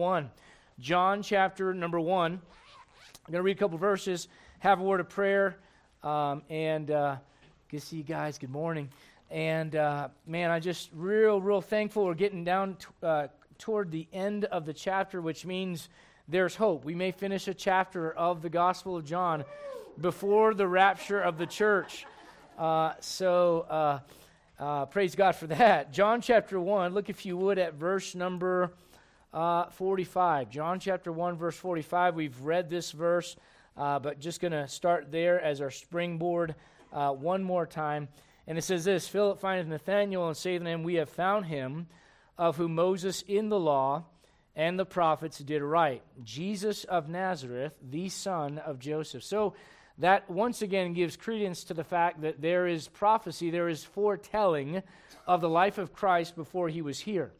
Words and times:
1. 0.00 0.30
John 0.78 1.22
chapter 1.22 1.74
number 1.74 2.00
1. 2.00 2.32
I'm 2.32 2.40
going 3.30 3.38
to 3.38 3.42
read 3.42 3.58
a 3.58 3.60
couple 3.60 3.76
verses, 3.76 4.28
have 4.60 4.80
a 4.80 4.82
word 4.82 4.98
of 4.98 5.10
prayer, 5.10 5.58
um, 6.02 6.40
and 6.48 6.90
uh, 6.90 7.16
good 7.70 7.80
to 7.80 7.86
see 7.86 7.98
you 7.98 8.02
guys. 8.02 8.38
Good 8.38 8.50
morning. 8.50 8.88
And 9.30 9.76
uh, 9.76 10.08
man, 10.26 10.50
I'm 10.50 10.62
just 10.62 10.88
real, 10.94 11.38
real 11.42 11.60
thankful 11.60 12.06
we're 12.06 12.14
getting 12.14 12.44
down 12.44 12.76
t- 12.76 12.86
uh, 13.02 13.26
toward 13.58 13.90
the 13.90 14.06
end 14.10 14.46
of 14.46 14.64
the 14.64 14.72
chapter, 14.72 15.20
which 15.20 15.44
means 15.44 15.90
there's 16.26 16.56
hope. 16.56 16.86
We 16.86 16.94
may 16.94 17.10
finish 17.10 17.46
a 17.46 17.52
chapter 17.52 18.10
of 18.10 18.40
the 18.40 18.48
Gospel 18.48 18.96
of 18.96 19.04
John 19.04 19.44
before 20.00 20.54
the 20.54 20.66
rapture 20.66 21.20
of 21.20 21.36
the 21.36 21.46
church. 21.46 22.06
Uh, 22.58 22.94
so 23.00 23.66
uh, 23.68 23.98
uh, 24.58 24.86
praise 24.86 25.14
God 25.14 25.36
for 25.36 25.48
that. 25.48 25.92
John 25.92 26.22
chapter 26.22 26.58
1, 26.58 26.94
look 26.94 27.10
if 27.10 27.26
you 27.26 27.36
would 27.36 27.58
at 27.58 27.74
verse 27.74 28.14
number 28.14 28.72
uh, 29.32 29.66
45. 29.70 30.50
John 30.50 30.80
chapter 30.80 31.12
1, 31.12 31.36
verse 31.36 31.56
45. 31.56 32.14
We've 32.14 32.40
read 32.40 32.68
this 32.68 32.92
verse, 32.92 33.36
uh, 33.76 33.98
but 33.98 34.20
just 34.20 34.40
going 34.40 34.52
to 34.52 34.68
start 34.68 35.10
there 35.10 35.40
as 35.40 35.60
our 35.60 35.70
springboard 35.70 36.54
uh, 36.92 37.10
one 37.12 37.42
more 37.42 37.66
time. 37.66 38.08
And 38.46 38.58
it 38.58 38.62
says 38.62 38.84
this 38.84 39.06
Philip 39.06 39.40
findeth 39.40 39.68
Nathanael 39.68 40.28
and 40.28 40.36
saith 40.36 40.60
unto 40.60 40.70
him, 40.70 40.82
We 40.82 40.94
have 40.94 41.08
found 41.08 41.46
him 41.46 41.86
of 42.36 42.56
whom 42.56 42.74
Moses 42.74 43.22
in 43.22 43.48
the 43.48 43.60
law 43.60 44.04
and 44.56 44.78
the 44.78 44.86
prophets 44.86 45.38
did 45.38 45.62
write, 45.62 46.02
Jesus 46.24 46.84
of 46.84 47.08
Nazareth, 47.08 47.72
the 47.88 48.08
son 48.08 48.58
of 48.58 48.78
Joseph. 48.78 49.22
So 49.22 49.54
that 49.98 50.28
once 50.30 50.62
again 50.62 50.92
gives 50.92 51.16
credence 51.16 51.64
to 51.64 51.74
the 51.74 51.84
fact 51.84 52.22
that 52.22 52.40
there 52.40 52.66
is 52.66 52.88
prophecy, 52.88 53.50
there 53.50 53.68
is 53.68 53.84
foretelling 53.84 54.82
of 55.26 55.40
the 55.40 55.48
life 55.48 55.78
of 55.78 55.92
Christ 55.92 56.34
before 56.34 56.68
he 56.68 56.82
was 56.82 56.98
here. 56.98 57.32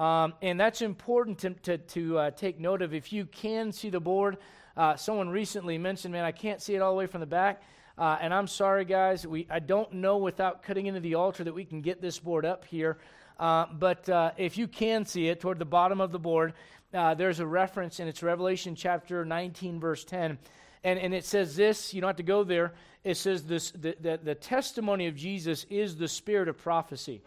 Um, 0.00 0.32
and 0.40 0.58
that's 0.58 0.80
important 0.80 1.40
to, 1.40 1.50
to, 1.50 1.76
to 1.76 2.18
uh, 2.18 2.30
take 2.30 2.58
note 2.58 2.80
of. 2.80 2.94
If 2.94 3.12
you 3.12 3.26
can 3.26 3.70
see 3.70 3.90
the 3.90 4.00
board, 4.00 4.38
uh, 4.74 4.96
someone 4.96 5.28
recently 5.28 5.76
mentioned, 5.76 6.12
man, 6.12 6.24
I 6.24 6.32
can't 6.32 6.62
see 6.62 6.74
it 6.74 6.80
all 6.80 6.92
the 6.92 6.96
way 6.96 7.06
from 7.06 7.20
the 7.20 7.26
back. 7.26 7.62
Uh, 7.98 8.16
and 8.18 8.32
I'm 8.32 8.46
sorry, 8.46 8.86
guys. 8.86 9.26
We, 9.26 9.46
I 9.50 9.58
don't 9.58 9.92
know 9.92 10.16
without 10.16 10.62
cutting 10.62 10.86
into 10.86 11.00
the 11.00 11.16
altar 11.16 11.44
that 11.44 11.52
we 11.52 11.66
can 11.66 11.82
get 11.82 12.00
this 12.00 12.18
board 12.18 12.46
up 12.46 12.64
here. 12.64 12.96
Uh, 13.38 13.66
but 13.78 14.08
uh, 14.08 14.30
if 14.38 14.56
you 14.56 14.66
can 14.66 15.04
see 15.04 15.28
it 15.28 15.38
toward 15.38 15.58
the 15.58 15.66
bottom 15.66 16.00
of 16.00 16.12
the 16.12 16.18
board, 16.18 16.54
uh, 16.94 17.12
there's 17.12 17.40
a 17.40 17.46
reference, 17.46 18.00
and 18.00 18.08
it's 18.08 18.22
Revelation 18.22 18.74
chapter 18.74 19.26
19, 19.26 19.80
verse 19.80 20.02
10. 20.04 20.38
And, 20.82 20.98
and 20.98 21.12
it 21.12 21.26
says 21.26 21.56
this, 21.56 21.92
you 21.92 22.00
don't 22.00 22.08
have 22.08 22.16
to 22.16 22.22
go 22.22 22.42
there. 22.42 22.72
It 23.04 23.18
says 23.18 23.42
this 23.42 23.70
the, 23.72 23.94
the, 24.00 24.18
the 24.22 24.34
testimony 24.34 25.08
of 25.08 25.14
Jesus 25.14 25.66
is 25.68 25.96
the 25.96 26.08
spirit 26.08 26.48
of 26.48 26.56
prophecy. 26.56 27.20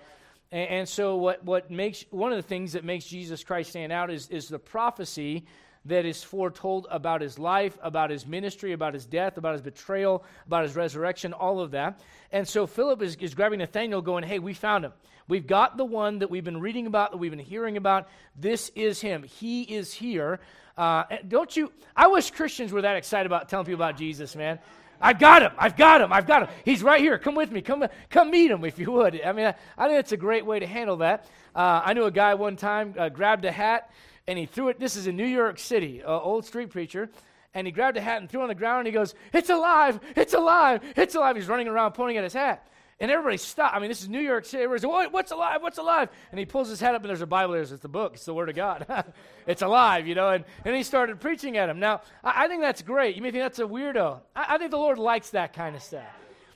And, 0.54 0.70
and, 0.70 0.90
so, 0.90 1.18
what, 1.18 1.44
what 1.44 1.72
makes 1.72 2.06
one 2.12 2.32
of 2.32 2.38
the 2.38 2.48
things 2.48 2.73
that 2.73 2.86
makes 2.86 3.06
Jesus 3.06 3.44
Christ 3.44 3.72
stand 3.72 3.92
out 3.92 4.12
is, 4.12 4.30
is 4.30 4.48
the 4.48 4.60
prophecy 4.60 5.48
that 5.86 6.06
is 6.06 6.23
foretold 6.23 6.86
about 6.92 7.22
his 7.22 7.40
life, 7.40 7.76
about 7.82 8.12
his 8.12 8.28
ministry, 8.28 8.72
about 8.72 8.94
his 8.94 9.08
death, 9.08 9.40
about 9.40 9.54
his 9.54 9.62
betrayal, 9.62 10.23
about 10.45 10.62
his 10.64 10.76
resurrection, 10.76 11.34
all 11.34 11.60
of 11.60 11.72
that. 11.72 12.00
And 12.32 12.48
so, 12.48 12.68
Philip 12.68 13.02
is, 13.02 13.16
is 13.16 13.34
grabbing 13.34 13.60
Nathanael, 13.60 14.04
going, 14.04 14.23
Hey, 14.23 14.38
we 14.38 14.54
found 14.54 14.86
him. 14.86 14.94
We've 15.28 15.48
got 15.48 15.76
the 15.76 15.86
one 15.86 16.20
that 16.20 16.30
we've 16.30 16.44
been 16.44 16.60
reading 16.60 16.86
about, 16.86 17.12
that 17.12 17.17
we've 17.17 17.32
been 17.32 17.40
hearing 17.40 17.76
about. 17.76 18.08
This 18.36 18.70
is 18.76 19.02
him. 19.02 19.23
He 19.23 19.64
is 19.64 19.92
here. 19.92 20.40
Uh, 20.78 21.06
don't 21.28 21.56
you? 21.58 21.72
I 21.95 22.08
wish 22.08 22.30
Christians 22.30 22.72
were 22.72 22.84
that 22.84 22.95
excited 22.95 23.26
about 23.26 23.50
telling 23.50 23.66
people 23.66 23.84
about 23.84 23.98
Jesus, 23.98 24.36
man. 24.36 24.60
I've 25.02 25.19
got 25.19 25.41
him. 25.41 25.52
I've 25.58 25.75
got 25.75 26.02
him. 26.02 26.13
I've 26.13 26.25
got 26.25 26.44
him. 26.44 26.49
He's 26.63 26.81
right 26.81 27.02
here. 27.02 27.17
Come 27.17 27.36
with 27.36 27.52
me. 27.52 27.61
Come, 27.61 27.86
come 28.09 28.31
meet 28.31 28.52
him 28.52 28.63
if 28.63 28.80
you 28.80 28.91
would. 28.91 29.22
I 29.22 29.31
mean, 29.33 29.47
I, 29.47 29.55
I 29.77 29.88
think 29.88 29.99
it's 29.99 30.11
a 30.11 30.17
great 30.17 30.45
way 30.45 30.59
to 30.59 30.67
handle 30.67 30.97
that. 30.97 31.25
Uh, 31.55 31.81
I 31.83 31.94
knew 31.94 32.05
a 32.05 32.11
guy 32.11 32.33
one 32.33 32.55
time 32.55 32.95
uh, 32.97 33.09
grabbed 33.09 33.45
a 33.45 33.52
hat 33.52 33.91
and 34.27 34.39
he 34.39 34.45
threw 34.45 34.69
it. 34.69 34.80
This 34.80 34.95
is 34.95 35.08
in 35.08 35.17
New 35.17 35.25
York 35.25 35.59
City, 35.59 35.99
an 35.99 36.05
old 36.08 36.45
street 36.45 36.69
preacher. 36.69 37.09
And 37.53 37.67
he 37.67 37.71
grabbed 37.71 37.97
a 37.97 38.02
hat 38.02 38.19
and 38.19 38.30
threw 38.30 38.39
it 38.39 38.44
on 38.44 38.49
the 38.49 38.55
ground 38.55 38.80
and 38.80 38.88
he 38.88 38.94
goes, 38.94 39.14
It's 39.31 39.49
alive! 39.49 39.99
It's 40.16 40.33
alive! 40.33 40.81
It's 40.95 41.16
alive! 41.16 41.36
He's 41.36 41.47
running 41.47 41.67
around 41.67 41.91
pointing 41.91 42.17
at 42.17 42.23
his 42.23 42.33
hat. 42.33 42.67
And 43.03 43.11
everybody 43.11 43.36
stopped. 43.36 43.75
I 43.75 43.80
mean, 43.80 43.89
this 43.89 44.02
is 44.02 44.08
New 44.08 44.21
York 44.21 44.45
City. 44.45 44.64
Everybody's 44.64 44.86
like, 44.86 45.11
what's 45.11 45.33
alive? 45.33 45.61
What's 45.61 45.77
alive? 45.77 46.08
And 46.31 46.39
he 46.39 46.45
pulls 46.45 46.69
his 46.69 46.80
head 46.80 46.95
up, 46.95 47.02
and 47.02 47.09
there's 47.09 47.19
a 47.19 47.27
Bible 47.27 47.52
there. 47.52 47.61
It's 47.61 47.73
the 47.73 47.89
book. 47.89 48.14
It's 48.14 48.23
the 48.23 48.33
Word 48.33 48.47
of 48.47 48.55
God. 48.55 48.86
it's 49.45 49.61
alive, 49.61 50.08
you 50.08 50.15
know. 50.15 50.30
And, 50.30 50.45
and 50.64 50.73
he 50.73 50.83
started 50.83 51.19
preaching 51.19 51.58
at 51.58 51.67
him. 51.67 51.81
Now, 51.81 51.99
I, 52.23 52.45
I 52.45 52.47
think 52.47 52.61
that's 52.61 52.81
great. 52.81 53.17
You 53.17 53.21
may 53.21 53.31
think 53.31 53.43
that's 53.43 53.59
a 53.59 53.64
weirdo. 53.64 54.21
I, 54.33 54.55
I, 54.55 54.58
think 54.58 54.71
the 54.71 54.77
Lord 54.77 54.99
likes 54.99 55.31
that 55.31 55.52
kind 55.52 55.75
of 55.75 55.83
stuff. 55.83 56.08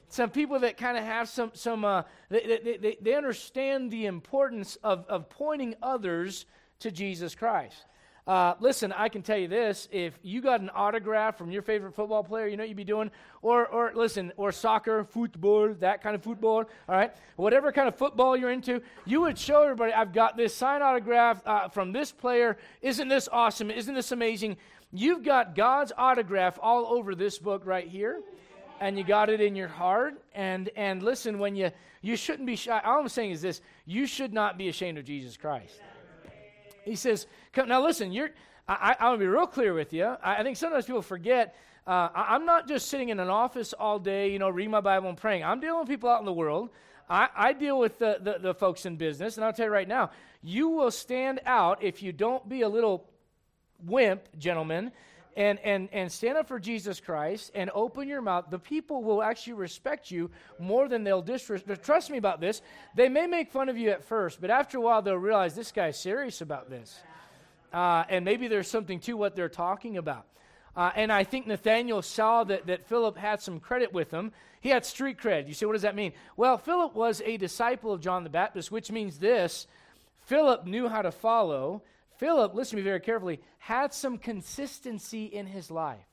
Some 0.08 0.30
people 0.30 0.60
that 0.60 0.78
kind 0.78 0.98
of 0.98 1.04
have 1.04 1.28
some, 1.28 1.52
some 1.54 1.84
uh, 1.84 2.04
they, 2.30 2.60
they, 2.64 2.78
they, 2.78 2.98
they 3.02 3.16
understand 3.16 3.92
the 3.92 4.06
importance 4.06 4.78
of, 4.84 5.06
of 5.10 5.30
pointing 5.30 5.76
others 5.84 6.46
to 6.80 6.92
Jesus 6.92 7.36
Christ. 7.36 7.76
Uh, 8.28 8.56
listen, 8.60 8.92
I 8.92 9.08
can 9.08 9.22
tell 9.22 9.38
you 9.38 9.48
this: 9.48 9.88
if 9.90 10.20
you 10.22 10.42
got 10.42 10.60
an 10.60 10.70
autograph 10.76 11.38
from 11.38 11.50
your 11.50 11.62
favorite 11.62 11.96
football 11.96 12.26
player, 12.26 12.48
you 12.48 12.58
know 12.58 12.64
what 12.64 12.68
you'd 12.68 12.76
be 12.76 12.84
doing, 12.84 13.10
or, 13.42 13.66
or 13.68 13.94
listen, 13.96 14.34
or 14.36 14.52
soccer, 14.52 15.06
football, 15.06 15.74
that 15.80 16.04
kind 16.04 16.14
of 16.14 16.22
football. 16.22 16.66
All 16.90 16.96
right, 16.96 17.14
whatever 17.38 17.72
kind 17.72 17.88
of 17.88 17.96
football 17.96 18.36
you're 18.36 18.52
into, 18.52 18.82
you 19.06 19.22
would 19.22 19.38
show 19.40 19.62
everybody, 19.62 19.94
"I've 19.94 20.12
got 20.12 20.36
this 20.36 20.54
signed 20.54 20.84
autograph 20.84 21.42
uh, 21.46 21.70
from 21.70 21.94
this 21.94 22.12
player. 22.12 22.58
Isn't 22.82 23.08
this 23.08 23.30
awesome? 23.32 23.72
Isn't 23.72 23.96
this 23.96 24.12
amazing?" 24.12 24.58
You've 24.92 25.24
got 25.24 25.56
God's 25.56 25.94
autograph 25.98 26.60
all 26.62 26.86
over 26.88 27.16
this 27.16 27.38
book 27.38 27.62
right 27.66 27.88
here, 27.88 28.22
and 28.82 28.98
you 28.98 29.06
got 29.06 29.30
it 29.30 29.40
in 29.40 29.56
your 29.56 29.70
heart. 29.70 30.22
And 30.36 30.70
and 30.76 31.02
listen, 31.02 31.40
when 31.40 31.56
you 31.56 31.72
you 32.02 32.18
shouldn't 32.18 32.46
be 32.46 32.58
shy. 32.58 32.82
All 32.84 33.00
I'm 33.00 33.08
saying 33.08 33.32
is 33.32 33.42
this: 33.42 33.62
you 33.86 34.06
should 34.06 34.34
not 34.34 34.58
be 34.58 34.68
ashamed 34.68 34.98
of 34.98 35.06
Jesus 35.06 35.38
Christ. 35.38 35.80
He 36.88 36.96
says, 36.96 37.28
now 37.66 37.84
listen, 37.84 38.12
you're, 38.12 38.30
I, 38.68 38.96
I 39.00 39.06
want 39.08 39.20
to 39.20 39.26
be 39.26 39.28
real 39.28 39.48
clear 39.48 39.74
with 39.74 39.94
you. 39.94 40.06
I, 40.06 40.38
I 40.38 40.44
think 40.44 40.58
sometimes 40.58 40.86
people 40.86 41.02
forget 41.02 41.56
uh, 41.88 42.10
I, 42.14 42.36
am 42.36 42.46
not 42.46 42.68
just 42.68 42.90
sitting 42.90 43.10
in 43.10 43.20
an 43.22 43.30
office 43.30 43.72
all 43.72 43.98
day, 43.98 44.30
you 44.30 44.40
know, 44.40 44.50
reading 44.50 44.72
my 44.72 44.82
Bible 44.82 45.08
and 45.08 45.18
praying. 45.18 45.46
I'm 45.46 45.62
dealing 45.62 45.80
with 45.80 45.88
people 45.88 46.10
out 46.10 46.20
in 46.20 46.26
the 46.26 46.34
world. 46.34 46.70
I, 47.10 47.30
I 47.34 47.54
deal 47.54 47.80
with 47.80 47.98
the, 47.98 48.18
the, 48.22 48.40
the, 48.42 48.54
folks 48.54 48.86
in 48.86 48.98
business, 48.98 49.38
and 49.38 49.46
I'll 49.46 49.54
tell 49.54 49.68
you 49.68 49.72
right 49.72 49.88
now, 49.88 50.12
you 50.44 50.68
will 50.68 50.92
stand 50.92 51.40
out 51.46 51.82
if 51.82 52.04
you 52.04 52.12
don't 52.12 52.48
be 52.50 52.64
a 52.64 52.68
little 52.68 53.10
wimp, 53.86 54.28
gentlemen, 54.38 54.92
and, 55.38 55.60
and, 55.60 55.88
and 55.94 56.12
stand 56.12 56.38
up 56.38 56.50
for 56.50 56.60
Jesus 56.60 57.00
Christ 57.00 57.52
and 57.56 57.70
open 57.74 58.10
your 58.10 58.22
mouth. 58.22 58.48
The 58.50 58.60
people 58.60 59.02
will 59.02 59.24
actually 59.24 59.54
respect 59.54 60.12
you 60.12 60.30
more 60.60 60.90
than 60.90 61.06
they'll 61.06 61.22
disrespect. 61.22 61.86
Trust 61.86 62.10
me 62.10 62.18
about 62.18 62.42
this. 62.42 62.62
They 62.96 63.08
may 63.08 63.28
make 63.28 63.50
fun 63.50 63.70
of 63.70 63.78
you 63.78 63.92
at 63.92 64.04
first, 64.04 64.42
but 64.42 64.50
after 64.50 64.78
a 64.78 64.82
while, 64.82 65.02
they'll 65.02 65.16
realize 65.16 65.56
this 65.56 65.72
guy's 65.72 65.98
serious 65.98 66.42
about 66.42 66.70
this. 66.70 67.00
Uh, 67.74 68.04
and 68.10 68.24
maybe 68.24 68.48
there's 68.48 68.68
something 68.68 69.00
to 69.02 69.14
what 69.14 69.36
they're 69.36 69.50
talking 69.50 69.98
about. 69.98 70.26
Uh, 70.76 70.92
and 70.96 71.12
I 71.12 71.24
think 71.24 71.48
Nathanael 71.48 72.02
saw 72.02 72.44
that, 72.44 72.68
that 72.68 72.88
Philip 72.88 73.18
had 73.18 73.42
some 73.42 73.60
credit 73.60 73.92
with 73.92 74.12
him. 74.12 74.32
He 74.62 74.70
had 74.70 74.86
street 74.86 75.18
cred. 75.18 75.48
You 75.48 75.54
say, 75.54 75.66
what 75.66 75.74
does 75.74 75.82
that 75.82 75.96
mean? 75.96 76.14
Well, 76.36 76.58
Philip 76.58 76.96
was 76.96 77.22
a 77.26 77.38
disciple 77.38 77.92
of 77.92 78.02
John 78.02 78.24
the 78.24 78.30
Baptist, 78.30 78.72
which 78.72 78.92
means 78.92 79.18
this 79.18 79.68
Philip 80.26 80.66
knew 80.66 80.88
how 80.88 81.02
to 81.02 81.12
follow. 81.12 81.82
Philip, 82.18 82.54
listen 82.54 82.78
to 82.78 82.78
me 82.78 82.84
very 82.84 83.00
carefully, 83.00 83.40
had 83.60 83.94
some 83.94 84.18
consistency 84.18 85.26
in 85.26 85.46
his 85.46 85.72
life. 85.72 86.06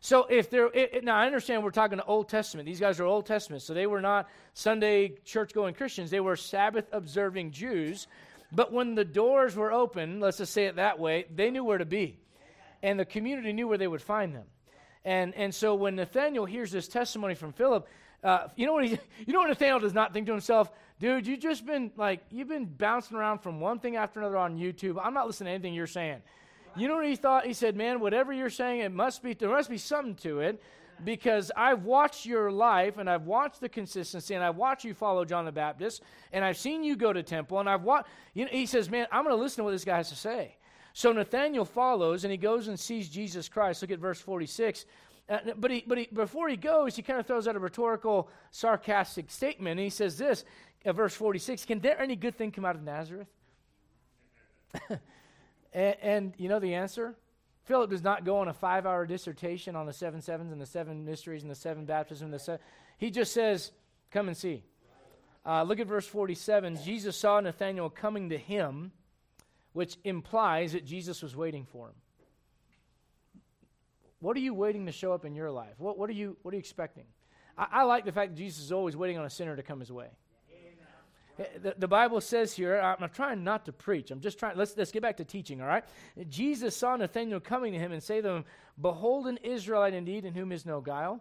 So 0.00 0.26
if 0.28 0.50
there, 0.50 0.66
it, 0.66 0.96
it, 0.96 1.04
now 1.04 1.16
I 1.16 1.24
understand 1.24 1.64
we're 1.64 1.70
talking 1.70 1.96
to 1.96 2.04
Old 2.04 2.28
Testament. 2.28 2.66
These 2.66 2.80
guys 2.80 3.00
are 3.00 3.06
Old 3.06 3.24
Testament, 3.24 3.62
so 3.62 3.72
they 3.72 3.86
were 3.86 4.02
not 4.02 4.28
Sunday 4.52 5.14
church-going 5.24 5.72
Christians. 5.74 6.10
They 6.10 6.20
were 6.20 6.36
Sabbath-observing 6.36 7.52
Jews. 7.52 8.06
But 8.52 8.72
when 8.72 8.94
the 8.94 9.04
doors 9.04 9.56
were 9.56 9.72
open, 9.72 10.20
let's 10.20 10.38
just 10.38 10.52
say 10.52 10.66
it 10.66 10.76
that 10.76 10.98
way, 10.98 11.26
they 11.34 11.50
knew 11.50 11.64
where 11.64 11.78
to 11.78 11.84
be, 11.84 12.18
and 12.82 12.98
the 12.98 13.04
community 13.04 13.52
knew 13.52 13.66
where 13.66 13.78
they 13.78 13.88
would 13.88 14.02
find 14.02 14.34
them. 14.34 14.46
And 15.04 15.34
and 15.34 15.54
so 15.54 15.74
when 15.74 15.96
Nathanael 15.96 16.44
hears 16.44 16.70
this 16.70 16.88
testimony 16.88 17.34
from 17.34 17.52
Philip, 17.52 17.88
uh, 18.22 18.48
you 18.56 18.66
know 18.66 18.72
what 18.72 18.86
he, 18.86 18.98
you 19.26 19.32
know 19.32 19.40
what 19.40 19.48
Nathanael 19.48 19.80
does 19.80 19.94
not 19.94 20.12
think 20.12 20.26
to 20.26 20.32
himself, 20.32 20.70
dude, 20.98 21.26
you've 21.26 21.40
just 21.40 21.66
been 21.66 21.90
like 21.96 22.20
you've 22.30 22.48
been 22.48 22.64
bouncing 22.66 23.16
around 23.16 23.40
from 23.40 23.60
one 23.60 23.78
thing 23.80 23.96
after 23.96 24.20
another 24.20 24.36
on 24.36 24.56
YouTube. 24.56 24.98
I'm 25.02 25.14
not 25.14 25.26
listening 25.26 25.48
to 25.48 25.54
anything 25.54 25.74
you're 25.74 25.86
saying. 25.86 26.22
You 26.76 26.88
know 26.88 26.96
what 26.96 27.06
he 27.06 27.14
thought? 27.14 27.46
He 27.46 27.52
said, 27.52 27.76
man, 27.76 28.00
whatever 28.00 28.32
you're 28.32 28.50
saying, 28.50 28.80
it 28.80 28.92
must 28.92 29.22
be 29.22 29.34
there 29.34 29.48
must 29.48 29.70
be 29.70 29.78
something 29.78 30.14
to 30.16 30.40
it 30.40 30.62
because 31.02 31.50
I've 31.56 31.84
watched 31.84 32.26
your 32.26 32.50
life 32.50 32.98
and 32.98 33.08
I've 33.08 33.24
watched 33.24 33.60
the 33.60 33.68
consistency 33.68 34.34
and 34.34 34.44
I've 34.44 34.56
watched 34.56 34.84
you 34.84 34.94
follow 34.94 35.24
John 35.24 35.44
the 35.44 35.52
Baptist 35.52 36.02
and 36.32 36.44
I've 36.44 36.56
seen 36.56 36.84
you 36.84 36.96
go 36.96 37.12
to 37.12 37.22
temple 37.22 37.58
and 37.60 37.68
I've 37.68 37.82
watched. 37.82 38.08
You 38.34 38.44
know, 38.44 38.50
he 38.52 38.66
says, 38.66 38.90
man, 38.90 39.06
I'm 39.10 39.24
going 39.24 39.36
to 39.36 39.42
listen 39.42 39.58
to 39.58 39.64
what 39.64 39.72
this 39.72 39.84
guy 39.84 39.96
has 39.96 40.10
to 40.10 40.16
say. 40.16 40.56
So 40.92 41.10
Nathanael 41.12 41.64
follows 41.64 42.24
and 42.24 42.30
he 42.30 42.36
goes 42.36 42.68
and 42.68 42.78
sees 42.78 43.08
Jesus 43.08 43.48
Christ. 43.48 43.82
Look 43.82 43.90
at 43.90 43.98
verse 43.98 44.20
46. 44.20 44.86
Uh, 45.28 45.38
but 45.56 45.70
he, 45.70 45.84
but 45.86 45.98
he, 45.98 46.08
before 46.12 46.48
he 46.48 46.56
goes, 46.56 46.94
he 46.94 47.02
kind 47.02 47.18
of 47.18 47.26
throws 47.26 47.48
out 47.48 47.56
a 47.56 47.58
rhetorical, 47.58 48.28
sarcastic 48.50 49.30
statement. 49.30 49.72
And 49.72 49.80
he 49.80 49.90
says 49.90 50.18
this, 50.18 50.44
uh, 50.84 50.92
verse 50.92 51.14
46 51.14 51.64
Can 51.64 51.80
there 51.80 52.00
any 52.00 52.16
good 52.16 52.36
thing 52.36 52.52
come 52.52 52.64
out 52.64 52.76
of 52.76 52.82
Nazareth? 52.82 53.28
and, 55.72 55.96
and, 56.02 56.34
you 56.36 56.48
know 56.48 56.60
the 56.60 56.74
answer? 56.74 57.16
Philip 57.64 57.90
does 57.90 58.02
not 58.02 58.24
go 58.24 58.38
on 58.38 58.48
a 58.48 58.54
five 58.54 58.86
hour 58.86 59.06
dissertation 59.06 59.74
on 59.74 59.86
the 59.86 59.92
seven 59.92 60.20
sevens 60.20 60.52
and 60.52 60.60
the 60.60 60.66
seven 60.66 61.04
mysteries 61.04 61.42
and 61.42 61.50
the 61.50 61.56
seven 61.56 61.86
baptisms. 61.86 62.30
The 62.30 62.38
se- 62.38 62.58
he 62.98 63.10
just 63.10 63.32
says, 63.32 63.72
Come 64.10 64.28
and 64.28 64.36
see. 64.36 64.64
Uh, 65.46 65.62
look 65.62 65.80
at 65.80 65.86
verse 65.86 66.06
47. 66.06 66.78
Jesus 66.84 67.16
saw 67.16 67.40
Nathanael 67.40 67.90
coming 67.90 68.30
to 68.30 68.38
him 68.38 68.92
which 69.74 69.96
implies 70.04 70.72
that 70.72 70.86
Jesus 70.86 71.20
was 71.20 71.36
waiting 71.36 71.66
for 71.66 71.88
him. 71.88 71.94
What 74.20 74.36
are 74.36 74.40
you 74.40 74.54
waiting 74.54 74.86
to 74.86 74.92
show 74.92 75.12
up 75.12 75.24
in 75.24 75.34
your 75.34 75.50
life? 75.50 75.74
What, 75.78 75.98
what, 75.98 76.08
are, 76.08 76.14
you, 76.14 76.36
what 76.42 76.54
are 76.54 76.56
you 76.56 76.60
expecting? 76.60 77.04
I, 77.58 77.66
I 77.72 77.82
like 77.82 78.04
the 78.04 78.12
fact 78.12 78.30
that 78.30 78.38
Jesus 78.38 78.64
is 78.64 78.72
always 78.72 78.96
waiting 78.96 79.18
on 79.18 79.26
a 79.26 79.30
sinner 79.30 79.56
to 79.56 79.62
come 79.62 79.80
his 79.80 79.92
way. 79.92 80.06
The, 81.36 81.74
the, 81.76 81.88
Bible 81.88 82.20
says 82.20 82.52
here, 82.52 82.78
I'm 82.80 83.08
trying 83.10 83.42
not 83.42 83.64
to 83.66 83.72
preach. 83.72 84.10
I'm 84.10 84.20
just 84.20 84.38
trying, 84.38 84.56
let's, 84.56 84.76
let's 84.76 84.92
get 84.92 85.02
back 85.02 85.16
to 85.16 85.24
teaching, 85.24 85.60
all 85.60 85.66
right? 85.66 85.84
Jesus 86.28 86.76
saw 86.76 86.94
Nathanael 86.94 87.40
coming 87.40 87.72
to 87.72 87.78
him 87.78 87.92
and 87.92 88.02
say 88.02 88.20
to 88.20 88.28
him, 88.28 88.44
Behold 88.80 89.26
an 89.26 89.38
Israelite 89.42 89.94
indeed, 89.94 90.24
in 90.24 90.34
whom 90.34 90.52
is 90.52 90.64
no 90.64 90.80
guile. 90.80 91.20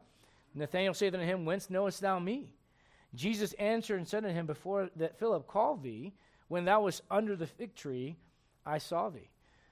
Nathanael 0.53 0.93
said 0.93 1.15
unto 1.15 1.25
him, 1.25 1.45
Whence 1.45 1.69
knowest 1.69 2.01
thou 2.01 2.19
me? 2.19 2.49
Jesus 3.15 3.53
answered 3.53 3.97
and 3.97 4.07
said 4.07 4.23
unto 4.23 4.35
him, 4.35 4.45
Before 4.45 4.89
that 4.95 5.17
Philip 5.17 5.47
called 5.47 5.83
thee, 5.83 6.13
when 6.47 6.65
thou 6.65 6.83
wast 6.83 7.01
under 7.09 7.35
the 7.35 7.47
fig 7.47 7.75
tree, 7.75 8.15
I 8.65 8.77
saw 8.77 9.09
thee. 9.09 9.29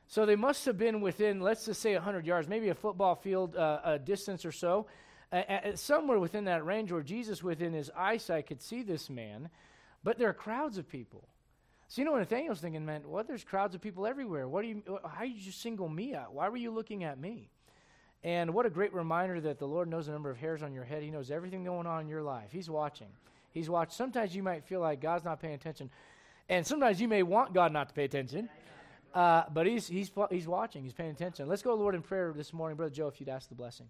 So 0.08 0.26
they 0.26 0.36
must 0.36 0.66
have 0.66 0.78
been 0.78 1.02
within, 1.02 1.40
let's 1.40 1.66
just 1.66 1.82
say, 1.82 1.94
100 1.94 2.26
yards, 2.26 2.48
maybe 2.48 2.70
a 2.70 2.76
football 2.76 3.16
field 3.16 3.56
uh, 3.56 3.80
a 3.84 4.00
distance 4.00 4.44
or 4.46 4.52
so, 4.52 4.88
uh, 5.32 5.76
somewhere 5.76 6.20
within 6.20 6.46
that 6.46 6.66
range 6.66 6.92
where 6.92 7.02
Jesus, 7.02 7.42
within 7.42 7.72
his 7.72 7.90
eyesight, 7.96 8.48
could 8.48 8.62
see 8.62 8.84
this 8.84 9.10
man. 9.10 9.50
But 10.04 10.18
there 10.18 10.30
are 10.30 10.34
crowds 10.34 10.78
of 10.78 10.90
people. 10.90 11.28
So 11.88 12.02
you 12.02 12.06
know 12.06 12.14
what 12.14 12.20
Nathanael's 12.20 12.62
thinking, 12.62 12.86
man, 12.86 13.02
what? 13.06 13.28
There's 13.28 13.44
crowds 13.44 13.76
of 13.76 13.82
people 13.82 14.08
everywhere. 14.08 14.48
What 14.48 14.62
do 14.62 14.70
you, 14.70 15.00
how 15.04 15.24
did 15.24 15.36
you 15.36 15.52
single 15.52 15.90
me 15.90 16.16
out? 16.16 16.34
Why 16.34 16.48
were 16.50 16.58
you 16.58 16.72
looking 16.72 17.04
at 17.04 17.20
me? 17.20 17.50
And 18.24 18.54
what 18.54 18.66
a 18.66 18.70
great 18.70 18.94
reminder 18.94 19.42
that 19.42 19.60
the 19.60 19.68
Lord 19.68 19.90
knows 19.90 20.06
the 20.06 20.12
number 20.12 20.30
of 20.30 20.38
hairs 20.38 20.64
on 20.64 20.74
your 20.74 20.84
head. 20.84 21.04
He 21.04 21.10
knows 21.10 21.32
everything 21.32 21.64
going 21.64 21.88
on 21.88 22.02
in 22.02 22.08
your 22.08 22.22
life. 22.22 22.50
He's 22.52 22.70
watching. 22.70 23.08
He's 23.52 23.70
watching. 23.70 23.94
Sometimes 23.94 24.36
you 24.36 24.44
might 24.44 24.64
feel 24.64 24.80
like 24.80 25.02
God's 25.02 25.26
not 25.26 25.42
paying 25.42 25.56
attention. 25.56 25.90
And 26.48 26.66
sometimes 26.66 27.02
you 27.02 27.08
may 27.08 27.24
want 27.24 27.54
God 27.54 27.74
not 27.74 27.90
to 27.90 27.94
pay 27.94 28.06
attention. 28.06 28.48
Uh, 29.14 29.44
but 29.54 29.68
he's, 29.68 29.88
he's, 29.88 30.12
he's 30.30 30.48
watching. 30.48 30.84
He's 30.84 30.94
paying 30.94 31.12
attention. 31.12 31.50
Let's 31.50 31.62
go, 31.62 31.76
Lord, 31.76 31.96
in 31.96 32.02
prayer 32.02 32.32
this 32.34 32.54
morning. 32.54 32.78
Brother 32.78 32.94
Joe, 32.94 33.08
if 33.08 33.20
you'd 33.20 33.30
ask 33.30 33.50
the 33.50 33.56
blessing. 33.56 33.88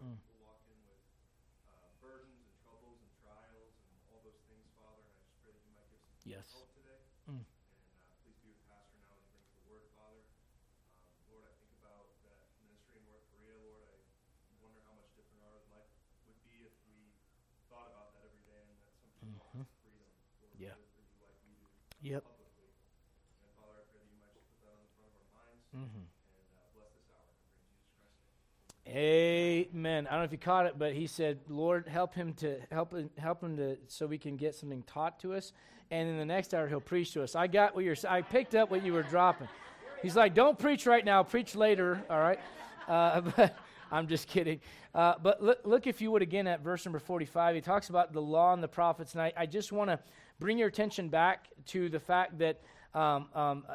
Yep. 0.00 0.25
Amen. 28.96 30.06
I 30.06 30.12
don't 30.12 30.20
know 30.20 30.24
if 30.24 30.32
you 30.32 30.38
caught 30.38 30.64
it, 30.64 30.78
but 30.78 30.94
he 30.94 31.06
said, 31.06 31.40
"Lord, 31.48 31.86
help 31.86 32.14
him 32.14 32.32
to 32.34 32.58
help 32.72 32.94
help 33.18 33.42
him 33.42 33.54
to 33.58 33.76
so 33.88 34.06
we 34.06 34.16
can 34.16 34.36
get 34.36 34.54
something 34.54 34.82
taught 34.84 35.20
to 35.20 35.34
us." 35.34 35.52
And 35.90 36.08
in 36.08 36.16
the 36.16 36.24
next 36.24 36.54
hour, 36.54 36.66
he'll 36.66 36.80
preach 36.80 37.12
to 37.12 37.22
us. 37.22 37.34
I 37.34 37.46
got 37.46 37.74
what 37.74 37.84
you're. 37.84 37.96
I 38.08 38.22
picked 38.22 38.54
up 38.54 38.70
what 38.70 38.82
you 38.82 38.94
were 38.94 39.02
dropping. 39.02 39.48
He's 40.00 40.16
like, 40.16 40.32
"Don't 40.32 40.58
preach 40.58 40.86
right 40.86 41.04
now. 41.04 41.22
Preach 41.22 41.54
later." 41.54 42.02
All 42.08 42.18
right. 42.18 42.40
Uh, 42.88 43.20
but 43.36 43.58
I'm 43.92 44.06
just 44.06 44.28
kidding. 44.28 44.60
Uh, 44.94 45.16
but 45.22 45.42
look, 45.42 45.58
look, 45.64 45.86
if 45.86 46.00
you 46.00 46.10
would 46.12 46.22
again 46.22 46.46
at 46.46 46.62
verse 46.62 46.86
number 46.86 46.98
45. 46.98 47.54
He 47.54 47.60
talks 47.60 47.90
about 47.90 48.14
the 48.14 48.22
law 48.22 48.54
and 48.54 48.62
the 48.62 48.68
prophets, 48.68 49.12
and 49.12 49.20
I, 49.20 49.30
I 49.36 49.44
just 49.44 49.72
want 49.72 49.90
to 49.90 49.98
bring 50.40 50.56
your 50.56 50.68
attention 50.68 51.10
back 51.10 51.48
to 51.66 51.90
the 51.90 52.00
fact 52.00 52.38
that 52.38 52.62
um, 52.94 53.28
um, 53.34 53.64
uh, 53.68 53.74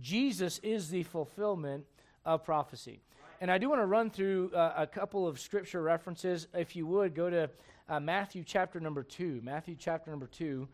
Jesus 0.00 0.58
is 0.64 0.90
the 0.90 1.04
fulfillment 1.04 1.84
of 2.24 2.42
prophecy. 2.42 3.00
And 3.40 3.52
I 3.52 3.58
do 3.58 3.68
want 3.68 3.80
to 3.80 3.86
run 3.86 4.10
through 4.10 4.50
uh, 4.52 4.74
a 4.76 4.86
couple 4.86 5.28
of 5.28 5.38
scripture 5.38 5.80
references. 5.80 6.48
If 6.54 6.74
you 6.74 6.86
would, 6.88 7.14
go 7.14 7.30
to 7.30 7.50
uh, 7.88 8.00
Matthew 8.00 8.42
chapter 8.44 8.80
number 8.80 9.04
2. 9.04 9.40
Matthew 9.44 9.76
chapter 9.78 10.10
number 10.10 10.26
2. 10.26 10.66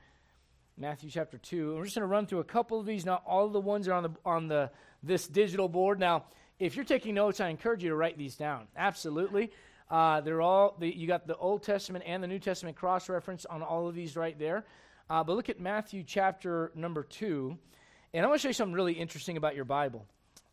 Matthew 0.78 1.11
chapter 1.11 1.37
2. 1.37 1.69
And 1.70 1.76
we're 1.76 1.84
just 1.84 1.96
going 1.96 2.08
to 2.08 2.12
run 2.12 2.26
through 2.26 2.38
a 2.38 2.44
couple 2.44 2.81
of 2.81 2.87
these. 2.87 3.05
Not 3.05 3.22
all 3.26 3.46
of 3.46 3.52
the 3.52 3.61
ones 3.61 3.87
are 3.87 3.93
on 3.93 4.02
the 4.05 4.11
on 4.25 4.49
the 4.49 4.70
this 5.02 5.28
digital 5.28 5.69
board. 5.69 6.00
Now, 6.00 6.25
if 6.58 6.75
you're 6.75 6.87
taking 6.87 7.14
notes, 7.14 7.38
I 7.38 7.49
encourage 7.49 7.82
you 7.82 7.90
to 7.90 7.96
write 7.96 8.16
these 8.16 8.37
down. 8.37 8.67
Absolutely. 8.76 9.50
Uh, 9.90 10.22
they're 10.22 10.40
all 10.40 10.75
the, 10.78 10.88
you 10.88 11.06
got 11.06 11.26
the 11.26 11.37
Old 11.37 11.62
Testament 11.62 12.05
and 12.06 12.22
the 12.22 12.26
New 12.26 12.38
Testament 12.38 12.76
cross 12.76 13.10
reference 13.10 13.44
on 13.44 13.62
all 13.62 13.87
of 13.87 13.94
these 13.94 14.17
right 14.17 14.38
there. 14.38 14.64
Uh, 15.10 15.22
but 15.22 15.37
look 15.37 15.50
at 15.50 15.60
Matthew 15.60 16.02
chapter 16.02 16.72
number 16.75 17.02
two, 17.02 17.58
and 18.14 18.25
I 18.25 18.28
want 18.28 18.40
to 18.40 18.43
show 18.43 18.49
you 18.49 18.55
something 18.55 18.75
really 18.75 18.94
interesting 18.94 19.37
about 19.37 19.55
your 19.55 19.67
Bible. 19.67 20.06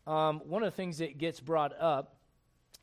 Um, 0.06 0.40
one 0.46 0.62
of 0.62 0.72
the 0.72 0.76
things 0.76 0.98
that 0.98 1.18
gets 1.18 1.40
brought 1.40 1.72
up 1.78 2.16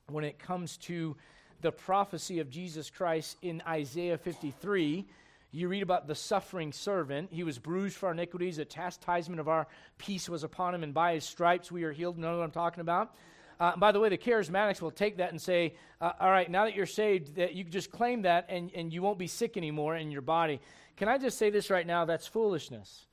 when 0.08 0.24
it 0.24 0.40
comes 0.40 0.78
to 0.78 1.18
the 1.62 1.72
prophecy 1.72 2.40
of 2.40 2.50
Jesus 2.50 2.90
Christ 2.90 3.38
in 3.42 3.62
Isaiah 3.68 4.18
53 4.18 5.06
you 5.52 5.68
read 5.68 5.82
about 5.82 6.08
the 6.08 6.14
suffering 6.14 6.72
servant. 6.72 7.30
He 7.32 7.44
was 7.44 7.58
bruised 7.58 7.98
for 7.98 8.08
our 8.08 8.12
iniquities. 8.12 8.60
A 8.60 8.66
chastisement 8.66 9.40
of 9.40 9.48
our 9.48 9.68
peace 9.98 10.30
was 10.30 10.44
upon 10.44 10.76
him, 10.76 10.84
and 10.84 10.94
by 10.94 11.16
his 11.16 11.24
stripes 11.24 11.72
we 11.72 11.84
are 11.84 11.92
healed. 11.92 12.18
You 12.18 12.22
know 12.22 12.38
what 12.38 12.44
I'm 12.44 12.52
talking 12.52 12.82
about? 12.82 13.16
Uh, 13.60 13.76
by 13.76 13.92
the 13.92 14.00
way, 14.00 14.10
the 14.10 14.18
charismatics 14.18 14.80
will 14.80 14.92
take 14.92 15.18
that 15.18 15.32
and 15.32 15.42
say, 15.42 15.74
uh, 16.00 16.12
all 16.20 16.30
right, 16.30 16.50
now 16.50 16.66
that 16.66 16.76
you're 16.76 16.86
saved, 16.86 17.36
that 17.36 17.56
you 17.56 17.64
just 17.64 17.92
claim 17.92 18.22
that 18.22 18.46
and, 18.48 18.72
and 18.76 18.94
you 18.94 19.02
won't 19.02 19.18
be 19.18 19.28
sick 19.28 19.58
anymore 19.58 19.98
in 19.98 20.12
your 20.12 20.22
body. 20.22 20.62
Can 20.98 21.10
I 21.10 21.18
just 21.18 21.38
say 21.38 21.50
this 21.50 21.70
right 21.70 21.86
now? 21.86 22.06
That's 22.06 22.28
foolishness. 22.28 23.08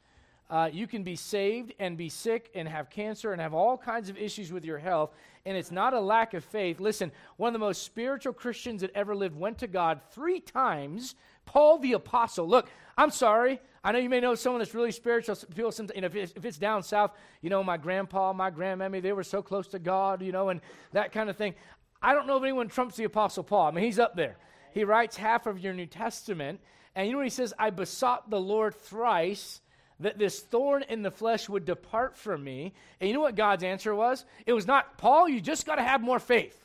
Uh, 0.48 0.70
you 0.72 0.86
can 0.86 1.02
be 1.02 1.16
saved 1.16 1.72
and 1.78 1.96
be 1.96 2.08
sick 2.08 2.50
and 2.54 2.68
have 2.68 2.88
cancer 2.88 3.32
and 3.32 3.40
have 3.40 3.52
all 3.52 3.76
kinds 3.76 4.08
of 4.08 4.16
issues 4.16 4.52
with 4.52 4.64
your 4.64 4.78
health, 4.78 5.10
and 5.44 5.56
it's 5.56 5.72
not 5.72 5.92
a 5.92 6.00
lack 6.00 6.34
of 6.34 6.44
faith. 6.44 6.78
Listen, 6.78 7.10
one 7.36 7.48
of 7.48 7.52
the 7.52 7.66
most 7.66 7.82
spiritual 7.82 8.32
Christians 8.32 8.80
that 8.82 8.90
ever 8.94 9.14
lived 9.14 9.36
went 9.36 9.58
to 9.58 9.66
God 9.66 10.00
three 10.12 10.40
times 10.40 11.16
Paul 11.46 11.78
the 11.78 11.94
Apostle. 11.94 12.46
Look, 12.46 12.68
I'm 12.96 13.10
sorry. 13.10 13.60
I 13.82 13.92
know 13.92 13.98
you 13.98 14.08
may 14.08 14.20
know 14.20 14.34
someone 14.34 14.60
that's 14.60 14.74
really 14.74 14.90
spiritual. 14.90 15.36
People, 15.54 15.72
you 15.94 16.00
know, 16.00 16.06
if 16.06 16.16
it's, 16.16 16.32
if 16.34 16.44
it's 16.44 16.58
down 16.58 16.82
south, 16.82 17.12
you 17.40 17.50
know, 17.50 17.62
my 17.62 17.76
grandpa, 17.76 18.32
my 18.32 18.50
grandmammy, 18.50 19.00
they 19.00 19.12
were 19.12 19.22
so 19.22 19.42
close 19.42 19.68
to 19.68 19.78
God, 19.78 20.22
you 20.22 20.32
know, 20.32 20.48
and 20.48 20.60
that 20.92 21.12
kind 21.12 21.30
of 21.30 21.36
thing. 21.36 21.54
I 22.02 22.12
don't 22.12 22.26
know 22.26 22.36
if 22.36 22.42
anyone 22.42 22.68
trumps 22.68 22.96
the 22.96 23.04
Apostle 23.04 23.44
Paul. 23.44 23.68
I 23.68 23.70
mean, 23.70 23.84
he's 23.84 23.98
up 23.98 24.16
there. 24.16 24.36
He 24.72 24.84
writes 24.84 25.16
half 25.16 25.46
of 25.46 25.60
your 25.60 25.72
New 25.72 25.86
Testament. 25.86 26.60
And 26.94 27.06
you 27.06 27.12
know 27.12 27.18
what 27.18 27.26
he 27.26 27.30
says? 27.30 27.54
I 27.58 27.70
besought 27.70 28.28
the 28.28 28.40
Lord 28.40 28.74
thrice 28.74 29.60
that 30.00 30.18
this 30.18 30.40
thorn 30.40 30.84
in 30.88 31.02
the 31.02 31.10
flesh 31.10 31.48
would 31.48 31.64
depart 31.64 32.16
from 32.16 32.44
me. 32.44 32.72
And 33.00 33.08
you 33.08 33.14
know 33.14 33.20
what 33.20 33.34
God's 33.34 33.64
answer 33.64 33.94
was? 33.94 34.24
It 34.44 34.52
was 34.52 34.66
not, 34.66 34.98
Paul, 34.98 35.28
you 35.28 35.40
just 35.40 35.66
got 35.66 35.76
to 35.76 35.82
have 35.82 36.00
more 36.00 36.18
faith. 36.18 36.62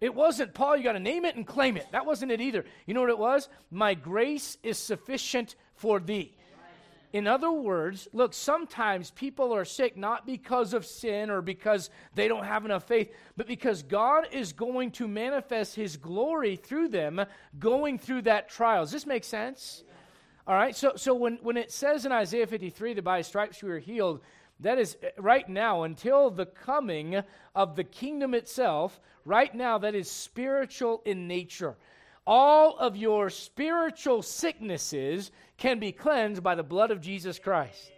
It 0.00 0.14
wasn't, 0.14 0.54
Paul, 0.54 0.76
you 0.76 0.84
got 0.84 0.92
to 0.92 1.00
name 1.00 1.24
it 1.24 1.36
and 1.36 1.46
claim 1.46 1.76
it. 1.76 1.86
That 1.92 2.06
wasn't 2.06 2.30
it 2.30 2.40
either. 2.40 2.64
You 2.84 2.94
know 2.94 3.00
what 3.00 3.10
it 3.10 3.18
was? 3.18 3.48
My 3.70 3.94
grace 3.94 4.58
is 4.62 4.78
sufficient 4.78 5.56
for 5.74 6.00
thee. 6.00 6.36
In 7.12 7.26
other 7.26 7.50
words, 7.50 8.08
look, 8.12 8.34
sometimes 8.34 9.10
people 9.10 9.54
are 9.54 9.64
sick 9.64 9.96
not 9.96 10.26
because 10.26 10.74
of 10.74 10.84
sin 10.84 11.30
or 11.30 11.40
because 11.40 11.88
they 12.14 12.28
don't 12.28 12.44
have 12.44 12.66
enough 12.66 12.84
faith, 12.84 13.10
but 13.38 13.46
because 13.46 13.82
God 13.82 14.26
is 14.32 14.52
going 14.52 14.90
to 14.92 15.08
manifest 15.08 15.74
his 15.74 15.96
glory 15.96 16.56
through 16.56 16.88
them 16.88 17.24
going 17.58 17.98
through 17.98 18.22
that 18.22 18.50
trial. 18.50 18.82
Does 18.82 18.92
this 18.92 19.06
make 19.06 19.24
sense? 19.24 19.82
All 20.46 20.54
right, 20.54 20.76
so, 20.76 20.92
so 20.94 21.12
when, 21.12 21.38
when 21.42 21.56
it 21.56 21.72
says 21.72 22.06
in 22.06 22.12
Isaiah 22.12 22.46
53 22.46 22.94
that 22.94 23.02
by 23.02 23.22
stripes 23.22 23.62
we 23.62 23.70
are 23.70 23.80
healed, 23.80 24.20
that 24.60 24.78
is 24.78 24.96
uh, 25.02 25.08
right 25.18 25.48
now, 25.48 25.82
until 25.82 26.30
the 26.30 26.46
coming 26.46 27.20
of 27.54 27.74
the 27.74 27.82
kingdom 27.82 28.32
itself, 28.32 29.00
right 29.24 29.52
now, 29.52 29.78
that 29.78 29.96
is 29.96 30.08
spiritual 30.08 31.02
in 31.04 31.26
nature. 31.26 31.76
All 32.28 32.76
of 32.78 32.96
your 32.96 33.28
spiritual 33.28 34.22
sicknesses 34.22 35.32
can 35.56 35.80
be 35.80 35.90
cleansed 35.90 36.44
by 36.44 36.54
the 36.54 36.62
blood 36.62 36.92
of 36.92 37.00
Jesus 37.00 37.40
Christ. 37.40 37.90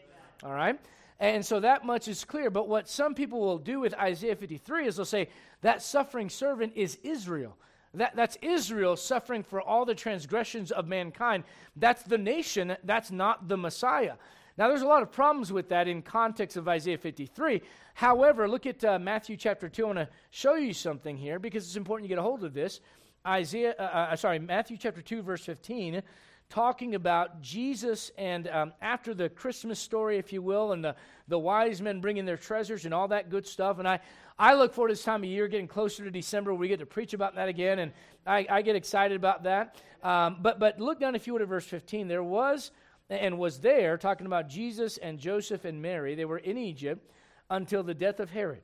All 0.42 0.52
right? 0.52 0.80
And 1.20 1.44
so 1.44 1.60
that 1.60 1.84
much 1.84 2.08
is 2.08 2.24
clear. 2.24 2.48
But 2.48 2.68
what 2.68 2.88
some 2.88 3.14
people 3.14 3.40
will 3.40 3.58
do 3.58 3.80
with 3.80 3.92
Isaiah 3.94 4.36
53 4.36 4.86
is 4.86 4.96
they'll 4.96 5.04
say 5.04 5.28
that 5.62 5.82
suffering 5.82 6.30
servant 6.30 6.72
is 6.76 6.98
Israel. 7.02 7.56
That, 7.94 8.14
that's 8.14 8.36
Israel 8.42 8.96
suffering 8.96 9.42
for 9.42 9.60
all 9.60 9.84
the 9.84 9.94
transgressions 9.94 10.70
of 10.70 10.86
mankind. 10.86 11.44
That's 11.76 12.02
the 12.02 12.18
nation, 12.18 12.76
that's 12.84 13.10
not 13.10 13.48
the 13.48 13.56
Messiah. 13.56 14.14
Now, 14.58 14.66
there's 14.68 14.82
a 14.82 14.86
lot 14.86 15.02
of 15.02 15.12
problems 15.12 15.52
with 15.52 15.68
that 15.68 15.86
in 15.86 16.02
context 16.02 16.56
of 16.56 16.66
Isaiah 16.66 16.98
53. 16.98 17.62
However, 17.94 18.48
look 18.48 18.66
at 18.66 18.84
uh, 18.84 18.98
Matthew 18.98 19.36
chapter 19.36 19.68
2. 19.68 19.82
I 19.82 19.86
want 19.86 19.98
to 20.00 20.08
show 20.30 20.54
you 20.54 20.72
something 20.72 21.16
here 21.16 21.38
because 21.38 21.64
it's 21.64 21.76
important 21.76 22.08
you 22.08 22.14
get 22.14 22.18
a 22.18 22.22
hold 22.22 22.42
of 22.42 22.54
this. 22.54 22.80
Isaiah, 23.26 23.74
uh, 23.78 23.82
uh, 23.82 24.16
sorry, 24.16 24.38
Matthew 24.38 24.76
chapter 24.76 25.00
2, 25.00 25.22
verse 25.22 25.44
15 25.44 26.02
talking 26.50 26.94
about 26.94 27.42
Jesus 27.42 28.10
and 28.16 28.48
um, 28.48 28.72
after 28.80 29.12
the 29.12 29.28
Christmas 29.28 29.78
story, 29.78 30.16
if 30.16 30.32
you 30.32 30.40
will, 30.40 30.72
and 30.72 30.82
the, 30.82 30.96
the 31.28 31.38
wise 31.38 31.82
men 31.82 32.00
bringing 32.00 32.24
their 32.24 32.36
treasures 32.36 32.84
and 32.84 32.94
all 32.94 33.08
that 33.08 33.28
good 33.28 33.46
stuff. 33.46 33.78
And 33.78 33.86
I, 33.86 34.00
I 34.38 34.54
look 34.54 34.72
forward 34.72 34.88
to 34.88 34.92
this 34.92 35.02
time 35.02 35.22
of 35.22 35.28
year, 35.28 35.48
getting 35.48 35.68
closer 35.68 36.04
to 36.04 36.10
December, 36.10 36.52
where 36.52 36.60
we 36.60 36.68
get 36.68 36.80
to 36.80 36.86
preach 36.86 37.12
about 37.12 37.34
that 37.34 37.48
again, 37.48 37.80
and 37.80 37.92
I, 38.26 38.46
I 38.48 38.62
get 38.62 38.76
excited 38.76 39.16
about 39.16 39.42
that. 39.44 39.76
Um, 40.02 40.38
but, 40.40 40.58
but 40.58 40.80
look 40.80 41.00
down, 41.00 41.14
if 41.14 41.26
you 41.26 41.32
would, 41.34 41.42
at 41.42 41.48
verse 41.48 41.66
15. 41.66 42.08
There 42.08 42.22
was 42.22 42.70
and 43.10 43.38
was 43.38 43.60
there, 43.60 43.96
talking 43.96 44.26
about 44.26 44.48
Jesus 44.48 44.98
and 44.98 45.18
Joseph 45.18 45.64
and 45.64 45.80
Mary. 45.80 46.14
They 46.14 46.24
were 46.24 46.38
in 46.38 46.58
Egypt 46.58 47.10
until 47.50 47.82
the 47.82 47.94
death 47.94 48.20
of 48.20 48.30
Herod, 48.30 48.62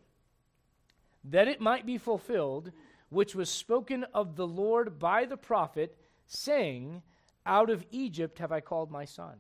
that 1.25 1.49
it 1.49 1.61
might 1.61 1.87
be 1.87 1.97
fulfilled, 1.97 2.71
which 3.09 3.35
was 3.35 3.49
spoken 3.49 4.05
of 4.13 4.37
the 4.37 4.47
Lord 4.47 4.99
by 4.99 5.25
the 5.25 5.37
prophet, 5.37 5.97
saying, 6.27 7.03
Out 7.47 7.71
of 7.71 7.85
Egypt 7.91 8.39
have 8.39 8.53
I 8.53 8.61
called 8.61 8.91
my 8.91 9.05
son. 9.05 9.35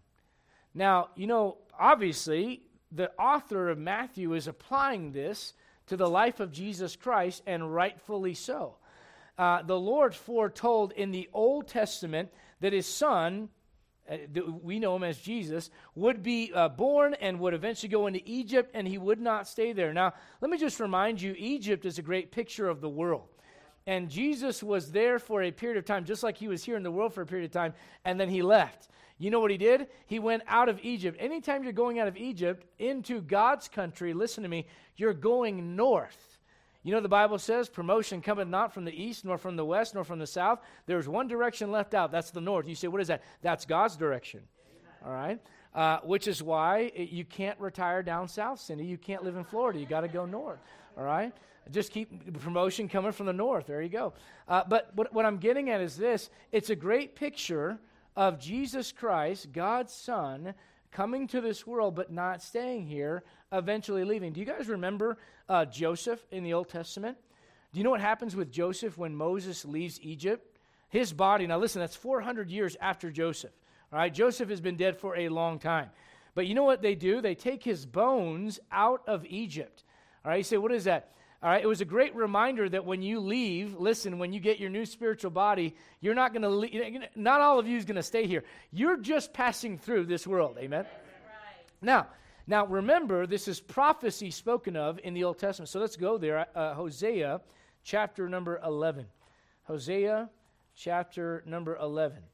Now, 0.74 1.10
you 1.14 1.26
know, 1.26 1.58
obviously, 1.78 2.62
the 2.92 3.10
author 3.18 3.68
of 3.68 3.78
Matthew 3.78 4.34
is 4.34 4.46
applying 4.46 5.12
this 5.12 5.54
to 5.86 5.96
the 5.96 6.08
life 6.08 6.40
of 6.40 6.52
Jesus 6.52 6.96
Christ, 6.96 7.42
and 7.46 7.74
rightfully 7.74 8.34
so. 8.34 8.76
Uh, 9.36 9.62
the 9.62 9.78
Lord 9.78 10.14
foretold 10.14 10.92
in 10.92 11.10
the 11.10 11.28
Old 11.32 11.68
Testament 11.68 12.30
that 12.60 12.72
his 12.72 12.86
son 12.86 13.50
uh, 14.08 14.18
we 14.62 14.78
know 14.78 14.96
him 14.96 15.04
as 15.04 15.18
Jesus, 15.18 15.70
would 15.94 16.22
be 16.22 16.52
uh, 16.54 16.68
born 16.68 17.14
and 17.14 17.40
would 17.40 17.54
eventually 17.54 17.88
go 17.88 18.06
into 18.06 18.20
Egypt, 18.26 18.70
and 18.74 18.86
he 18.86 18.98
would 18.98 19.20
not 19.20 19.48
stay 19.48 19.72
there. 19.72 19.94
Now, 19.94 20.12
let 20.42 20.50
me 20.50 20.58
just 20.58 20.78
remind 20.78 21.22
you 21.22 21.34
Egypt 21.38 21.86
is 21.86 21.98
a 21.98 22.02
great 22.02 22.30
picture 22.30 22.68
of 22.68 22.80
the 22.82 22.88
world. 22.88 23.28
And 23.86 24.08
Jesus 24.08 24.62
was 24.62 24.92
there 24.92 25.18
for 25.18 25.42
a 25.42 25.50
period 25.50 25.76
of 25.76 25.84
time, 25.84 26.04
just 26.04 26.22
like 26.22 26.38
he 26.38 26.48
was 26.48 26.64
here 26.64 26.76
in 26.76 26.82
the 26.82 26.90
world 26.90 27.12
for 27.12 27.22
a 27.22 27.26
period 27.26 27.44
of 27.44 27.52
time, 27.52 27.74
and 28.04 28.18
then 28.18 28.30
he 28.30 28.42
left. 28.42 28.88
You 29.18 29.30
know 29.30 29.40
what 29.40 29.50
he 29.50 29.58
did? 29.58 29.88
He 30.06 30.18
went 30.18 30.42
out 30.48 30.68
of 30.68 30.80
Egypt. 30.82 31.18
Anytime 31.20 31.62
you're 31.62 31.72
going 31.72 31.98
out 31.98 32.08
of 32.08 32.16
Egypt 32.16 32.66
into 32.78 33.20
God's 33.20 33.68
country, 33.68 34.12
listen 34.14 34.42
to 34.42 34.48
me, 34.48 34.66
you're 34.96 35.14
going 35.14 35.76
north. 35.76 36.38
You 36.82 36.92
know, 36.92 37.00
the 37.00 37.08
Bible 37.08 37.38
says, 37.38 37.68
promotion 37.68 38.20
cometh 38.20 38.48
not 38.48 38.74
from 38.74 38.84
the 38.84 38.92
east, 38.92 39.24
nor 39.24 39.38
from 39.38 39.56
the 39.56 39.64
west, 39.64 39.94
nor 39.94 40.04
from 40.04 40.18
the 40.18 40.26
south. 40.26 40.60
There's 40.86 41.08
one 41.08 41.28
direction 41.28 41.70
left 41.70 41.94
out. 41.94 42.12
That's 42.12 42.30
the 42.30 42.42
north. 42.42 42.68
You 42.68 42.74
say, 42.74 42.88
what 42.88 43.00
is 43.00 43.08
that? 43.08 43.22
That's 43.40 43.64
God's 43.64 43.96
direction. 43.96 44.40
All 45.04 45.12
right? 45.12 45.40
Uh, 45.74 45.98
which 46.04 46.28
is 46.28 46.40
why 46.40 46.92
it, 46.94 47.10
you 47.10 47.24
can't 47.24 47.58
retire 47.58 48.02
down 48.02 48.28
south, 48.28 48.60
Cindy. 48.60 48.84
You 48.84 48.96
can't 48.96 49.24
live 49.24 49.36
in 49.36 49.42
Florida. 49.42 49.78
You 49.78 49.86
got 49.86 50.02
to 50.02 50.08
go 50.08 50.24
north. 50.24 50.60
All 50.96 51.02
right? 51.02 51.32
Just 51.70 51.92
keep 51.92 52.40
promotion 52.40 52.88
coming 52.88 53.12
from 53.12 53.26
the 53.26 53.32
north. 53.32 53.66
There 53.66 53.82
you 53.82 53.88
go. 53.88 54.12
Uh, 54.46 54.62
but 54.68 54.90
what, 54.94 55.12
what 55.12 55.24
I'm 55.24 55.38
getting 55.38 55.70
at 55.70 55.80
is 55.80 55.96
this 55.96 56.30
it's 56.52 56.70
a 56.70 56.76
great 56.76 57.16
picture 57.16 57.78
of 58.16 58.38
Jesus 58.38 58.92
Christ, 58.92 59.52
God's 59.52 59.92
Son, 59.92 60.54
coming 60.92 61.26
to 61.28 61.40
this 61.40 61.66
world 61.66 61.94
but 61.94 62.12
not 62.12 62.42
staying 62.42 62.86
here, 62.86 63.24
eventually 63.52 64.04
leaving. 64.04 64.32
Do 64.32 64.40
you 64.40 64.46
guys 64.46 64.68
remember 64.68 65.18
uh, 65.48 65.64
Joseph 65.64 66.24
in 66.30 66.44
the 66.44 66.52
Old 66.52 66.68
Testament? 66.68 67.16
Do 67.72 67.78
you 67.78 67.84
know 67.84 67.90
what 67.90 68.00
happens 68.00 68.36
with 68.36 68.52
Joseph 68.52 68.96
when 68.96 69.16
Moses 69.16 69.64
leaves 69.64 69.98
Egypt? 70.00 70.58
His 70.88 71.12
body, 71.12 71.46
now 71.48 71.58
listen, 71.58 71.80
that's 71.80 71.96
400 71.96 72.48
years 72.48 72.76
after 72.80 73.10
Joseph. 73.10 73.50
All 73.94 74.00
right, 74.00 74.12
Joseph 74.12 74.48
has 74.48 74.60
been 74.60 74.76
dead 74.76 74.98
for 74.98 75.16
a 75.16 75.28
long 75.28 75.60
time. 75.60 75.88
But 76.34 76.48
you 76.48 76.54
know 76.54 76.64
what 76.64 76.82
they 76.82 76.96
do? 76.96 77.20
They 77.20 77.36
take 77.36 77.62
his 77.62 77.86
bones 77.86 78.58
out 78.72 79.02
of 79.06 79.24
Egypt. 79.24 79.84
All 80.24 80.32
right, 80.32 80.38
you 80.38 80.42
say, 80.42 80.56
what 80.56 80.72
is 80.72 80.82
that? 80.82 81.12
All 81.40 81.48
right, 81.48 81.62
it 81.62 81.68
was 81.68 81.80
a 81.80 81.84
great 81.84 82.12
reminder 82.16 82.68
that 82.68 82.84
when 82.84 83.02
you 83.02 83.20
leave, 83.20 83.78
listen, 83.78 84.18
when 84.18 84.32
you 84.32 84.40
get 84.40 84.58
your 84.58 84.68
new 84.68 84.84
spiritual 84.84 85.30
body, 85.30 85.76
you're 86.00 86.16
not 86.16 86.32
going 86.32 86.42
to 86.42 86.48
leave, 86.48 87.04
not 87.14 87.40
all 87.40 87.60
of 87.60 87.68
you 87.68 87.76
is 87.76 87.84
going 87.84 87.94
to 87.94 88.02
stay 88.02 88.26
here. 88.26 88.42
You're 88.72 88.96
just 88.96 89.32
passing 89.32 89.78
through 89.78 90.06
this 90.06 90.26
world. 90.26 90.56
Amen? 90.58 90.82
Right. 90.82 91.66
Now, 91.80 92.08
now 92.48 92.66
remember, 92.66 93.28
this 93.28 93.46
is 93.46 93.60
prophecy 93.60 94.32
spoken 94.32 94.74
of 94.74 94.98
in 95.04 95.14
the 95.14 95.22
Old 95.22 95.38
Testament. 95.38 95.68
So 95.68 95.78
let's 95.78 95.94
go 95.94 96.18
there. 96.18 96.46
Uh, 96.52 96.74
Hosea 96.74 97.40
chapter 97.84 98.28
number 98.28 98.58
11. 98.64 99.06
Hosea 99.68 100.30
chapter 100.74 101.44
number 101.46 101.76
11. 101.76 102.24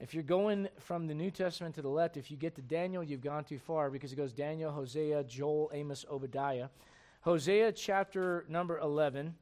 If 0.00 0.14
you're 0.14 0.22
going 0.22 0.68
from 0.78 1.08
the 1.08 1.14
New 1.14 1.32
Testament 1.32 1.74
to 1.74 1.82
the 1.82 1.88
left, 1.88 2.16
if 2.16 2.30
you 2.30 2.36
get 2.36 2.54
to 2.54 2.62
Daniel, 2.62 3.02
you've 3.02 3.20
gone 3.20 3.42
too 3.42 3.58
far 3.58 3.90
because 3.90 4.12
it 4.12 4.16
goes 4.16 4.32
Daniel, 4.32 4.70
Hosea, 4.70 5.24
Joel, 5.24 5.70
Amos, 5.74 6.04
Obadiah. 6.08 6.68
Hosea 7.22 7.72
chapter 7.72 8.44
number 8.48 8.78
11. 8.78 9.34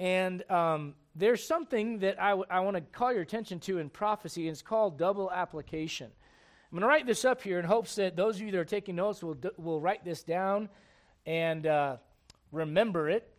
And 0.00 0.50
um, 0.50 0.94
there's 1.14 1.46
something 1.46 2.00
that 2.00 2.20
I, 2.20 2.30
w- 2.30 2.46
I 2.50 2.60
want 2.60 2.76
to 2.76 2.80
call 2.80 3.12
your 3.12 3.22
attention 3.22 3.60
to 3.60 3.78
in 3.78 3.90
prophecy, 3.90 4.48
and 4.48 4.52
it's 4.52 4.62
called 4.62 4.98
double 4.98 5.30
application. 5.30 6.06
I'm 6.72 6.78
going 6.78 6.82
to 6.82 6.88
write 6.88 7.06
this 7.06 7.24
up 7.24 7.42
here 7.42 7.60
in 7.60 7.64
hopes 7.64 7.94
that 7.94 8.16
those 8.16 8.36
of 8.36 8.42
you 8.42 8.50
that 8.50 8.58
are 8.58 8.64
taking 8.64 8.96
notes 8.96 9.22
will, 9.22 9.34
d- 9.34 9.50
will 9.56 9.80
write 9.80 10.04
this 10.04 10.24
down 10.24 10.68
and 11.26 11.64
uh, 11.64 11.98
remember 12.50 13.08
it. 13.08 13.30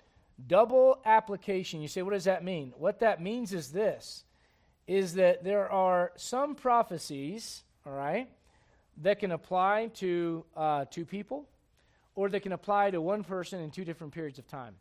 Double 0.48 1.00
application. 1.04 1.82
You 1.82 1.90
say, 1.90 2.04
what 2.04 2.14
does 2.14 2.24
that 2.24 2.42
mean? 2.42 2.74
What 2.78 3.02
that 3.02 3.22
means 3.22 3.52
is 3.52 3.74
this 3.74 4.25
is 4.88 5.16
that 5.16 5.44
there 5.44 5.70
are 5.72 6.12
some 6.16 6.56
prophecies, 6.56 7.64
all 7.86 7.94
right, 7.94 8.30
that 9.02 9.20
can 9.20 9.32
apply 9.32 9.88
to 9.96 10.46
uh, 10.56 10.86
two 10.90 11.06
people 11.06 11.48
or 12.16 12.30
that 12.30 12.42
can 12.42 12.54
apply 12.54 12.92
to 12.92 13.02
one 13.02 13.24
person 13.24 13.60
in 13.60 13.72
two 13.72 13.84
different 13.84 14.14
periods 14.14 14.40
of 14.40 14.48
time. 14.48 14.76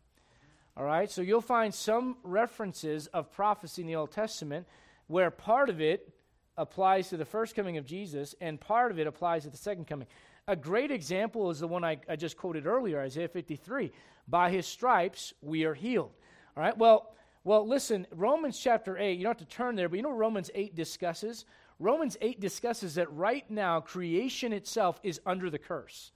All 0.77 0.85
right, 0.85 1.09
so 1.09 1.21
you'll 1.21 1.41
find 1.41 1.73
some 1.73 2.17
references 2.23 3.07
of 3.07 3.31
prophecy 3.31 3.81
in 3.81 3.87
the 3.87 3.95
Old 3.95 4.11
Testament 4.11 4.67
where 5.07 5.31
part 5.31 5.69
of 5.69 5.81
it 5.81 6.13
applies 6.57 7.09
to 7.09 7.17
the 7.17 7.25
first 7.25 7.55
coming 7.55 7.77
of 7.77 7.85
Jesus 7.85 8.35
and 8.41 8.59
part 8.59 8.91
of 8.91 8.99
it 8.99 9.07
applies 9.07 9.43
to 9.43 9.49
the 9.49 9.57
second 9.57 9.87
coming. 9.87 10.07
A 10.47 10.55
great 10.55 10.91
example 10.91 11.49
is 11.49 11.59
the 11.59 11.67
one 11.67 11.83
I, 11.83 11.97
I 12.07 12.15
just 12.15 12.37
quoted 12.37 12.67
earlier, 12.67 12.99
Isaiah 12.99 13.27
53. 13.27 13.91
By 14.27 14.49
his 14.51 14.65
stripes 14.65 15.33
we 15.41 15.65
are 15.65 15.73
healed. 15.73 16.11
All 16.55 16.63
right, 16.63 16.77
well, 16.77 17.15
well, 17.45 17.65
listen, 17.65 18.07
Romans 18.11 18.59
chapter 18.59 18.97
8, 18.97 19.19
you 19.19 19.23
don't 19.23 19.39
have 19.39 19.47
to 19.47 19.55
turn 19.55 19.75
there, 19.75 19.87
but 19.87 19.97
you 19.97 20.01
know 20.01 20.11
Romans 20.11 20.49
8 20.55 20.73
discusses? 20.73 21.45
Romans 21.79 22.17
8 22.19 22.39
discusses 22.39 22.95
that 22.95 23.13
right 23.13 23.49
now 23.51 23.79
creation 23.79 24.51
itself 24.51 24.99
is 25.03 25.21
under 25.27 25.51
the 25.51 25.59
curse. 25.59 26.11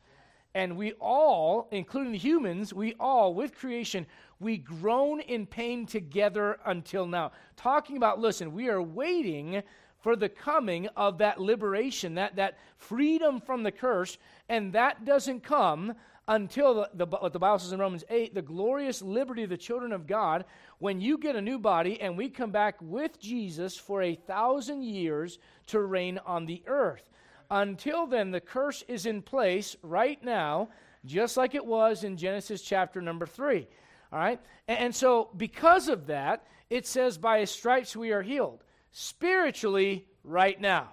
And 0.55 0.75
we 0.75 0.93
all, 0.93 1.67
including 1.71 2.13
the 2.13 2.17
humans, 2.17 2.73
we 2.73 2.95
all, 2.99 3.35
with 3.35 3.55
creation, 3.55 4.07
we 4.39 4.57
groan 4.57 5.19
in 5.19 5.45
pain 5.45 5.85
together 5.85 6.57
until 6.65 7.05
now. 7.05 7.31
Talking 7.55 7.97
about, 7.97 8.19
listen, 8.19 8.51
we 8.51 8.67
are 8.67 8.81
waiting 8.81 9.61
for 10.01 10.15
the 10.15 10.29
coming 10.29 10.87
of 10.95 11.19
that 11.19 11.39
liberation, 11.39 12.15
that, 12.15 12.37
that 12.37 12.57
freedom 12.77 13.39
from 13.39 13.61
the 13.61 13.71
curse, 13.71 14.17
and 14.47 14.73
that 14.73 15.05
doesn't 15.05 15.43
come 15.43 15.93
until 16.29 16.75
the, 16.75 16.89
the, 16.93 17.05
what 17.07 17.33
the 17.33 17.39
Bible 17.39 17.57
says 17.57 17.73
in 17.73 17.79
Romans 17.79 18.03
8, 18.07 18.35
the 18.35 18.41
glorious 18.43 19.01
liberty 19.01 19.43
of 19.43 19.49
the 19.49 19.57
children 19.57 19.91
of 19.91 20.05
God, 20.05 20.45
when 20.77 21.01
you 21.01 21.17
get 21.17 21.35
a 21.35 21.41
new 21.41 21.57
body 21.57 21.99
and 21.99 22.15
we 22.15 22.29
come 22.29 22.51
back 22.51 22.75
with 22.81 23.19
Jesus 23.19 23.75
for 23.75 24.03
a 24.03 24.13
thousand 24.13 24.83
years 24.83 25.39
to 25.67 25.81
reign 25.81 26.19
on 26.27 26.45
the 26.45 26.61
earth. 26.67 27.09
Until 27.49 28.05
then, 28.05 28.29
the 28.29 28.39
curse 28.39 28.83
is 28.87 29.07
in 29.07 29.23
place 29.23 29.75
right 29.81 30.23
now, 30.23 30.69
just 31.03 31.35
like 31.35 31.55
it 31.55 31.65
was 31.65 32.03
in 32.03 32.15
Genesis 32.15 32.61
chapter 32.61 33.01
number 33.01 33.25
3. 33.25 33.67
All 34.13 34.19
right? 34.19 34.39
And, 34.67 34.95
so, 34.95 35.31
because 35.35 35.87
of 35.87 36.05
that, 36.07 36.45
it 36.69 36.85
says, 36.85 37.17
By 37.17 37.39
his 37.39 37.49
stripes 37.49 37.95
we 37.95 38.11
are 38.11 38.21
healed. 38.21 38.63
Spiritually, 38.91 40.05
right 40.23 40.61
now. 40.61 40.89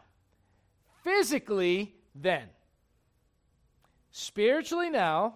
Physically, 1.04 1.94
then. 2.14 2.48
Spiritually 4.18 4.88
now, 4.88 5.34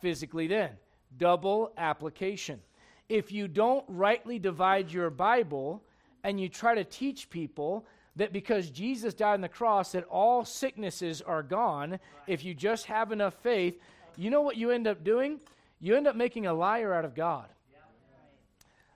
physically 0.00 0.46
then. 0.46 0.70
Double 1.18 1.72
application. 1.76 2.60
If 3.08 3.32
you 3.32 3.48
don't 3.48 3.84
rightly 3.88 4.38
divide 4.38 4.92
your 4.92 5.10
Bible 5.10 5.82
and 6.22 6.40
you 6.40 6.48
try 6.48 6.76
to 6.76 6.84
teach 6.84 7.28
people 7.30 7.84
that 8.14 8.32
because 8.32 8.70
Jesus 8.70 9.12
died 9.12 9.34
on 9.34 9.40
the 9.40 9.48
cross, 9.48 9.90
that 9.90 10.04
all 10.04 10.44
sicknesses 10.44 11.20
are 11.20 11.42
gone. 11.42 11.98
If 12.28 12.44
you 12.44 12.54
just 12.54 12.86
have 12.86 13.10
enough 13.10 13.34
faith, 13.42 13.80
you 14.16 14.30
know 14.30 14.42
what 14.42 14.56
you 14.56 14.70
end 14.70 14.86
up 14.86 15.02
doing? 15.02 15.40
You 15.80 15.96
end 15.96 16.06
up 16.06 16.14
making 16.14 16.46
a 16.46 16.54
liar 16.54 16.94
out 16.94 17.04
of 17.04 17.12
God. 17.12 17.48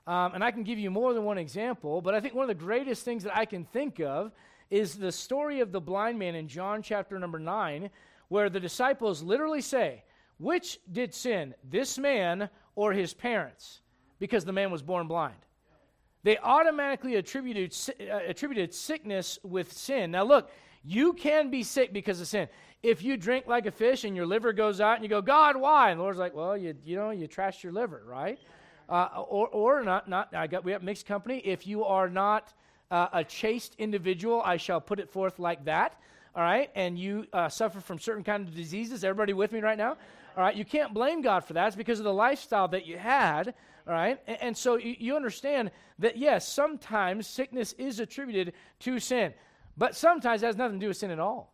Um, 0.06 0.34
and 0.34 0.44
I 0.44 0.52
can 0.52 0.62
give 0.62 0.78
you 0.78 0.88
more 0.88 1.14
than 1.14 1.24
one 1.24 1.36
example, 1.36 2.00
but 2.00 2.14
I 2.14 2.20
think 2.20 2.34
one 2.36 2.48
of 2.48 2.56
the 2.56 2.64
greatest 2.64 3.04
things 3.04 3.24
that 3.24 3.36
I 3.36 3.44
can 3.44 3.64
think 3.64 3.98
of 3.98 4.30
is 4.70 4.94
the 4.94 5.10
story 5.10 5.58
of 5.58 5.72
the 5.72 5.80
blind 5.80 6.16
man 6.16 6.36
in 6.36 6.46
John 6.46 6.80
chapter 6.80 7.18
number 7.18 7.40
9, 7.40 7.90
where 8.30 8.48
the 8.48 8.60
disciples 8.60 9.22
literally 9.22 9.60
say, 9.60 10.02
Which 10.38 10.78
did 10.90 11.12
sin, 11.12 11.54
this 11.68 11.98
man 11.98 12.48
or 12.74 12.92
his 12.94 13.12
parents? 13.12 13.82
Because 14.18 14.44
the 14.46 14.52
man 14.52 14.70
was 14.70 14.82
born 14.82 15.06
blind. 15.08 15.34
They 16.22 16.38
automatically 16.38 17.16
attributed, 17.16 17.76
uh, 18.00 18.20
attributed 18.26 18.72
sickness 18.72 19.38
with 19.42 19.72
sin. 19.72 20.12
Now, 20.12 20.24
look, 20.24 20.50
you 20.84 21.12
can 21.12 21.50
be 21.50 21.62
sick 21.62 21.92
because 21.92 22.20
of 22.20 22.28
sin. 22.28 22.48
If 22.82 23.02
you 23.02 23.16
drink 23.16 23.46
like 23.46 23.66
a 23.66 23.70
fish 23.70 24.04
and 24.04 24.14
your 24.14 24.26
liver 24.26 24.52
goes 24.52 24.80
out 24.80 24.94
and 24.94 25.02
you 25.02 25.08
go, 25.08 25.20
God, 25.20 25.56
why? 25.56 25.90
And 25.90 25.98
the 25.98 26.02
Lord's 26.04 26.18
like, 26.18 26.34
well, 26.34 26.56
you, 26.56 26.74
you 26.84 26.96
know, 26.96 27.10
you 27.10 27.26
trashed 27.26 27.62
your 27.62 27.72
liver, 27.72 28.02
right? 28.06 28.38
Uh, 28.88 29.08
or, 29.28 29.48
or 29.48 29.82
not, 29.82 30.08
not, 30.08 30.34
I 30.34 30.46
got, 30.46 30.64
we 30.64 30.72
have 30.72 30.82
mixed 30.82 31.06
company. 31.06 31.38
If 31.38 31.66
you 31.66 31.84
are 31.84 32.08
not 32.08 32.52
uh, 32.90 33.08
a 33.12 33.24
chaste 33.24 33.74
individual, 33.78 34.40
I 34.44 34.56
shall 34.56 34.80
put 34.80 35.00
it 35.00 35.10
forth 35.10 35.38
like 35.38 35.64
that. 35.64 35.96
All 36.34 36.42
right, 36.42 36.70
and 36.76 36.96
you 36.96 37.26
uh, 37.32 37.48
suffer 37.48 37.80
from 37.80 37.98
certain 37.98 38.22
kind 38.22 38.46
of 38.46 38.54
diseases. 38.54 39.02
Everybody 39.02 39.32
with 39.32 39.50
me 39.50 39.60
right 39.60 39.78
now? 39.78 39.96
All 40.36 40.44
right, 40.44 40.54
you 40.54 40.64
can't 40.64 40.94
blame 40.94 41.22
God 41.22 41.44
for 41.44 41.54
that. 41.54 41.66
It's 41.66 41.76
because 41.76 41.98
of 41.98 42.04
the 42.04 42.12
lifestyle 42.12 42.68
that 42.68 42.86
you 42.86 42.96
had. 42.96 43.54
All 43.86 43.94
right, 43.94 44.20
and, 44.28 44.38
and 44.40 44.56
so 44.56 44.76
you, 44.76 44.94
you 44.98 45.16
understand 45.16 45.72
that 45.98 46.16
yes, 46.16 46.46
sometimes 46.46 47.26
sickness 47.26 47.72
is 47.78 47.98
attributed 47.98 48.52
to 48.80 49.00
sin, 49.00 49.34
but 49.76 49.96
sometimes 49.96 50.42
it 50.42 50.46
has 50.46 50.56
nothing 50.56 50.78
to 50.78 50.84
do 50.84 50.88
with 50.88 50.98
sin 50.98 51.10
at 51.10 51.18
all. 51.18 51.52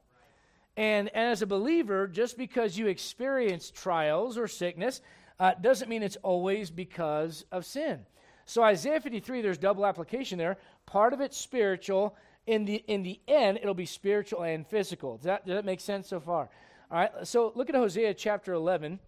And, 0.77 1.09
and 1.15 1.31
as 1.31 1.41
a 1.41 1.47
believer, 1.47 2.07
just 2.07 2.37
because 2.37 2.77
you 2.77 2.89
experience 2.89 3.71
trials 3.71 4.37
or 4.37 4.47
sickness 4.47 5.01
uh, 5.41 5.55
doesn't 5.55 5.89
mean 5.89 6.03
it's 6.03 6.17
always 6.17 6.71
because 6.71 7.47
of 7.51 7.65
sin. 7.65 8.01
So 8.45 8.63
Isaiah 8.63 9.01
53, 9.01 9.41
there's 9.41 9.59
double 9.59 9.87
application 9.87 10.39
there. 10.39 10.59
Part 10.85 11.13
of 11.13 11.21
it's 11.21 11.37
spiritual. 11.37 12.15
In 12.47 12.65
the 12.65 12.77
in 12.87 13.03
the 13.03 13.21
end, 13.27 13.59
it'll 13.61 13.75
be 13.75 13.87
spiritual 13.87 14.43
and 14.43 14.67
physical. 14.67 15.17
Does 15.17 15.25
that, 15.25 15.47
does 15.47 15.57
that 15.57 15.65
make 15.65 15.81
sense 15.81 16.09
so 16.09 16.21
far? 16.21 16.49
All 16.91 16.99
right. 16.99 17.11
So 17.25 17.53
look 17.55 17.69
at 17.69 17.75
Hosea 17.75 18.15
chapter 18.15 18.53
11, 18.53 19.01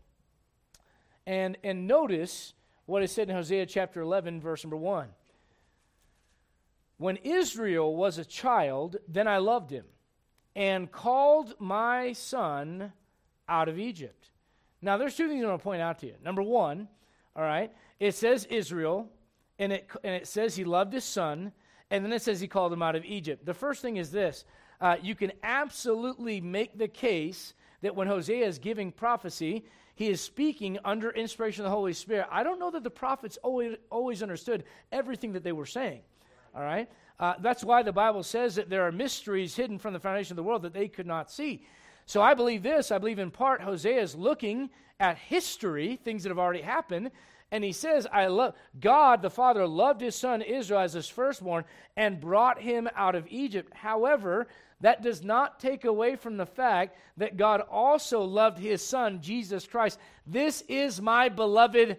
and 1.26 1.56
and 1.62 1.86
notice 1.86 2.54
what 2.86 3.02
is 3.02 3.12
said 3.12 3.28
in 3.28 3.36
Hosea 3.36 3.66
chapter 3.66 4.00
11, 4.00 4.40
verse 4.40 4.64
number 4.64 4.76
one. 4.76 5.08
When 6.96 7.16
Israel 7.18 7.94
was 7.94 8.18
a 8.18 8.24
child, 8.24 8.96
then 9.06 9.28
I 9.28 9.38
loved 9.38 9.70
him 9.70 9.84
and 10.56 10.90
called 10.90 11.54
my 11.60 12.12
son 12.12 12.92
out 13.48 13.68
of 13.68 13.78
Egypt. 13.78 14.30
Now, 14.82 14.96
there's 14.96 15.16
two 15.16 15.28
things 15.28 15.44
I 15.44 15.48
want 15.48 15.60
to 15.60 15.64
point 15.64 15.82
out 15.82 16.00
to 16.00 16.06
you. 16.06 16.14
Number 16.24 16.42
one, 16.42 16.88
all 17.36 17.44
right, 17.44 17.72
it 18.00 18.14
says 18.14 18.44
Israel, 18.46 19.08
and 19.58 19.72
it, 19.72 19.88
and 20.02 20.14
it 20.14 20.26
says 20.26 20.56
he 20.56 20.64
loved 20.64 20.92
his 20.92 21.04
son, 21.04 21.52
and 21.90 22.04
then 22.04 22.12
it 22.12 22.22
says 22.22 22.40
he 22.40 22.48
called 22.48 22.72
them 22.72 22.82
out 22.82 22.96
of 22.96 23.04
Egypt. 23.04 23.44
The 23.44 23.54
first 23.54 23.82
thing 23.82 23.96
is 23.96 24.10
this 24.10 24.44
uh, 24.80 24.96
you 25.02 25.14
can 25.14 25.32
absolutely 25.42 26.40
make 26.40 26.78
the 26.78 26.88
case 26.88 27.54
that 27.82 27.94
when 27.94 28.08
Hosea 28.08 28.46
is 28.46 28.58
giving 28.58 28.92
prophecy, 28.92 29.64
he 29.94 30.08
is 30.08 30.20
speaking 30.20 30.78
under 30.84 31.10
inspiration 31.10 31.64
of 31.64 31.70
the 31.70 31.76
Holy 31.76 31.92
Spirit. 31.92 32.26
I 32.30 32.42
don't 32.42 32.60
know 32.60 32.70
that 32.70 32.84
the 32.84 32.90
prophets 32.90 33.36
always, 33.42 33.76
always 33.90 34.22
understood 34.22 34.64
everything 34.92 35.32
that 35.32 35.42
they 35.42 35.52
were 35.52 35.66
saying. 35.66 36.00
All 36.54 36.62
right? 36.62 36.88
Uh, 37.18 37.34
that's 37.40 37.64
why 37.64 37.82
the 37.82 37.92
Bible 37.92 38.22
says 38.22 38.54
that 38.54 38.70
there 38.70 38.86
are 38.86 38.92
mysteries 38.92 39.56
hidden 39.56 39.78
from 39.78 39.92
the 39.92 40.00
foundation 40.00 40.32
of 40.32 40.36
the 40.36 40.42
world 40.42 40.62
that 40.62 40.72
they 40.72 40.86
could 40.86 41.06
not 41.06 41.30
see. 41.30 41.64
So 42.06 42.22
I 42.22 42.34
believe 42.34 42.62
this. 42.62 42.92
I 42.92 42.98
believe 42.98 43.18
in 43.18 43.30
part 43.30 43.60
Hosea 43.60 44.00
is 44.00 44.14
looking 44.14 44.70
at 45.00 45.18
history, 45.18 45.98
things 46.04 46.22
that 46.22 46.28
have 46.30 46.38
already 46.38 46.62
happened, 46.62 47.10
and 47.50 47.64
he 47.64 47.72
says, 47.72 48.06
I 48.12 48.26
love 48.26 48.54
God 48.78 49.22
the 49.22 49.30
Father 49.30 49.66
loved 49.66 50.00
his 50.00 50.14
son 50.14 50.42
Israel 50.42 50.80
as 50.80 50.92
his 50.92 51.08
firstborn 51.08 51.64
and 51.96 52.20
brought 52.20 52.60
him 52.60 52.88
out 52.94 53.14
of 53.14 53.26
Egypt. 53.30 53.72
However, 53.74 54.48
that 54.80 55.02
does 55.02 55.24
not 55.24 55.58
take 55.58 55.84
away 55.84 56.16
from 56.16 56.36
the 56.36 56.46
fact 56.46 56.96
that 57.16 57.36
God 57.36 57.62
also 57.70 58.22
loved 58.22 58.58
his 58.58 58.84
son, 58.84 59.20
Jesus 59.20 59.66
Christ. 59.66 59.98
This 60.26 60.62
is 60.68 61.00
my 61.00 61.28
beloved 61.28 61.98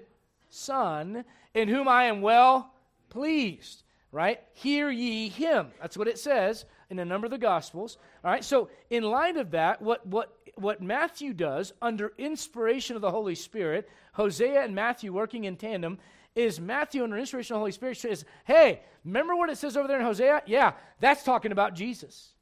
son, 0.49 1.25
in 1.53 1.67
whom 1.67 1.87
I 1.87 2.05
am 2.05 2.21
well 2.21 2.73
pleased. 3.09 3.83
Right? 4.11 4.39
Hear 4.53 4.89
ye 4.89 5.29
him. 5.29 5.67
That's 5.79 5.97
what 5.97 6.07
it 6.07 6.17
says 6.17 6.65
in 6.89 6.97
a 6.97 7.05
number 7.05 7.25
of 7.25 7.31
the 7.31 7.37
Gospels. 7.37 7.97
All 8.23 8.31
right. 8.31 8.43
So, 8.43 8.69
in 8.89 9.03
light 9.03 9.37
of 9.37 9.51
that, 9.51 9.81
what, 9.81 10.05
what, 10.07 10.35
what 10.55 10.81
Matthew 10.81 11.33
does 11.33 11.73
under 11.81 12.13
inspiration 12.17 12.95
of 12.95 13.03
the 13.03 13.11
Holy 13.11 13.35
Spirit, 13.35 13.87
Hosea 14.19 14.63
and 14.63 14.75
Matthew 14.75 15.13
working 15.13 15.45
in 15.45 15.55
tandem, 15.55 15.97
is 16.35 16.59
Matthew 16.59 17.03
under 17.03 17.17
inspiration 17.17 17.53
of 17.53 17.59
the 17.59 17.61
Holy 17.61 17.71
Spirit 17.71 17.97
says, 17.97 18.25
hey, 18.43 18.81
remember 19.05 19.33
what 19.33 19.49
it 19.49 19.57
says 19.57 19.77
over 19.77 19.87
there 19.87 19.97
in 19.97 20.05
Hosea? 20.05 20.43
Yeah, 20.45 20.73
that's 20.99 21.23
talking 21.23 21.53
about 21.53 21.73
Jesus. 21.73 22.33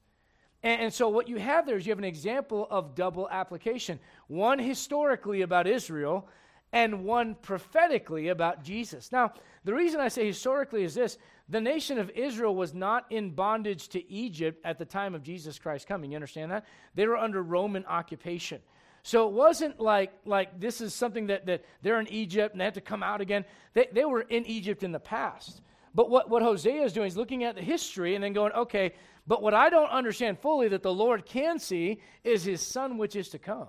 And, 0.63 0.81
and, 0.81 0.93
so 0.93 1.07
what 1.07 1.27
you 1.27 1.37
have 1.37 1.67
there 1.67 1.77
is 1.77 1.85
you 1.85 1.91
have 1.91 1.99
an 1.99 2.03
example 2.03 2.67
of 2.71 2.95
double 2.95 3.29
application 3.29 3.99
one 4.27 4.57
historically 4.57 5.43
about 5.43 5.67
Israel, 5.67 6.27
and 6.73 7.05
one 7.05 7.35
prophetically 7.35 8.29
about 8.29 8.63
Jesus. 8.63 9.11
Now, 9.11 9.33
the 9.63 9.73
reason 9.73 10.01
I 10.01 10.07
say 10.07 10.25
historically 10.25 10.83
is 10.83 10.95
this 10.95 11.17
the 11.47 11.61
nation 11.61 11.97
of 11.97 12.09
Israel 12.09 12.55
was 12.55 12.73
not 12.73 13.05
in 13.09 13.29
bondage 13.29 13.87
to 13.89 14.11
Egypt 14.11 14.59
at 14.65 14.77
the 14.77 14.83
time 14.83 15.15
of 15.15 15.23
Jesus 15.23 15.59
Christ 15.59 15.87
coming. 15.87 16.11
You 16.11 16.17
understand 16.17 16.51
that? 16.51 16.65
They 16.95 17.07
were 17.07 17.15
under 17.17 17.41
Roman 17.41 17.85
occupation. 17.85 18.61
So 19.03 19.27
it 19.27 19.33
wasn't 19.33 19.79
like, 19.79 20.11
like 20.25 20.59
this 20.59 20.81
is 20.81 20.93
something 20.93 21.27
that, 21.27 21.45
that 21.45 21.63
they're 21.81 21.99
in 21.99 22.07
Egypt 22.07 22.53
and 22.53 22.61
they 22.61 22.65
have 22.65 22.73
to 22.73 22.81
come 22.81 23.03
out 23.03 23.21
again. 23.21 23.45
They, 23.73 23.87
they 23.91 24.05
were 24.05 24.21
in 24.21 24.45
Egypt 24.45 24.83
in 24.83 24.91
the 24.91 24.99
past. 24.99 25.61
But 25.95 26.09
what, 26.09 26.29
what 26.29 26.43
Hosea 26.43 26.83
is 26.83 26.93
doing 26.93 27.07
is 27.07 27.17
looking 27.17 27.43
at 27.43 27.55
the 27.55 27.61
history 27.61 28.15
and 28.15 28.23
then 28.23 28.33
going, 28.33 28.51
okay, 28.53 28.93
but 29.25 29.41
what 29.41 29.53
I 29.53 29.69
don't 29.69 29.89
understand 29.89 30.39
fully 30.39 30.67
that 30.69 30.83
the 30.83 30.93
Lord 30.93 31.25
can 31.25 31.59
see 31.59 31.99
is 32.23 32.43
his 32.43 32.61
son 32.61 32.97
which 32.97 33.15
is 33.15 33.29
to 33.29 33.39
come. 33.39 33.67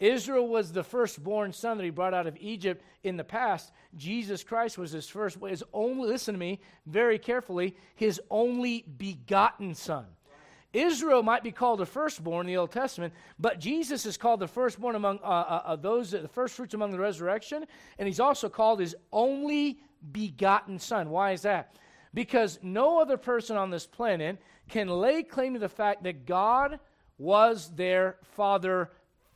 Israel 0.00 0.48
was 0.48 0.72
the 0.72 0.84
firstborn 0.84 1.52
son 1.52 1.78
that 1.78 1.84
he 1.84 1.90
brought 1.90 2.14
out 2.14 2.26
of 2.26 2.36
Egypt 2.38 2.82
in 3.02 3.16
the 3.16 3.24
past. 3.24 3.72
Jesus 3.96 4.42
Christ 4.42 4.76
was 4.76 4.90
his 4.92 5.08
first, 5.08 5.38
his 5.48 5.64
only, 5.72 6.08
listen 6.08 6.34
to 6.34 6.38
me 6.38 6.60
very 6.86 7.18
carefully, 7.18 7.76
his 7.94 8.20
only 8.30 8.84
begotten 8.96 9.74
son. 9.74 10.06
Israel 10.74 11.22
might 11.22 11.44
be 11.44 11.52
called 11.52 11.78
the 11.78 11.86
firstborn 11.86 12.46
in 12.46 12.52
the 12.52 12.58
Old 12.58 12.72
Testament, 12.72 13.14
but 13.38 13.60
Jesus 13.60 14.04
is 14.04 14.16
called 14.16 14.40
the 14.40 14.48
firstborn 14.48 14.96
among 14.96 15.20
uh, 15.22 15.62
uh, 15.64 15.76
those, 15.76 16.10
the 16.10 16.28
firstfruits 16.28 16.74
among 16.74 16.90
the 16.90 16.98
resurrection, 16.98 17.64
and 17.98 18.06
he's 18.08 18.20
also 18.20 18.48
called 18.48 18.80
his 18.80 18.96
only 19.12 19.78
begotten 20.12 20.78
son. 20.78 21.10
Why 21.10 21.32
is 21.32 21.42
that? 21.42 21.76
Because 22.12 22.58
no 22.62 23.00
other 23.00 23.16
person 23.16 23.56
on 23.56 23.70
this 23.70 23.86
planet 23.86 24.40
can 24.68 24.88
lay 24.88 25.22
claim 25.22 25.54
to 25.54 25.60
the 25.60 25.68
fact 25.68 26.02
that 26.02 26.26
God 26.26 26.80
was 27.18 27.70
their 27.74 28.16
father 28.22 28.90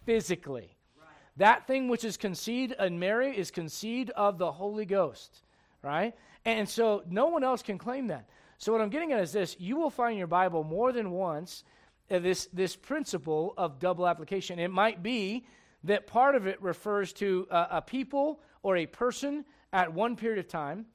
physically. 0.04 0.76
Right. 0.98 1.08
That 1.36 1.66
thing 1.66 1.88
which 1.88 2.04
is 2.04 2.16
conceived 2.16 2.74
in 2.80 2.98
Mary 2.98 3.36
is 3.36 3.50
conceived 3.50 4.10
of 4.10 4.38
the 4.38 4.50
Holy 4.50 4.86
Ghost, 4.86 5.42
right? 5.82 6.14
And 6.44 6.68
so 6.68 7.02
no 7.08 7.26
one 7.26 7.44
else 7.44 7.62
can 7.62 7.78
claim 7.78 8.08
that. 8.08 8.28
So, 8.58 8.72
what 8.72 8.80
I'm 8.80 8.90
getting 8.90 9.12
at 9.12 9.20
is 9.20 9.32
this 9.32 9.56
you 9.58 9.76
will 9.76 9.90
find 9.90 10.12
in 10.12 10.18
your 10.18 10.26
Bible 10.26 10.64
more 10.64 10.92
than 10.92 11.12
once 11.12 11.62
uh, 12.10 12.18
this, 12.18 12.48
this 12.52 12.74
principle 12.74 13.54
of 13.56 13.78
double 13.78 14.06
application. 14.06 14.58
It 14.58 14.72
might 14.72 15.02
be 15.02 15.46
that 15.84 16.08
part 16.08 16.34
of 16.34 16.46
it 16.46 16.60
refers 16.60 17.12
to 17.14 17.46
uh, 17.50 17.66
a 17.70 17.82
people 17.82 18.40
or 18.64 18.76
a 18.76 18.86
person 18.86 19.44
at 19.72 19.92
one 19.92 20.16
period 20.16 20.40
of 20.40 20.48
time, 20.48 20.86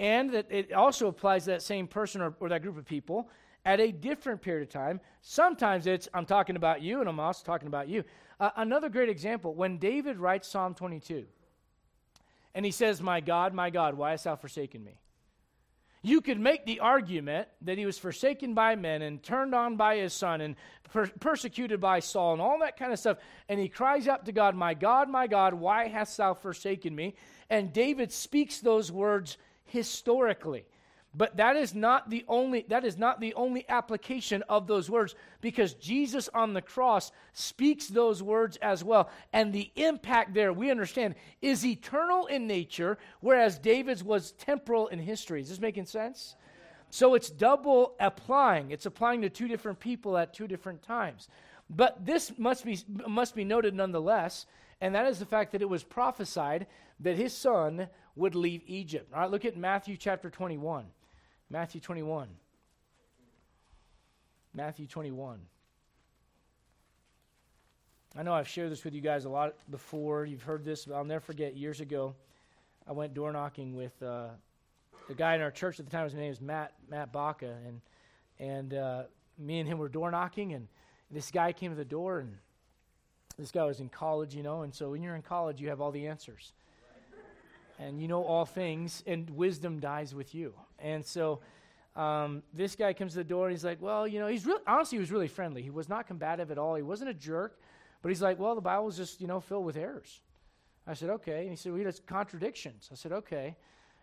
and 0.00 0.30
that 0.30 0.46
it 0.50 0.72
also 0.72 1.06
applies 1.06 1.44
to 1.44 1.50
that 1.50 1.62
same 1.62 1.86
person 1.86 2.20
or, 2.20 2.34
or 2.40 2.48
that 2.48 2.62
group 2.62 2.76
of 2.76 2.84
people 2.84 3.30
at 3.64 3.78
a 3.78 3.92
different 3.92 4.42
period 4.42 4.62
of 4.62 4.68
time. 4.68 5.00
Sometimes 5.20 5.86
it's, 5.86 6.08
I'm 6.12 6.26
talking 6.26 6.56
about 6.56 6.82
you, 6.82 6.98
and 6.98 7.08
I'm 7.08 7.20
also 7.20 7.44
talking 7.44 7.68
about 7.68 7.88
you. 7.88 8.02
Uh, 8.40 8.50
another 8.56 8.88
great 8.88 9.08
example 9.08 9.54
when 9.54 9.78
David 9.78 10.16
writes 10.16 10.48
Psalm 10.48 10.74
22, 10.74 11.24
and 12.54 12.64
he 12.64 12.72
says, 12.72 13.00
My 13.00 13.20
God, 13.20 13.54
my 13.54 13.70
God, 13.70 13.94
why 13.94 14.10
hast 14.10 14.24
thou 14.24 14.34
forsaken 14.34 14.82
me? 14.82 14.98
You 16.02 16.22
could 16.22 16.40
make 16.40 16.64
the 16.64 16.80
argument 16.80 17.48
that 17.62 17.76
he 17.76 17.84
was 17.84 17.98
forsaken 17.98 18.54
by 18.54 18.74
men 18.74 19.02
and 19.02 19.22
turned 19.22 19.54
on 19.54 19.76
by 19.76 19.96
his 19.96 20.14
son 20.14 20.40
and 20.40 20.56
per- 20.92 21.10
persecuted 21.20 21.78
by 21.80 22.00
Saul 22.00 22.32
and 22.32 22.42
all 22.42 22.58
that 22.60 22.78
kind 22.78 22.92
of 22.92 22.98
stuff. 22.98 23.18
And 23.48 23.60
he 23.60 23.68
cries 23.68 24.08
out 24.08 24.24
to 24.26 24.32
God, 24.32 24.54
My 24.54 24.72
God, 24.72 25.10
my 25.10 25.26
God, 25.26 25.52
why 25.52 25.88
hast 25.88 26.16
thou 26.16 26.32
forsaken 26.32 26.94
me? 26.94 27.16
And 27.50 27.72
David 27.72 28.12
speaks 28.12 28.60
those 28.60 28.90
words 28.90 29.36
historically. 29.64 30.64
But 31.12 31.38
that 31.38 31.56
is 31.56 31.74
not 31.74 32.08
the 32.08 32.24
only 32.28 32.64
that 32.68 32.84
is 32.84 32.96
not 32.96 33.18
the 33.18 33.34
only 33.34 33.68
application 33.68 34.42
of 34.48 34.68
those 34.68 34.88
words 34.88 35.16
because 35.40 35.74
Jesus 35.74 36.28
on 36.32 36.54
the 36.54 36.62
cross 36.62 37.10
speaks 37.32 37.88
those 37.88 38.22
words 38.22 38.56
as 38.58 38.84
well 38.84 39.10
and 39.32 39.52
the 39.52 39.72
impact 39.74 40.34
there 40.34 40.52
we 40.52 40.70
understand 40.70 41.16
is 41.42 41.66
eternal 41.66 42.26
in 42.26 42.46
nature 42.46 42.96
whereas 43.20 43.58
David's 43.58 44.04
was 44.04 44.32
temporal 44.32 44.86
in 44.86 45.00
history. 45.00 45.40
Is 45.40 45.48
this 45.48 45.58
making 45.58 45.86
sense? 45.86 46.36
So 46.90 47.14
it's 47.14 47.30
double 47.30 47.94
applying. 47.98 48.70
It's 48.70 48.86
applying 48.86 49.22
to 49.22 49.30
two 49.30 49.48
different 49.48 49.80
people 49.80 50.16
at 50.16 50.32
two 50.32 50.46
different 50.46 50.82
times. 50.82 51.28
But 51.68 52.06
this 52.06 52.32
must 52.38 52.64
be 52.64 52.78
must 53.08 53.34
be 53.34 53.44
noted 53.44 53.74
nonetheless 53.74 54.46
and 54.80 54.94
that 54.94 55.06
is 55.06 55.18
the 55.18 55.26
fact 55.26 55.50
that 55.52 55.62
it 55.62 55.68
was 55.68 55.82
prophesied 55.82 56.68
that 57.00 57.16
his 57.16 57.36
son 57.36 57.88
would 58.14 58.36
leave 58.36 58.62
Egypt. 58.66 59.12
All 59.12 59.22
right, 59.22 59.30
look 59.30 59.44
at 59.44 59.56
Matthew 59.56 59.96
chapter 59.96 60.30
21. 60.30 60.86
Matthew 61.52 61.80
21. 61.80 62.28
Matthew 64.54 64.86
21. 64.86 65.40
I 68.16 68.22
know 68.22 68.32
I've 68.32 68.46
shared 68.46 68.70
this 68.70 68.84
with 68.84 68.94
you 68.94 69.00
guys 69.00 69.24
a 69.24 69.28
lot 69.28 69.54
before. 69.68 70.24
You've 70.24 70.42
heard 70.42 70.64
this, 70.64 70.84
but 70.84 70.94
I'll 70.94 71.04
never 71.04 71.20
forget 71.20 71.56
years 71.56 71.80
ago, 71.80 72.14
I 72.86 72.92
went 72.92 73.14
door 73.14 73.32
knocking 73.32 73.74
with 73.74 74.00
uh, 74.00 74.28
the 75.08 75.14
guy 75.14 75.34
in 75.34 75.40
our 75.40 75.50
church 75.50 75.80
at 75.80 75.86
the 75.86 75.90
time. 75.90 76.04
His 76.04 76.14
name 76.14 76.28
was 76.28 76.40
Matt 76.40 76.72
Matt 76.88 77.12
Baca, 77.12 77.56
and 77.66 77.80
and 78.38 78.74
uh, 78.74 79.02
me 79.36 79.58
and 79.58 79.68
him 79.68 79.78
were 79.78 79.88
door 79.88 80.10
knocking, 80.10 80.54
and 80.54 80.68
this 81.10 81.32
guy 81.32 81.52
came 81.52 81.72
to 81.72 81.76
the 81.76 81.84
door, 81.84 82.20
and 82.20 82.36
this 83.38 83.50
guy 83.50 83.64
was 83.64 83.80
in 83.80 83.88
college, 83.88 84.34
you 84.36 84.42
know, 84.44 84.62
and 84.62 84.72
so 84.74 84.90
when 84.90 85.02
you're 85.02 85.16
in 85.16 85.22
college, 85.22 85.60
you 85.60 85.68
have 85.68 85.80
all 85.80 85.90
the 85.90 86.06
answers 86.06 86.52
and 87.80 88.00
you 88.00 88.08
know 88.08 88.22
all 88.22 88.44
things, 88.44 89.02
and 89.06 89.28
wisdom 89.30 89.80
dies 89.80 90.14
with 90.14 90.34
you. 90.34 90.52
And 90.78 91.04
so 91.04 91.40
um, 91.96 92.42
this 92.54 92.76
guy 92.76 92.92
comes 92.92 93.12
to 93.12 93.18
the 93.18 93.24
door 93.24 93.46
and 93.46 93.56
he's 93.56 93.64
like, 93.64 93.80
well, 93.80 94.06
you 94.06 94.20
know, 94.20 94.26
he's 94.26 94.46
really, 94.46 94.62
honestly, 94.66 94.96
he 94.96 95.00
was 95.00 95.10
really 95.10 95.28
friendly. 95.28 95.62
He 95.62 95.70
was 95.70 95.88
not 95.88 96.06
combative 96.06 96.50
at 96.50 96.58
all. 96.58 96.74
He 96.74 96.82
wasn't 96.82 97.10
a 97.10 97.14
jerk, 97.14 97.58
but 98.02 98.10
he's 98.10 98.22
like, 98.22 98.38
well, 98.38 98.54
the 98.54 98.60
Bible's 98.60 98.96
just, 98.96 99.20
you 99.20 99.26
know, 99.26 99.40
filled 99.40 99.64
with 99.64 99.76
errors. 99.76 100.20
I 100.86 100.94
said, 100.94 101.10
okay. 101.10 101.40
And 101.42 101.50
he 101.50 101.56
said, 101.56 101.72
well, 101.72 101.82
has 101.84 102.00
contradictions. 102.06 102.88
I 102.92 102.94
said, 102.94 103.12
okay. 103.12 103.56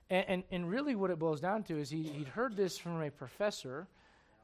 And, 0.09 0.25
and, 0.27 0.43
and, 0.51 0.69
really 0.69 0.95
what 0.95 1.11
it 1.11 1.19
boils 1.19 1.41
down 1.41 1.63
to 1.63 1.77
is 1.77 1.89
he, 1.89 2.03
he'd 2.03 2.29
heard 2.29 2.55
this 2.55 2.77
from 2.77 3.01
a 3.01 3.11
professor 3.11 3.87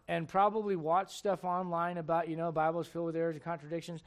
and 0.09 0.27
probably 0.27 0.75
watched 0.75 1.17
stuff 1.17 1.45
online 1.45 1.97
about, 1.97 2.27
you 2.27 2.35
know, 2.35 2.51
Bible's 2.51 2.87
filled 2.87 3.05
with 3.05 3.15
errors 3.15 3.35
and 3.35 3.43
contradictions. 3.43 4.03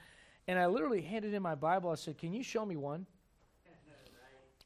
And 0.48 0.58
I 0.58 0.66
literally 0.66 1.00
handed 1.00 1.32
him 1.32 1.42
my 1.42 1.54
Bible. 1.54 1.90
I 1.90 1.94
said, 1.94 2.18
can 2.18 2.34
you 2.34 2.42
show 2.42 2.66
me 2.66 2.76
one? 2.76 3.06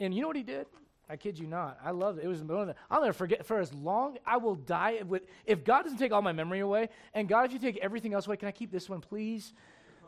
And 0.01 0.15
you 0.15 0.23
know 0.23 0.27
what 0.27 0.37
he 0.37 0.43
did? 0.43 0.67
I 1.09 1.17
kid 1.17 1.39
you 1.39 1.47
not. 1.47 1.79
I 1.85 1.91
love 1.91 2.19
it. 2.19 2.25
It 2.25 2.29
was 2.29 2.41
one 2.41 2.61
of 2.61 2.67
the, 2.69 2.77
I'll 2.91 3.01
never 3.01 3.13
forget. 3.13 3.45
For 3.45 3.59
as 3.59 3.75
long 3.75 4.17
I 4.25 4.37
will 4.37 4.55
die 4.55 5.03
with. 5.07 5.23
If 5.45 5.65
God 5.65 5.83
doesn't 5.83 5.99
take 5.99 6.13
all 6.13 6.23
my 6.23 6.33
memory 6.33 6.61
away, 6.61 6.89
and 7.15 7.29
God, 7.29 7.47
if 7.47 7.53
you 7.53 7.59
take 7.59 7.79
everything 7.79 8.15
else 8.15 8.27
away, 8.27 8.37
can 8.37 8.49
I 8.49 8.53
keep 8.53 8.71
this 8.71 8.89
one, 8.89 9.01
please? 9.01 9.53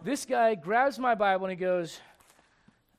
This 0.04 0.24
guy 0.24 0.54
grabs 0.54 0.98
my 0.98 1.14
Bible 1.14 1.46
and 1.46 1.50
he 1.50 1.56
goes, 1.56 2.00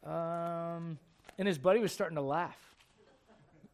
um, 0.06 0.98
and 1.38 1.48
his 1.48 1.58
buddy 1.58 1.80
was 1.80 1.92
starting 1.92 2.16
to 2.16 2.22
laugh. 2.22 2.58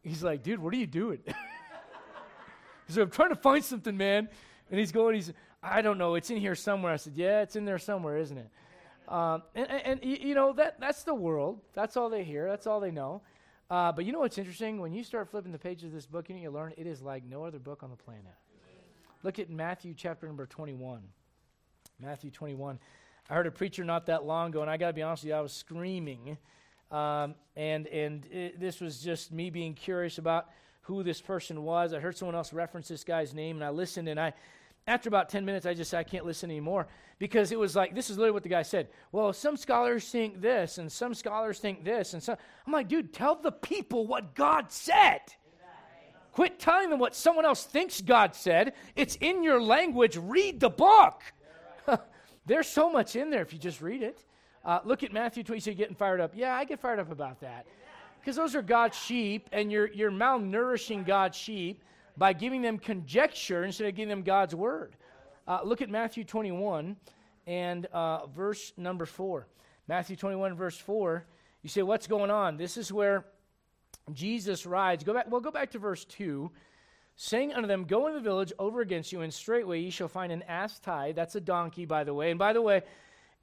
He's 0.02 0.22
like, 0.22 0.42
dude, 0.42 0.60
what 0.60 0.72
are 0.72 0.78
you 0.78 0.86
doing? 0.86 1.18
he 1.26 2.92
said, 2.92 3.02
I'm 3.02 3.10
trying 3.10 3.30
to 3.30 3.36
find 3.36 3.64
something, 3.64 3.96
man. 3.96 4.28
And 4.70 4.78
he's 4.78 4.92
going, 4.92 5.16
he's, 5.16 5.32
I 5.60 5.82
don't 5.82 5.98
know, 5.98 6.14
it's 6.14 6.30
in 6.30 6.38
here 6.38 6.54
somewhere. 6.54 6.92
I 6.92 6.96
said, 6.96 7.14
yeah, 7.16 7.42
it's 7.42 7.56
in 7.56 7.64
there 7.64 7.78
somewhere, 7.78 8.16
isn't 8.18 8.38
it? 8.38 8.48
Um, 9.10 9.42
and, 9.56 9.68
and, 9.68 10.04
you 10.04 10.36
know, 10.36 10.52
that, 10.52 10.78
that's 10.78 11.02
the 11.02 11.14
world. 11.14 11.60
That's 11.74 11.96
all 11.96 12.08
they 12.08 12.22
hear. 12.22 12.48
That's 12.48 12.66
all 12.66 12.78
they 12.78 12.92
know. 12.92 13.22
Uh, 13.68 13.90
but 13.90 14.04
you 14.04 14.12
know 14.12 14.20
what's 14.20 14.38
interesting? 14.38 14.80
When 14.80 14.92
you 14.92 15.02
start 15.02 15.28
flipping 15.28 15.50
the 15.50 15.58
pages 15.58 15.86
of 15.86 15.92
this 15.92 16.06
book, 16.06 16.30
you 16.30 16.50
learn 16.50 16.72
it 16.76 16.86
is 16.86 17.02
like 17.02 17.24
no 17.24 17.44
other 17.44 17.58
book 17.58 17.82
on 17.82 17.90
the 17.90 17.96
planet. 17.96 18.34
Look 19.22 19.38
at 19.38 19.50
Matthew 19.50 19.94
chapter 19.96 20.26
number 20.26 20.46
21. 20.46 21.02
Matthew 22.00 22.30
21. 22.30 22.78
I 23.28 23.34
heard 23.34 23.46
a 23.46 23.50
preacher 23.50 23.84
not 23.84 24.06
that 24.06 24.24
long 24.24 24.50
ago, 24.50 24.62
and 24.62 24.70
I 24.70 24.76
got 24.76 24.88
to 24.88 24.92
be 24.92 25.02
honest 25.02 25.24
with 25.24 25.30
you, 25.30 25.34
I 25.34 25.40
was 25.40 25.52
screaming. 25.52 26.38
Um, 26.90 27.34
and 27.54 27.86
and 27.86 28.26
it, 28.26 28.58
this 28.58 28.80
was 28.80 29.00
just 29.00 29.30
me 29.30 29.50
being 29.50 29.74
curious 29.74 30.18
about 30.18 30.48
who 30.82 31.02
this 31.02 31.20
person 31.20 31.62
was. 31.62 31.92
I 31.92 32.00
heard 32.00 32.16
someone 32.16 32.34
else 32.34 32.52
reference 32.52 32.88
this 32.88 33.04
guy's 33.04 33.34
name, 33.34 33.56
and 33.56 33.64
I 33.64 33.70
listened, 33.70 34.08
and 34.08 34.18
I 34.18 34.32
after 34.86 35.08
about 35.08 35.28
10 35.28 35.44
minutes, 35.44 35.66
I 35.66 35.74
just 35.74 35.90
said, 35.90 35.98
I 35.98 36.04
can't 36.04 36.24
listen 36.24 36.50
anymore 36.50 36.88
because 37.18 37.52
it 37.52 37.58
was 37.58 37.76
like, 37.76 37.94
this 37.94 38.10
is 38.10 38.16
literally 38.16 38.32
what 38.32 38.42
the 38.42 38.48
guy 38.48 38.62
said. 38.62 38.88
Well, 39.12 39.32
some 39.32 39.56
scholars 39.56 40.08
think 40.08 40.40
this, 40.40 40.78
and 40.78 40.90
some 40.90 41.14
scholars 41.14 41.58
think 41.58 41.84
this. 41.84 42.14
And 42.14 42.22
some, 42.22 42.36
I'm 42.66 42.72
like, 42.72 42.88
dude, 42.88 43.12
tell 43.12 43.36
the 43.36 43.52
people 43.52 44.06
what 44.06 44.34
God 44.34 44.72
said. 44.72 45.20
Quit 46.32 46.58
telling 46.58 46.90
them 46.90 46.98
what 46.98 47.14
someone 47.14 47.44
else 47.44 47.64
thinks 47.64 48.00
God 48.00 48.34
said. 48.34 48.72
It's 48.96 49.16
in 49.16 49.42
your 49.42 49.60
language. 49.60 50.16
Read 50.16 50.60
the 50.60 50.70
book. 50.70 51.22
There's 52.46 52.68
so 52.68 52.90
much 52.90 53.16
in 53.16 53.30
there 53.30 53.42
if 53.42 53.52
you 53.52 53.58
just 53.58 53.82
read 53.82 54.02
it. 54.02 54.24
Uh, 54.64 54.80
look 54.84 55.02
at 55.02 55.12
Matthew 55.12 55.42
20. 55.42 55.60
So 55.60 55.70
you're 55.70 55.76
getting 55.76 55.96
fired 55.96 56.20
up. 56.20 56.32
Yeah, 56.34 56.54
I 56.54 56.64
get 56.64 56.80
fired 56.80 57.00
up 57.00 57.10
about 57.10 57.40
that. 57.40 57.66
Because 58.20 58.36
those 58.36 58.54
are 58.54 58.62
God's 58.62 58.96
sheep, 58.96 59.48
and 59.52 59.72
you're, 59.72 59.88
you're 59.88 60.10
malnourishing 60.10 61.06
God's 61.06 61.36
sheep 61.36 61.82
by 62.16 62.32
giving 62.32 62.62
them 62.62 62.78
conjecture 62.78 63.64
instead 63.64 63.86
of 63.86 63.94
giving 63.94 64.08
them 64.08 64.22
God's 64.22 64.54
word. 64.54 64.96
Uh, 65.46 65.60
look 65.64 65.82
at 65.82 65.90
Matthew 65.90 66.24
21 66.24 66.96
and 67.46 67.86
uh, 67.86 68.26
verse 68.26 68.72
number 68.76 69.06
4. 69.06 69.46
Matthew 69.88 70.16
21, 70.16 70.54
verse 70.54 70.78
4. 70.78 71.24
You 71.62 71.68
say, 71.68 71.82
What's 71.82 72.06
going 72.06 72.30
on? 72.30 72.56
This 72.56 72.76
is 72.76 72.92
where 72.92 73.24
Jesus 74.12 74.66
rides. 74.66 75.04
Go 75.04 75.14
back, 75.14 75.30
well, 75.30 75.40
go 75.40 75.50
back 75.50 75.70
to 75.72 75.78
verse 75.78 76.04
2. 76.04 76.50
Saying 77.16 77.52
unto 77.52 77.66
them, 77.66 77.84
Go 77.84 78.06
in 78.06 78.14
the 78.14 78.20
village 78.20 78.52
over 78.58 78.80
against 78.80 79.12
you, 79.12 79.20
and 79.20 79.32
straightway 79.34 79.80
ye 79.80 79.90
shall 79.90 80.08
find 80.08 80.32
an 80.32 80.42
ass 80.44 80.78
tied. 80.78 81.16
That's 81.16 81.34
a 81.34 81.40
donkey, 81.40 81.84
by 81.84 82.04
the 82.04 82.14
way. 82.14 82.30
And 82.30 82.38
by 82.38 82.52
the 82.52 82.62
way, 82.62 82.82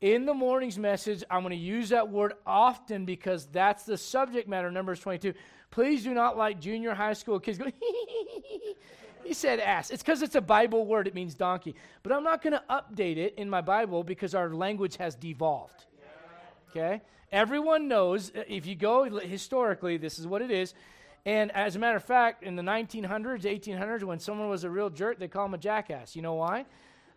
in 0.01 0.25
the 0.25 0.33
morning's 0.33 0.77
message, 0.77 1.23
I'm 1.29 1.41
going 1.41 1.51
to 1.51 1.57
use 1.57 1.89
that 1.89 2.09
word 2.09 2.33
often 2.45 3.05
because 3.05 3.45
that's 3.47 3.83
the 3.83 3.97
subject 3.97 4.47
matter, 4.47 4.71
Numbers 4.71 4.99
22. 4.99 5.33
Please 5.77 6.03
do 6.03 6.11
not 6.11 6.35
like 6.35 6.59
junior 6.59 6.95
high 6.95 7.13
school 7.13 7.39
kids 7.39 7.59
go, 7.59 7.65
he 9.23 9.33
said 9.35 9.59
ass. 9.59 9.91
It's 9.91 10.01
because 10.01 10.23
it's 10.23 10.33
a 10.33 10.41
Bible 10.41 10.87
word, 10.87 11.07
it 11.07 11.13
means 11.13 11.35
donkey. 11.35 11.75
But 12.01 12.13
I'm 12.13 12.23
not 12.23 12.41
going 12.41 12.53
to 12.53 12.63
update 12.67 13.17
it 13.17 13.35
in 13.37 13.47
my 13.47 13.61
Bible 13.61 14.03
because 14.03 14.33
our 14.33 14.49
language 14.49 14.97
has 14.97 15.13
devolved. 15.13 15.85
Okay? 16.71 17.03
Everyone 17.31 17.87
knows, 17.87 18.31
uh, 18.35 18.41
if 18.47 18.65
you 18.65 18.73
go 18.73 19.03
historically, 19.19 19.97
this 19.97 20.17
is 20.17 20.25
what 20.25 20.41
it 20.41 20.49
is. 20.49 20.73
And 21.27 21.51
as 21.51 21.75
a 21.75 21.79
matter 21.79 21.97
of 21.97 22.03
fact, 22.03 22.41
in 22.41 22.55
the 22.55 22.63
1900s, 22.63 23.43
1800s, 23.43 24.03
when 24.03 24.17
someone 24.17 24.49
was 24.49 24.63
a 24.63 24.71
real 24.71 24.89
jerk, 24.89 25.19
they 25.19 25.27
call 25.27 25.45
him 25.45 25.53
a 25.53 25.59
jackass. 25.59 26.15
You 26.15 26.23
know 26.23 26.33
why? 26.33 26.65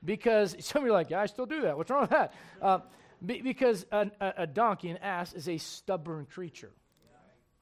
Because 0.05 0.55
some 0.61 0.83
of 0.83 0.87
you 0.87 0.93
are 0.93 0.97
like, 0.97 1.09
yeah, 1.09 1.23
I 1.23 1.27
still 1.27 1.47
do 1.47 1.63
that. 1.63 1.79
What's 1.79 1.91
wrong 1.91 2.03
with 2.03 2.11
that? 2.11 2.35
Uh, 2.61 2.81
be, 3.25 3.41
because 3.41 3.87
a, 3.91 4.11
a, 4.21 4.35
a 4.37 4.47
donkey, 4.47 4.91
an 4.91 4.99
ass, 4.99 5.33
is 5.33 5.49
a 5.49 5.57
stubborn 5.57 6.27
creature. 6.27 6.73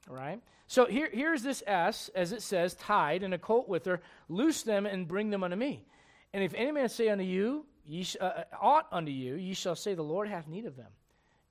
Right? 0.09 0.41
So 0.69 0.85
here, 0.85 1.09
here's 1.11 1.41
this 1.41 1.63
ass, 1.65 2.11
as 2.13 2.31
it 2.31 2.43
says, 2.43 2.75
tied, 2.75 3.23
and 3.23 3.33
a 3.33 3.39
colt 3.39 3.67
with 3.67 3.85
her. 3.85 4.01
Loose 4.27 4.61
them 4.61 4.85
and 4.85 5.07
bring 5.07 5.31
them 5.31 5.43
unto 5.43 5.55
me. 5.55 5.83
And 6.31 6.43
if 6.43 6.53
any 6.53 6.71
man 6.71 6.89
say 6.89 7.09
unto 7.09 7.23
you, 7.23 7.65
ye 7.87 8.03
sh- 8.03 8.17
uh, 8.21 8.25
uh, 8.25 8.43
aught 8.61 8.85
unto 8.91 9.11
you, 9.11 9.33
ye 9.33 9.55
shall 9.55 9.75
say, 9.75 9.95
The 9.95 10.03
Lord 10.03 10.27
hath 10.27 10.47
need 10.47 10.67
of 10.67 10.77
them. 10.77 10.91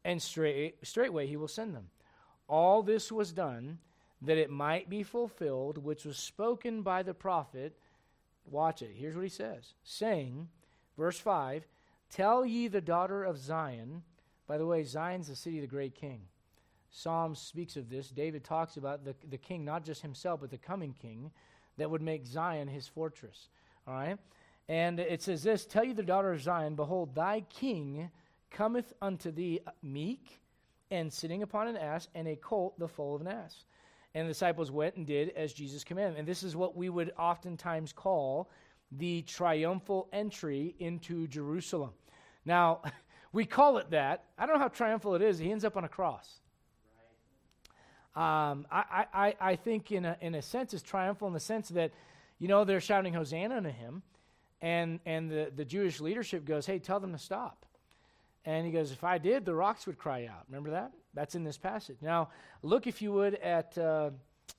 And 0.05 0.23
straight, 0.23 0.77
straightway 0.87 1.27
he 1.27 1.37
will 1.37 1.49
send 1.49 1.75
them. 1.75 1.89
All 2.49 2.85
this 2.85 3.11
was 3.11 3.33
done 3.33 3.79
that 4.23 4.39
it 4.39 4.51
might 4.51 4.89
be 4.89 5.03
fulfilled, 5.03 5.79
which 5.79 6.05
was 6.05 6.17
spoken 6.17 6.83
by 6.83 7.03
the 7.03 7.13
prophet. 7.13 7.77
Watch 8.45 8.83
it. 8.83 8.93
Here's 8.95 9.17
what 9.17 9.25
he 9.25 9.31
says 9.31 9.75
saying, 9.83 10.47
verse 10.97 11.19
5 11.19 11.67
Tell 12.09 12.47
ye 12.47 12.69
the 12.69 12.81
daughter 12.81 13.25
of 13.25 13.37
Zion. 13.37 14.05
By 14.47 14.59
the 14.59 14.67
way, 14.67 14.85
Zion's 14.85 15.27
the 15.27 15.35
city 15.35 15.59
of 15.59 15.63
the 15.63 15.67
great 15.67 15.97
king. 15.97 16.21
Psalm 16.91 17.35
speaks 17.35 17.77
of 17.77 17.91
this. 17.91 18.09
David 18.09 18.45
talks 18.45 18.77
about 18.77 19.05
the, 19.05 19.15
the 19.29 19.39
king, 19.39 19.65
not 19.65 19.85
just 19.85 20.03
himself, 20.03 20.41
but 20.41 20.51
the 20.51 20.59
coming 20.59 20.95
king 20.95 21.31
that 21.77 21.91
would 21.91 22.03
make 22.03 22.27
Zion 22.27 22.69
his 22.69 22.89
fortress. 22.89 23.49
All 23.87 23.95
right? 23.95 24.19
And 24.69 25.01
it 25.01 25.23
says 25.23 25.43
this 25.43 25.65
Tell 25.65 25.85
you 25.85 25.95
the 25.95 26.03
daughter 26.03 26.33
of 26.33 26.43
Zion, 26.43 26.75
behold, 26.75 27.15
thy 27.15 27.43
king 27.51 28.11
cometh 28.51 28.93
unto 29.01 29.31
thee 29.31 29.61
meek 29.83 30.41
and 30.91 31.13
sitting 31.13 31.43
upon 31.43 31.69
an 31.69 31.77
ass, 31.77 32.09
and 32.15 32.27
a 32.29 32.37
colt 32.37 32.79
the 32.79 32.89
foal 32.89 33.15
of 33.15 33.21
an 33.21 33.29
ass. 33.29 33.65
And 34.15 34.27
the 34.27 34.31
disciples 34.31 34.71
went 34.71 34.97
and 34.97 35.07
did 35.07 35.31
as 35.31 35.53
Jesus 35.53 35.85
commanded. 35.85 36.19
And 36.19 36.27
this 36.27 36.43
is 36.43 36.57
what 36.57 36.77
we 36.77 36.89
would 36.89 37.13
oftentimes 37.19 37.93
call 37.93 38.49
the 38.93 39.23
triumphal 39.23 40.09
entry 40.13 40.75
into 40.79 41.27
Jerusalem. 41.29 41.91
Now, 42.47 42.81
we 43.33 43.45
call 43.45 43.77
it 43.79 43.91
that. 43.91 44.25
I 44.39 44.47
don't 44.47 44.57
know 44.57 44.63
how 44.63 44.69
triumphal 44.69 45.15
it 45.15 45.23
is. 45.23 45.39
He 45.39 45.53
ends 45.53 45.65
up 45.65 45.77
on 45.77 45.85
a 45.85 45.89
cross. 45.89 46.41
Um, 48.19 48.67
I, 48.69 49.07
I, 49.15 49.35
I 49.41 49.55
think, 49.55 49.93
in 49.93 50.05
a, 50.05 50.17
in 50.21 50.35
a 50.35 50.43
sense, 50.43 50.75
is 50.75 50.83
triumphal 50.83 51.29
in 51.29 51.35
the 51.35 51.39
sense 51.39 51.69
that, 51.69 51.93
you 52.41 52.49
know, 52.49 52.65
they're 52.65 52.81
shouting 52.81 53.15
Hosanna 53.15 53.61
to 53.63 53.71
him, 53.71 54.03
and, 54.61 54.99
and 55.07 55.31
the, 55.31 55.53
the 55.55 55.65
Jewish 55.65 56.01
leadership 56.01 56.45
goes, 56.45 56.67
hey, 56.67 56.81
tell 56.81 56.99
them 56.99 57.13
to 57.13 57.19
stop. 57.19 57.65
And 58.45 58.67
he 58.67 58.73
goes, 58.73 58.91
if 58.91 59.05
I 59.05 59.19
did, 59.19 59.45
the 59.45 59.55
rocks 59.55 59.87
would 59.87 59.99
cry 59.99 60.27
out. 60.27 60.43
Remember 60.49 60.71
that? 60.71 60.91
That's 61.15 61.37
in 61.37 61.45
this 61.45 61.59
passage. 61.59 61.99
Now, 62.03 62.31
look, 62.65 62.89
if 62.89 63.01
you 63.01 63.13
would, 63.13 63.37
at 63.37 63.79
uh, 63.79 64.11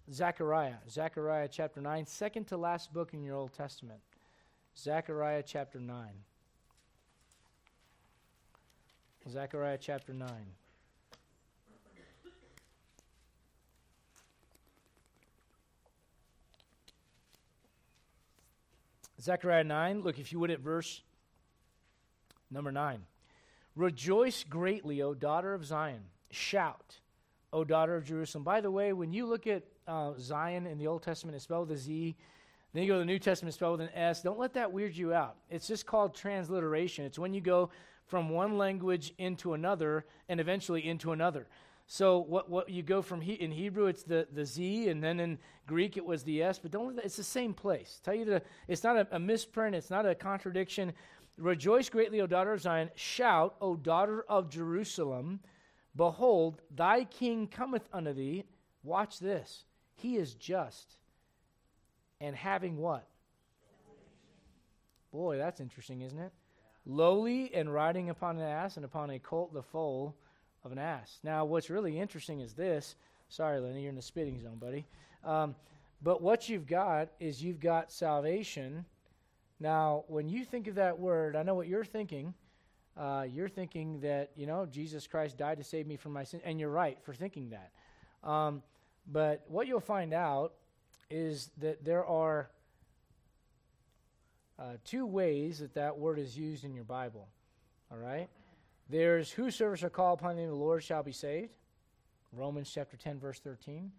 Zechariah. 0.09 0.75
Zechariah 0.89 1.49
chapter 1.51 1.81
9, 1.81 2.05
second 2.05 2.47
to 2.47 2.55
last 2.55 2.93
book 2.93 3.13
in 3.13 3.23
your 3.23 3.35
Old 3.35 3.51
Testament. 3.51 3.99
Zechariah 4.77 5.43
chapter 5.45 5.81
9. 5.81 6.07
Zechariah 9.29 9.77
chapter 9.81 10.13
9. 10.13 10.29
Zechariah 19.21 19.63
9, 19.63 20.01
look, 20.01 20.19
if 20.19 20.31
you 20.31 20.39
would, 20.39 20.51
at 20.51 20.59
verse 20.59 21.01
number 22.49 22.71
9. 22.71 23.01
Rejoice 23.75 24.43
greatly, 24.43 25.01
O 25.01 25.13
daughter 25.13 25.53
of 25.53 25.65
Zion. 25.65 26.01
Shout, 26.31 26.99
O 27.53 27.63
daughter 27.63 27.95
of 27.95 28.05
Jerusalem. 28.05 28.43
By 28.43 28.61
the 28.61 28.71
way, 28.71 28.93
when 28.93 29.11
you 29.11 29.25
look 29.25 29.47
at 29.47 29.63
uh, 29.87 30.13
Zion 30.19 30.67
in 30.67 30.77
the 30.77 30.87
Old 30.87 31.03
Testament, 31.03 31.35
it's 31.35 31.43
spelled 31.43 31.69
with 31.69 31.77
a 31.77 31.81
Z. 31.81 32.15
Then 32.73 32.83
you 32.83 32.89
go 32.89 32.95
to 32.95 32.99
the 32.99 33.05
New 33.05 33.19
Testament, 33.19 33.49
it's 33.49 33.57
spelled 33.57 33.79
with 33.79 33.89
an 33.89 33.95
S. 33.95 34.21
Don't 34.21 34.39
let 34.39 34.53
that 34.53 34.71
weird 34.71 34.95
you 34.95 35.13
out. 35.13 35.37
It's 35.49 35.67
just 35.67 35.85
called 35.85 36.15
transliteration. 36.15 37.05
It's 37.05 37.17
when 37.17 37.33
you 37.33 37.41
go 37.41 37.71
from 38.05 38.29
one 38.29 38.57
language 38.57 39.13
into 39.17 39.53
another 39.53 40.05
and 40.27 40.39
eventually 40.39 40.87
into 40.87 41.11
another. 41.11 41.47
So 41.91 42.19
what, 42.19 42.51
what 42.51 42.69
you 42.69 42.83
go 42.83 43.01
from 43.01 43.19
he, 43.19 43.33
in 43.33 43.51
Hebrew, 43.51 43.87
it's 43.87 44.03
the, 44.03 44.27
the 44.31 44.45
Z, 44.45 44.89
and 44.89 45.03
then 45.03 45.19
in 45.19 45.39
Greek 45.65 45.97
it 45.97 46.05
was 46.05 46.21
the 46.21 46.43
S, 46.43 46.59
but 46.59 46.69
don't 46.69 46.99
it's 46.99 47.15
the 47.15 47.23
same 47.23 47.51
place. 47.51 47.99
Tell 48.03 48.13
you 48.13 48.25
that 48.25 48.45
it's 48.67 48.83
not 48.83 48.95
a, 48.95 49.07
a 49.11 49.19
misprint, 49.19 49.75
it's 49.75 49.89
not 49.89 50.05
a 50.05 50.13
contradiction. 50.13 50.93
Rejoice 51.39 51.89
greatly, 51.89 52.21
O 52.21 52.27
daughter 52.27 52.53
of 52.53 52.61
Zion. 52.61 52.91
Shout, 52.93 53.55
O 53.59 53.75
daughter 53.75 54.23
of 54.29 54.51
Jerusalem. 54.51 55.39
Behold, 55.95 56.61
thy 56.75 57.05
king 57.05 57.47
cometh 57.47 57.89
unto 57.91 58.13
thee. 58.13 58.43
Watch 58.83 59.17
this. 59.17 59.65
He 59.95 60.15
is 60.17 60.35
just 60.35 60.97
and 62.21 62.35
having 62.35 62.77
what? 62.77 63.07
Boy, 65.11 65.39
that's 65.39 65.59
interesting, 65.59 66.01
isn't 66.01 66.19
it? 66.19 66.33
Lowly 66.85 67.51
and 67.51 67.73
riding 67.73 68.11
upon 68.11 68.37
an 68.37 68.43
ass 68.43 68.75
and 68.75 68.85
upon 68.85 69.09
a 69.09 69.17
colt 69.17 69.55
the 69.55 69.63
foal 69.63 70.15
of 70.63 70.71
an 70.71 70.77
ass. 70.77 71.19
Now, 71.23 71.45
what's 71.45 71.69
really 71.69 71.99
interesting 71.99 72.41
is 72.41 72.53
this. 72.53 72.95
Sorry, 73.29 73.59
Lenny, 73.59 73.81
you're 73.81 73.89
in 73.89 73.95
the 73.95 74.01
spitting 74.01 74.39
zone, 74.39 74.57
buddy. 74.57 74.85
Um, 75.23 75.55
but 76.01 76.21
what 76.21 76.49
you've 76.49 76.67
got 76.67 77.09
is 77.19 77.43
you've 77.43 77.59
got 77.59 77.91
salvation. 77.91 78.85
Now, 79.59 80.05
when 80.07 80.29
you 80.29 80.45
think 80.45 80.67
of 80.67 80.75
that 80.75 80.97
word, 80.97 81.35
I 81.35 81.43
know 81.43 81.55
what 81.55 81.67
you're 81.67 81.85
thinking. 81.85 82.33
Uh, 82.97 83.25
you're 83.29 83.49
thinking 83.49 83.99
that, 84.01 84.31
you 84.35 84.45
know, 84.45 84.65
Jesus 84.65 85.07
Christ 85.07 85.37
died 85.37 85.57
to 85.57 85.63
save 85.63 85.87
me 85.87 85.95
from 85.95 86.13
my 86.13 86.23
sin. 86.23 86.41
And 86.43 86.59
you're 86.59 86.69
right 86.69 86.97
for 87.03 87.13
thinking 87.13 87.51
that. 87.51 87.71
Um, 88.27 88.63
but 89.11 89.45
what 89.47 89.67
you'll 89.67 89.79
find 89.79 90.13
out 90.13 90.53
is 91.09 91.49
that 91.57 91.83
there 91.83 92.05
are 92.05 92.49
uh, 94.57 94.73
two 94.85 95.05
ways 95.05 95.59
that 95.59 95.73
that 95.75 95.97
word 95.97 96.19
is 96.19 96.37
used 96.37 96.63
in 96.63 96.73
your 96.73 96.83
Bible. 96.83 97.27
All 97.91 97.97
right? 97.97 98.29
There's 98.89 99.31
whosoever 99.31 99.77
shall 99.77 99.89
call 99.89 100.13
upon 100.13 100.35
the 100.35 100.41
name 100.41 100.49
of 100.49 100.57
the 100.57 100.63
Lord 100.63 100.83
shall 100.83 101.03
be 101.03 101.11
saved. 101.11 101.51
Romans 102.33 102.71
chapter 102.73 102.97
10, 102.97 103.19
verse 103.19 103.39
13. 103.39 103.91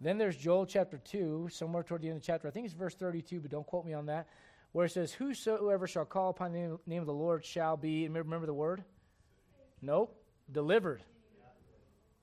Then 0.00 0.18
there's 0.18 0.36
Joel 0.36 0.66
chapter 0.66 0.98
2, 0.98 1.48
somewhere 1.50 1.82
toward 1.82 2.02
the 2.02 2.08
end 2.08 2.16
of 2.16 2.22
the 2.22 2.26
chapter. 2.26 2.48
I 2.48 2.50
think 2.50 2.66
it's 2.66 2.74
verse 2.74 2.94
32, 2.94 3.40
but 3.40 3.50
don't 3.50 3.66
quote 3.66 3.86
me 3.86 3.92
on 3.92 4.06
that, 4.06 4.26
where 4.72 4.86
it 4.86 4.90
says, 4.90 5.12
Whosoever 5.12 5.86
shall 5.86 6.04
call 6.04 6.30
upon 6.30 6.52
the 6.52 6.78
name 6.86 7.00
of 7.00 7.06
the 7.06 7.12
Lord 7.12 7.44
shall 7.44 7.76
be, 7.76 8.08
remember 8.08 8.46
the 8.46 8.54
word? 8.54 8.82
Nope, 9.80 10.16
delivered. 10.50 11.02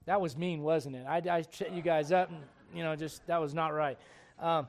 That 0.05 0.19
was 0.19 0.35
mean, 0.35 0.61
wasn't 0.61 0.95
it? 0.95 1.05
I, 1.07 1.21
I 1.29 1.43
set 1.51 1.71
you 1.71 1.81
guys 1.81 2.11
up, 2.11 2.29
and, 2.29 2.39
you 2.73 2.83
know, 2.83 2.95
just, 2.95 3.25
that 3.27 3.39
was 3.39 3.53
not 3.53 3.73
right. 3.73 3.97
Um, 4.39 4.67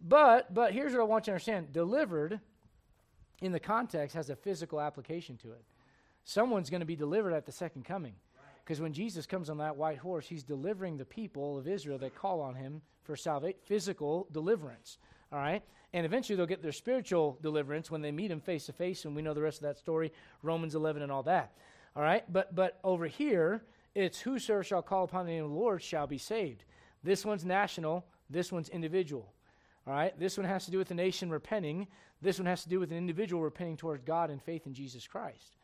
but, 0.00 0.52
but 0.52 0.72
here's 0.72 0.92
what 0.92 1.00
I 1.00 1.04
want 1.04 1.26
you 1.26 1.26
to 1.26 1.32
understand 1.32 1.72
delivered 1.72 2.40
in 3.40 3.52
the 3.52 3.60
context 3.60 4.16
has 4.16 4.30
a 4.30 4.36
physical 4.36 4.80
application 4.80 5.36
to 5.38 5.52
it. 5.52 5.62
Someone's 6.24 6.70
going 6.70 6.80
to 6.80 6.86
be 6.86 6.96
delivered 6.96 7.32
at 7.32 7.46
the 7.46 7.52
second 7.52 7.84
coming. 7.84 8.14
Because 8.64 8.80
when 8.80 8.92
Jesus 8.92 9.26
comes 9.26 9.50
on 9.50 9.58
that 9.58 9.76
white 9.76 9.98
horse, 9.98 10.26
he's 10.26 10.44
delivering 10.44 10.96
the 10.96 11.04
people 11.04 11.58
of 11.58 11.66
Israel 11.66 11.98
that 11.98 12.14
call 12.14 12.40
on 12.40 12.54
him 12.54 12.80
for 13.02 13.16
salvation, 13.16 13.58
physical 13.64 14.28
deliverance. 14.30 14.98
All 15.32 15.38
right? 15.38 15.62
And 15.92 16.06
eventually 16.06 16.36
they'll 16.36 16.46
get 16.46 16.62
their 16.62 16.72
spiritual 16.72 17.38
deliverance 17.42 17.90
when 17.90 18.02
they 18.02 18.12
meet 18.12 18.30
him 18.30 18.40
face 18.40 18.66
to 18.66 18.72
face, 18.72 19.04
and 19.04 19.16
we 19.16 19.22
know 19.22 19.34
the 19.34 19.42
rest 19.42 19.58
of 19.58 19.64
that 19.64 19.78
story, 19.78 20.12
Romans 20.42 20.74
11 20.74 21.02
and 21.02 21.10
all 21.10 21.24
that. 21.24 21.52
All 21.96 22.02
right? 22.02 22.24
But, 22.32 22.54
but 22.54 22.78
over 22.84 23.06
here, 23.06 23.62
it's 23.94 24.20
whosoever 24.20 24.62
shall 24.62 24.82
call 24.82 25.04
upon 25.04 25.26
the 25.26 25.32
name 25.32 25.44
of 25.44 25.50
the 25.50 25.56
Lord 25.56 25.82
shall 25.82 26.06
be 26.06 26.18
saved. 26.18 26.64
This 27.02 27.24
one's 27.24 27.44
national, 27.44 28.06
this 28.30 28.52
one's 28.52 28.68
individual. 28.68 29.32
All 29.86 29.92
right? 29.92 30.18
This 30.18 30.38
one 30.38 30.46
has 30.46 30.64
to 30.66 30.70
do 30.70 30.78
with 30.78 30.88
the 30.88 30.94
nation 30.94 31.30
repenting. 31.30 31.88
This 32.22 32.38
one 32.38 32.46
has 32.46 32.62
to 32.62 32.68
do 32.68 32.78
with 32.78 32.92
an 32.92 32.96
individual 32.96 33.42
repenting 33.42 33.76
towards 33.76 34.04
God 34.04 34.30
and 34.30 34.40
faith 34.40 34.66
in 34.66 34.74
Jesus 34.74 35.06
Christ. 35.06 35.56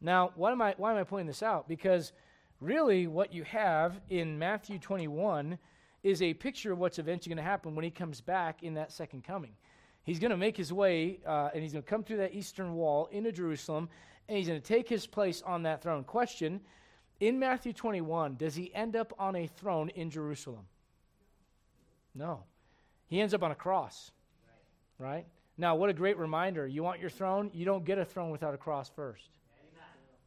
Now, 0.00 0.32
why 0.34 0.52
am 0.52 0.60
I, 0.60 0.74
why 0.76 0.92
am 0.92 0.98
I 0.98 1.04
pointing 1.04 1.26
this 1.26 1.42
out? 1.42 1.68
Because 1.68 2.12
really, 2.60 3.06
what 3.06 3.32
you 3.32 3.44
have 3.44 4.00
in 4.10 4.38
Matthew 4.38 4.78
21 4.78 5.58
is 6.02 6.22
a 6.22 6.34
picture 6.34 6.72
of 6.72 6.78
what's 6.78 6.98
eventually 6.98 7.34
going 7.34 7.44
to 7.44 7.50
happen 7.50 7.74
when 7.74 7.84
he 7.84 7.90
comes 7.90 8.20
back 8.20 8.62
in 8.62 8.74
that 8.74 8.92
second 8.92 9.24
coming. 9.24 9.52
He's 10.04 10.20
going 10.20 10.30
to 10.30 10.36
make 10.36 10.56
his 10.56 10.72
way, 10.72 11.18
uh, 11.26 11.50
and 11.52 11.62
he's 11.62 11.72
going 11.72 11.82
to 11.82 11.88
come 11.88 12.04
through 12.04 12.18
that 12.18 12.34
eastern 12.34 12.74
wall 12.74 13.08
into 13.10 13.32
Jerusalem, 13.32 13.88
and 14.28 14.38
he's 14.38 14.46
going 14.46 14.60
to 14.60 14.66
take 14.66 14.88
his 14.88 15.06
place 15.06 15.42
on 15.42 15.64
that 15.64 15.82
throne. 15.82 16.04
Question 16.04 16.60
In 17.18 17.38
Matthew 17.38 17.72
21, 17.72 18.36
does 18.36 18.54
he 18.54 18.72
end 18.74 18.94
up 18.94 19.12
on 19.18 19.34
a 19.34 19.46
throne 19.46 19.88
in 19.90 20.10
Jerusalem? 20.10 20.66
No. 22.14 22.44
He 23.08 23.20
ends 23.20 23.34
up 23.34 23.42
on 23.42 23.50
a 23.50 23.56
cross, 23.56 24.10
right? 24.98 25.26
Now, 25.58 25.74
what 25.74 25.90
a 25.90 25.94
great 25.94 26.18
reminder. 26.18 26.66
You 26.66 26.82
want 26.82 27.00
your 27.00 27.10
throne? 27.10 27.50
You 27.52 27.64
don't 27.64 27.84
get 27.84 27.98
a 27.98 28.04
throne 28.04 28.30
without 28.30 28.54
a 28.54 28.58
cross 28.58 28.88
first. 28.88 29.30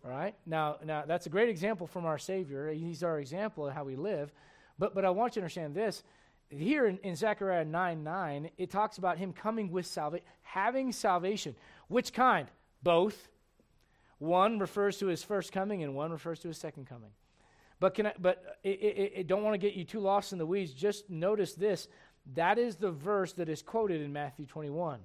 All 0.04 0.12
right? 0.12 0.36
Now, 0.46 0.78
now 0.84 1.04
that's 1.06 1.26
a 1.26 1.30
great 1.30 1.50
example 1.50 1.88
from 1.88 2.06
our 2.06 2.18
Savior. 2.18 2.72
He's 2.72 3.04
our 3.04 3.20
example 3.20 3.68
of 3.68 3.74
how 3.74 3.84
we 3.84 3.96
live. 3.96 4.32
But, 4.78 4.96
but 4.96 5.04
I 5.06 5.10
want 5.10 5.36
you 5.36 5.42
to 5.42 5.44
understand 5.44 5.76
this. 5.76 6.04
Here 6.50 6.88
in, 6.88 6.98
in 7.00 7.16
Zechariah 7.16 7.66
9 7.66 8.04
9, 8.04 8.50
it 8.58 8.72
talks 8.72 8.98
about 8.98 9.18
him 9.18 9.34
coming 9.34 9.72
with 9.72 9.86
salvation, 9.86 10.26
having 10.42 10.92
salvation. 10.92 11.56
Which 11.90 12.14
kind? 12.14 12.48
Both. 12.82 13.28
One 14.18 14.60
refers 14.60 14.98
to 15.00 15.08
his 15.08 15.24
first 15.24 15.52
coming, 15.52 15.84
and 15.84 15.96
one 15.96 16.12
refers 16.12 16.40
to 16.40 16.48
his 16.48 16.58
second 16.58 16.88
coming. 16.88 17.12
But, 17.80 17.94
can 17.94 18.08
I, 18.08 18.14
but 18.20 18.58
it, 18.64 18.82
it, 18.82 19.14
it 19.16 19.28
don't 19.28 19.44
want 19.44 19.54
to 19.54 19.58
get 19.58 19.76
you 19.76 19.86
too 19.86 20.00
lost 20.00 20.34
in 20.34 20.40
the 20.40 20.46
weeds. 20.46 20.74
Just 20.74 21.10
notice 21.10 21.54
this 21.54 21.88
that 22.36 22.58
is 22.58 22.76
the 22.76 22.92
verse 22.92 23.34
that 23.34 23.50
is 23.50 23.62
quoted 23.62 24.02
in 24.02 24.14
Matthew 24.14 24.46
21. 24.46 25.00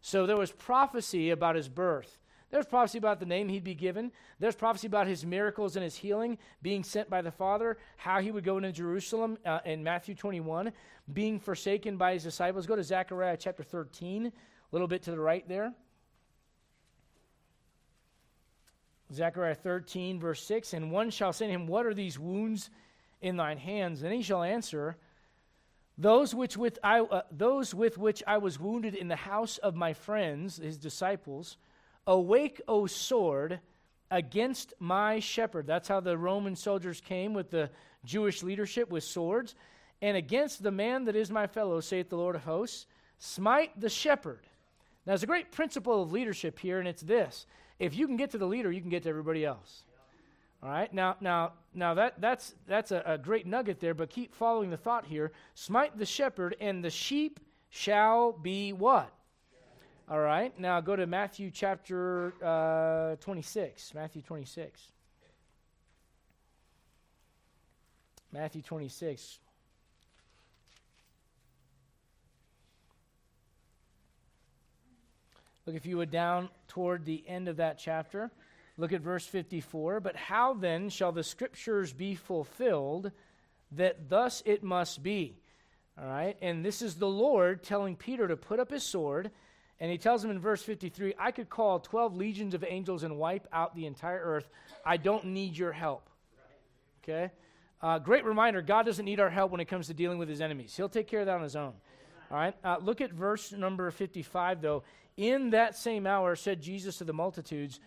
So 0.00 0.26
there 0.26 0.36
was 0.36 0.52
prophecy 0.52 1.30
about 1.30 1.56
his 1.56 1.68
birth. 1.68 2.18
There's 2.50 2.66
prophecy 2.66 2.98
about 2.98 3.20
the 3.20 3.26
name 3.26 3.48
he'd 3.48 3.64
be 3.64 3.74
given. 3.74 4.10
There's 4.38 4.54
prophecy 4.54 4.86
about 4.86 5.06
his 5.06 5.24
miracles 5.24 5.76
and 5.76 5.84
his 5.84 5.96
healing, 5.96 6.38
being 6.62 6.82
sent 6.82 7.10
by 7.10 7.20
the 7.20 7.30
Father, 7.30 7.76
how 7.96 8.20
he 8.20 8.30
would 8.30 8.44
go 8.44 8.56
into 8.56 8.72
Jerusalem 8.72 9.36
uh, 9.44 9.60
in 9.66 9.84
Matthew 9.84 10.14
21, 10.14 10.72
being 11.12 11.38
forsaken 11.38 11.98
by 11.98 12.14
his 12.14 12.22
disciples. 12.22 12.66
Go 12.66 12.76
to 12.76 12.82
Zechariah 12.82 13.36
chapter 13.38 13.62
13, 13.62 14.26
a 14.26 14.32
little 14.72 14.88
bit 14.88 15.02
to 15.02 15.10
the 15.10 15.20
right 15.20 15.46
there. 15.46 15.74
Zechariah 19.12 19.54
13, 19.54 20.18
verse 20.18 20.42
6 20.42 20.72
And 20.72 20.90
one 20.90 21.10
shall 21.10 21.32
say 21.32 21.46
to 21.46 21.52
him, 21.52 21.66
What 21.66 21.84
are 21.84 21.94
these 21.94 22.18
wounds 22.18 22.70
in 23.20 23.36
thine 23.36 23.58
hands? 23.58 24.02
And 24.02 24.12
he 24.12 24.22
shall 24.22 24.42
answer, 24.42 24.96
those, 25.98 26.34
which 26.34 26.56
with 26.56 26.78
I, 26.82 27.00
uh, 27.00 27.22
those 27.30 27.74
with 27.74 27.98
which 27.98 28.22
I 28.26 28.38
was 28.38 28.60
wounded 28.60 28.94
in 28.94 29.08
the 29.08 29.16
house 29.16 29.58
of 29.58 29.74
my 29.74 29.92
friends, 29.92 30.58
his 30.58 30.78
disciples, 30.78 31.56
awake, 32.08 32.60
O 32.66 32.86
sword, 32.86 33.60
against 34.10 34.72
my 34.80 35.20
shepherd. 35.20 35.66
That's 35.66 35.86
how 35.86 36.00
the 36.00 36.18
Roman 36.18 36.56
soldiers 36.56 37.00
came 37.00 37.34
with 37.34 37.50
the 37.50 37.70
Jewish 38.04 38.42
leadership 38.42 38.90
with 38.90 39.04
swords. 39.04 39.54
And 40.00 40.16
against 40.16 40.62
the 40.62 40.70
man 40.70 41.04
that 41.04 41.14
is 41.14 41.30
my 41.30 41.46
fellow, 41.46 41.80
saith 41.80 42.08
the 42.08 42.16
Lord 42.16 42.34
of 42.34 42.42
hosts, 42.42 42.86
smite 43.18 43.78
the 43.78 43.90
shepherd. 43.90 44.40
Now, 45.04 45.12
there's 45.12 45.22
a 45.22 45.26
great 45.26 45.52
principle 45.52 46.02
of 46.02 46.10
leadership 46.10 46.58
here, 46.58 46.78
and 46.78 46.88
it's 46.88 47.02
this 47.02 47.46
if 47.78 47.94
you 47.94 48.06
can 48.06 48.16
get 48.16 48.30
to 48.30 48.38
the 48.38 48.46
leader, 48.46 48.72
you 48.72 48.80
can 48.80 48.90
get 48.90 49.04
to 49.04 49.08
everybody 49.08 49.44
else. 49.44 49.84
All 50.62 50.70
right. 50.70 50.92
Now, 50.92 51.16
now, 51.20 51.52
now 51.72 51.94
that 51.94 52.20
that's 52.20 52.54
that's 52.66 52.90
a, 52.90 53.02
a, 53.06 53.18
great 53.18 53.46
nugget 53.46 53.78
there. 53.78 53.94
But 53.94 54.10
keep 54.10 54.34
following 54.34 54.70
the 54.70 54.76
thought 54.76 55.06
here. 55.06 55.30
Smite 55.54 55.96
the 55.96 56.06
shepherd, 56.06 56.56
and 56.60 56.84
the 56.84 56.90
sheep 56.90 57.38
shall 57.70 58.32
be 58.32 58.72
what? 58.72 59.12
All 60.10 60.20
right. 60.20 60.58
Now 60.58 60.80
go 60.80 60.96
to 60.96 61.06
Matthew 61.06 61.50
chapter 61.50 62.32
uh, 62.42 63.16
26. 63.16 63.92
Matthew 63.94 64.22
26. 64.22 64.80
Matthew 68.32 68.62
26. 68.62 69.38
Look, 75.66 75.76
if 75.76 75.84
you 75.84 75.98
would 75.98 76.10
down 76.10 76.48
toward 76.68 77.04
the 77.04 77.22
end 77.28 77.46
of 77.46 77.58
that 77.58 77.78
chapter. 77.78 78.30
Look 78.78 78.94
at 78.94 79.02
verse 79.02 79.26
54. 79.26 80.00
But 80.00 80.16
how 80.16 80.54
then 80.54 80.88
shall 80.88 81.12
the 81.12 81.22
scriptures 81.22 81.92
be 81.92 82.14
fulfilled 82.14 83.12
that 83.72 84.08
thus 84.08 84.42
it 84.46 84.62
must 84.62 85.02
be? 85.02 85.36
All 86.00 86.06
right. 86.06 86.38
And 86.40 86.64
this 86.64 86.80
is 86.80 86.94
the 86.94 87.08
Lord 87.08 87.62
telling 87.62 87.94
Peter 87.94 88.26
to 88.26 88.36
put 88.36 88.58
up 88.58 88.70
his 88.70 88.84
sword. 88.84 89.30
And 89.80 89.90
he 89.90 89.98
tells 89.98 90.24
him 90.24 90.30
in 90.30 90.38
verse 90.38 90.62
53 90.62 91.14
I 91.18 91.30
could 91.30 91.48
call 91.48 91.78
12 91.78 92.16
legions 92.16 92.54
of 92.54 92.64
angels 92.66 93.02
and 93.02 93.16
wipe 93.16 93.46
out 93.52 93.74
the 93.74 93.86
entire 93.86 94.20
earth. 94.22 94.48
I 94.84 94.96
don't 94.96 95.26
need 95.26 95.56
your 95.56 95.72
help. 95.72 96.08
Okay? 97.02 97.30
Uh, 97.80 97.98
great 97.98 98.24
reminder 98.24 98.60
God 98.60 98.86
doesn't 98.86 99.04
need 99.04 99.20
our 99.20 99.30
help 99.30 99.52
when 99.52 99.60
it 99.60 99.66
comes 99.66 99.86
to 99.86 99.94
dealing 99.94 100.18
with 100.18 100.28
his 100.28 100.40
enemies, 100.40 100.76
he'll 100.76 100.88
take 100.88 101.06
care 101.06 101.20
of 101.20 101.26
that 101.26 101.36
on 101.36 101.42
his 101.42 101.56
own. 101.56 101.72
All 102.30 102.36
right? 102.36 102.54
Uh, 102.62 102.76
look 102.80 103.00
at 103.00 103.12
verse 103.12 103.52
number 103.52 103.90
55, 103.90 104.60
though. 104.60 104.82
In 105.16 105.50
that 105.50 105.76
same 105.76 106.06
hour 106.06 106.36
said 106.36 106.60
Jesus 106.60 106.98
to 106.98 107.04
the 107.04 107.12
multitudes, 107.12 107.80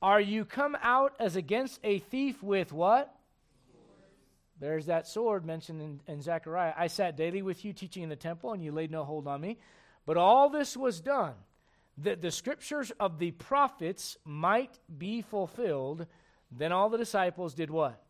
are 0.00 0.20
you 0.20 0.44
come 0.44 0.76
out 0.82 1.14
as 1.18 1.36
against 1.36 1.80
a 1.84 1.98
thief 1.98 2.42
with 2.42 2.72
what? 2.72 3.14
There's 4.60 4.86
that 4.86 5.06
sword 5.06 5.44
mentioned 5.44 5.80
in, 5.80 6.00
in, 6.06 6.22
Zechariah. 6.22 6.74
I 6.76 6.86
sat 6.86 7.16
daily 7.16 7.42
with 7.42 7.64
you 7.64 7.72
teaching 7.72 8.02
in 8.02 8.08
the 8.10 8.16
temple, 8.16 8.52
and 8.52 8.62
you 8.62 8.72
laid 8.72 8.90
no 8.90 9.04
hold 9.04 9.26
on 9.26 9.40
me. 9.40 9.58
But 10.06 10.16
all 10.16 10.48
this 10.48 10.76
was 10.76 11.00
done 11.00 11.34
that 11.98 12.20
the 12.20 12.30
scriptures 12.30 12.92
of 12.98 13.18
the 13.18 13.30
prophets 13.32 14.16
might 14.24 14.78
be 14.98 15.22
fulfilled. 15.22 16.06
Then 16.50 16.72
all 16.72 16.88
the 16.88 16.98
disciples 16.98 17.54
did 17.54 17.70
what? 17.70 18.02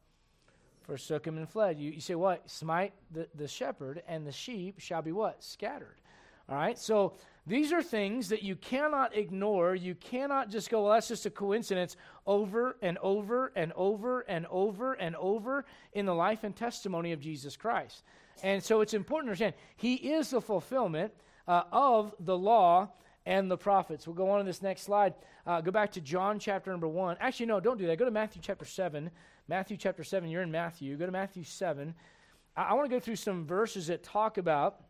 Forsook 0.82 1.26
him 1.26 1.36
and 1.36 1.48
fled. 1.48 1.78
You, 1.78 1.90
you 1.90 2.00
say 2.00 2.14
what? 2.14 2.48
Smite 2.48 2.92
the, 3.10 3.28
the 3.34 3.48
shepherd, 3.48 4.02
and 4.08 4.26
the 4.26 4.32
sheep 4.32 4.80
shall 4.80 5.02
be 5.02 5.12
what? 5.12 5.42
Scattered. 5.42 6.00
All 6.48 6.56
right? 6.56 6.78
So 6.78 7.14
these 7.46 7.72
are 7.72 7.82
things 7.82 8.28
that 8.30 8.42
you 8.42 8.56
cannot 8.56 9.16
ignore. 9.16 9.74
You 9.74 9.94
cannot 9.94 10.50
just 10.50 10.68
go, 10.70 10.84
well, 10.84 10.92
that's 10.92 11.08
just 11.08 11.26
a 11.26 11.30
coincidence 11.30 11.96
over 12.26 12.76
and 12.82 12.98
over 12.98 13.52
and 13.54 13.72
over 13.76 14.20
and 14.22 14.46
over 14.50 14.94
and 14.94 15.16
over 15.16 15.64
in 15.92 16.06
the 16.06 16.14
life 16.14 16.44
and 16.44 16.54
testimony 16.54 17.12
of 17.12 17.20
Jesus 17.20 17.56
Christ. 17.56 18.02
And 18.42 18.62
so 18.62 18.80
it's 18.80 18.94
important 18.94 19.28
to 19.28 19.30
understand 19.30 19.54
He 19.76 19.94
is 19.94 20.30
the 20.30 20.40
fulfillment 20.40 21.12
uh, 21.50 21.64
of 21.72 22.14
the 22.20 22.38
law 22.38 22.88
and 23.26 23.50
the 23.50 23.56
prophets. 23.56 24.06
We'll 24.06 24.14
go 24.14 24.30
on 24.30 24.38
to 24.38 24.44
this 24.44 24.62
next 24.62 24.82
slide. 24.82 25.14
Uh, 25.44 25.60
go 25.60 25.72
back 25.72 25.90
to 25.92 26.00
John 26.00 26.38
chapter 26.38 26.70
number 26.70 26.86
1. 26.86 27.16
Actually, 27.18 27.46
no, 27.46 27.58
don't 27.58 27.76
do 27.76 27.88
that. 27.88 27.98
Go 27.98 28.04
to 28.04 28.10
Matthew 28.12 28.40
chapter 28.40 28.64
7. 28.64 29.10
Matthew 29.48 29.76
chapter 29.76 30.04
7. 30.04 30.30
You're 30.30 30.42
in 30.42 30.52
Matthew. 30.52 30.96
Go 30.96 31.06
to 31.06 31.12
Matthew 31.12 31.42
7. 31.42 31.92
I, 32.56 32.62
I 32.62 32.74
want 32.74 32.88
to 32.88 32.94
go 32.94 33.00
through 33.00 33.16
some 33.16 33.44
verses 33.46 33.88
that 33.88 34.04
talk 34.04 34.38
about 34.38 34.80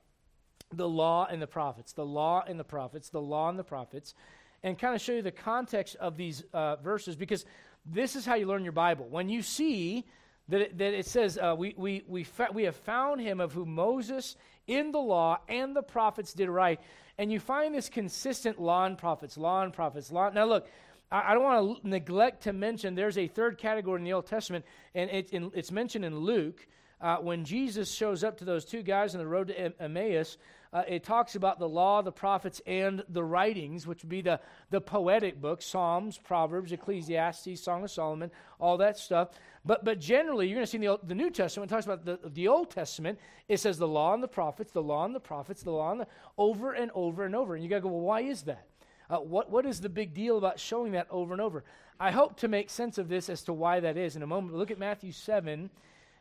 the 0.71 0.87
law 0.87 1.27
and 1.31 1.41
the 1.41 1.47
prophets, 1.47 1.95
the 1.95 2.05
law 2.05 2.45
and 2.47 2.61
the 2.61 2.65
prophets, 2.65 3.09
the 3.09 3.23
law 3.23 3.49
and 3.49 3.59
the 3.59 3.65
prophets, 3.65 4.15
and 4.63 4.79
kind 4.79 4.95
of 4.95 5.01
show 5.01 5.13
you 5.13 5.23
the 5.23 5.33
context 5.33 5.97
of 5.97 6.19
these 6.19 6.45
uh, 6.53 6.77
verses 6.77 7.17
because 7.17 7.47
this 7.87 8.15
is 8.15 8.27
how 8.27 8.35
you 8.35 8.47
learn 8.47 8.65
your 8.65 8.73
Bible. 8.73 9.07
When 9.09 9.31
you 9.31 9.41
see 9.41 10.05
that 10.51 10.61
it, 10.61 10.79
that 10.79 10.95
it 10.95 11.07
says, 11.07 11.39
uh, 11.39 11.55
we, 11.57 11.75
we, 11.77 12.05
we, 12.07 12.25
fa- 12.25 12.51
we 12.53 12.65
have 12.65 12.77
found 12.77 13.21
him 13.21 13.41
of 13.41 13.53
whom 13.53 13.75
Moses 13.75 14.37
in 14.67 14.93
the 14.93 14.99
law 14.99 15.39
and 15.49 15.75
the 15.75 15.83
prophets 15.83 16.33
did 16.33 16.49
write. 16.49 16.81
and 17.19 17.33
you 17.33 17.41
find 17.41 17.75
this 17.75 17.89
consistent 17.89 18.61
law 18.61 18.85
and 18.85 18.97
prophets, 18.97 19.37
law 19.37 19.63
and 19.63 19.73
prophets, 19.73 20.11
law. 20.13 20.31
Now, 20.31 20.45
look, 20.45 20.69
I, 21.11 21.31
I 21.31 21.35
don't 21.35 21.43
want 21.43 21.83
to 21.83 21.89
neglect 21.89 22.43
to 22.45 22.53
mention 22.53 22.95
there's 22.95 23.19
a 23.19 23.27
third 23.27 23.59
category 23.59 23.99
in 23.99 24.05
the 24.05 24.13
Old 24.13 24.27
Testament, 24.27 24.65
and 24.95 25.11
it, 25.11 25.31
in, 25.31 25.51
it's 25.55 25.71
mentioned 25.71 26.05
in 26.05 26.19
Luke. 26.19 26.67
Uh, 27.01 27.17
when 27.17 27.45
Jesus 27.45 27.91
shows 27.91 28.23
up 28.23 28.37
to 28.39 28.45
those 28.45 28.65
two 28.65 28.83
guys 28.83 29.15
on 29.15 29.21
the 29.21 29.27
road 29.27 29.49
to 29.49 29.83
Emmaus, 29.83 30.37
uh, 30.73 30.85
it 30.87 31.03
talks 31.03 31.35
about 31.35 31.59
the 31.59 31.69
law, 31.69 32.01
the 32.01 32.13
prophets, 32.13 32.63
and 32.65 33.03
the 33.09 33.25
writings, 33.25 33.87
which 33.89 34.03
would 34.03 34.09
be 34.09 34.21
the, 34.21 34.39
the 34.71 34.81
poetic 34.81 35.41
books 35.41 35.67
Psalms, 35.67 36.17
Proverbs, 36.17 36.71
Ecclesiastes, 36.71 37.61
Song 37.61 37.83
of 37.83 37.91
Solomon, 37.91 38.31
all 38.61 38.77
that 38.77 38.97
stuff. 38.97 39.31
But, 39.65 39.85
but 39.85 39.99
generally, 39.99 40.47
you're 40.47 40.55
going 40.55 40.65
to 40.65 40.71
see 40.71 40.79
in 40.79 40.85
the, 40.85 40.99
the 41.03 41.15
New 41.15 41.31
Testament, 41.31 41.71
it 41.71 41.75
talks 41.75 41.87
about 41.87 42.05
the, 42.05 42.21
the 42.25 42.47
Old 42.47 42.71
Testament, 42.71 43.19
it 43.49 43.59
says 43.59 43.79
the 43.79 43.89
law 43.89 44.15
and 44.15 44.23
the 44.23 44.29
prophets, 44.29 44.71
the 44.71 44.83
law 44.83 45.05
and 45.05 45.15
the 45.15 45.21
prophets, 45.21 45.63
the 45.65 45.73
law 45.73 45.91
and 45.91 46.03
the, 46.03 46.07
over 46.39 46.73
and 46.73 46.93
over 46.95 47.25
and 47.25 47.35
over. 47.35 47.57
And 47.57 47.65
you 47.65 47.69
got 47.69 47.77
to 47.77 47.83
go, 47.83 47.89
well, 47.89 48.01
why 48.01 48.21
is 48.21 48.43
that? 48.43 48.67
Uh, 49.11 49.17
what, 49.17 49.51
what 49.51 49.67
is 49.67 49.81
the 49.81 49.89
big 49.89 50.15
deal 50.15 50.39
about 50.39 50.61
showing 50.61 50.93
that 50.93 51.09
over 51.11 51.33
and 51.33 51.41
over? 51.41 51.65
I 51.99 52.13
hope 52.13 52.37
to 52.39 52.49
make 52.49 52.71
sense 52.71 52.97
of 52.97 53.09
this 53.09 53.29
as 53.29 53.43
to 53.43 53.53
why 53.53 53.81
that 53.81 53.97
is 53.97 54.15
in 54.15 54.23
a 54.23 54.27
moment. 54.27 54.57
Look 54.57 54.71
at 54.71 54.79
Matthew 54.79 55.11
7 55.11 55.69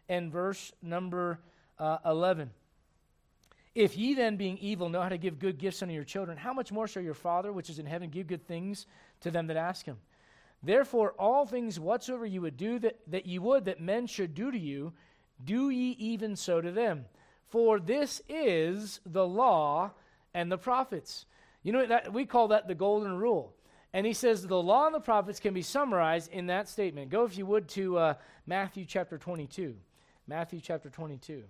and 0.10 0.32
verse 0.32 0.74
number 0.82 1.40
uh, 1.78 2.00
11. 2.04 2.50
If 3.80 3.98
ye 3.98 4.14
then, 4.14 4.36
being 4.36 4.58
evil, 4.58 4.90
know 4.90 5.02
how 5.02 5.08
to 5.08 5.18
give 5.18 5.40
good 5.40 5.58
gifts 5.58 5.82
unto 5.82 5.94
your 5.94 6.04
children, 6.04 6.38
how 6.38 6.52
much 6.52 6.70
more 6.70 6.86
shall 6.86 7.02
your 7.02 7.14
Father, 7.14 7.54
which 7.54 7.70
is 7.70 7.80
in 7.80 7.86
heaven, 7.86 8.10
give 8.10 8.28
good 8.28 8.46
things 8.46 8.86
to 9.22 9.32
them 9.32 9.48
that 9.48 9.56
ask 9.56 9.86
him? 9.86 9.96
Therefore, 10.62 11.14
all 11.18 11.46
things 11.46 11.80
whatsoever 11.80 12.26
you 12.26 12.42
would 12.42 12.58
do 12.58 12.80
that, 12.80 13.00
that 13.08 13.26
ye 13.26 13.40
would 13.40 13.64
that 13.64 13.80
men 13.80 14.06
should 14.06 14.36
do 14.36 14.52
to 14.52 14.60
you, 14.60 14.92
do 15.42 15.70
ye 15.70 15.92
even 15.92 16.36
so 16.36 16.60
to 16.60 16.74
them. 16.74 17.06
For 17.48 17.80
this 17.80 18.22
is 18.28 19.00
the 19.06 19.26
law 19.26 19.92
and 20.34 20.52
the 20.52 20.58
prophets. 20.58 21.26
You 21.64 21.72
know, 21.72 21.86
that, 21.86 22.12
we 22.12 22.26
call 22.26 22.50
that 22.50 22.68
the 22.68 22.76
golden 22.76 23.16
rule. 23.16 23.56
And 23.94 24.06
he 24.06 24.12
says 24.12 24.46
the 24.46 24.62
law 24.62 24.88
and 24.88 24.96
the 24.96 25.00
prophets 25.00 25.40
can 25.40 25.54
be 25.54 25.62
summarized 25.62 26.30
in 26.34 26.48
that 26.48 26.68
statement. 26.68 27.12
Go, 27.12 27.24
if 27.24 27.38
you 27.38 27.46
would, 27.46 27.70
to 27.70 27.98
uh, 27.98 28.14
Matthew 28.46 28.84
chapter 28.84 29.18
22. 29.18 29.78
Matthew 30.28 30.60
chapter 30.60 30.90
22 30.90 31.46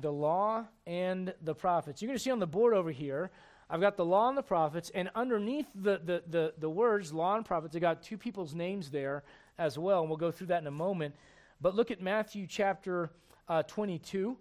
the 0.00 0.12
law 0.12 0.64
and 0.86 1.32
the 1.42 1.54
prophets. 1.54 2.02
You're 2.02 2.08
going 2.08 2.18
to 2.18 2.22
see 2.22 2.30
on 2.30 2.38
the 2.38 2.46
board 2.46 2.74
over 2.74 2.90
here, 2.90 3.30
I've 3.68 3.80
got 3.80 3.96
the 3.96 4.04
law 4.04 4.28
and 4.28 4.38
the 4.38 4.42
prophets, 4.42 4.90
and 4.94 5.10
underneath 5.14 5.66
the, 5.74 6.00
the, 6.04 6.22
the, 6.28 6.54
the 6.58 6.70
words 6.70 7.12
law 7.12 7.34
and 7.34 7.44
prophets, 7.44 7.74
I've 7.74 7.82
got 7.82 8.02
two 8.02 8.16
people's 8.16 8.54
names 8.54 8.90
there 8.90 9.24
as 9.58 9.76
well, 9.76 10.00
and 10.00 10.08
we'll 10.08 10.18
go 10.18 10.30
through 10.30 10.48
that 10.48 10.60
in 10.60 10.66
a 10.66 10.72
moment. 10.72 11.16
But 11.60 11.74
look 11.74 11.90
at 11.90 12.00
Matthew 12.00 12.46
chapter 12.46 13.10
uh, 13.48 13.62
22. 13.64 14.36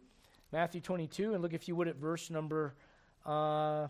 Matthew 0.51 0.79
22, 0.79 1.33
and 1.33 1.41
look, 1.41 1.53
if 1.53 1.67
you 1.67 1.75
would, 1.75 1.87
at 1.87 1.95
verse 1.95 2.29
number 2.29 2.75
uh, 3.25 3.87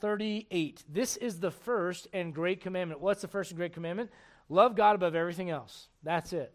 38. 0.00 0.84
This 0.88 1.16
is 1.16 1.40
the 1.40 1.50
first 1.50 2.06
and 2.12 2.32
great 2.34 2.60
commandment. 2.60 3.00
What's 3.00 3.22
the 3.22 3.28
first 3.28 3.50
and 3.50 3.58
great 3.58 3.72
commandment? 3.72 4.10
Love 4.48 4.76
God 4.76 4.94
above 4.94 5.14
everything 5.14 5.50
else. 5.50 5.88
That's 6.02 6.32
it. 6.32 6.52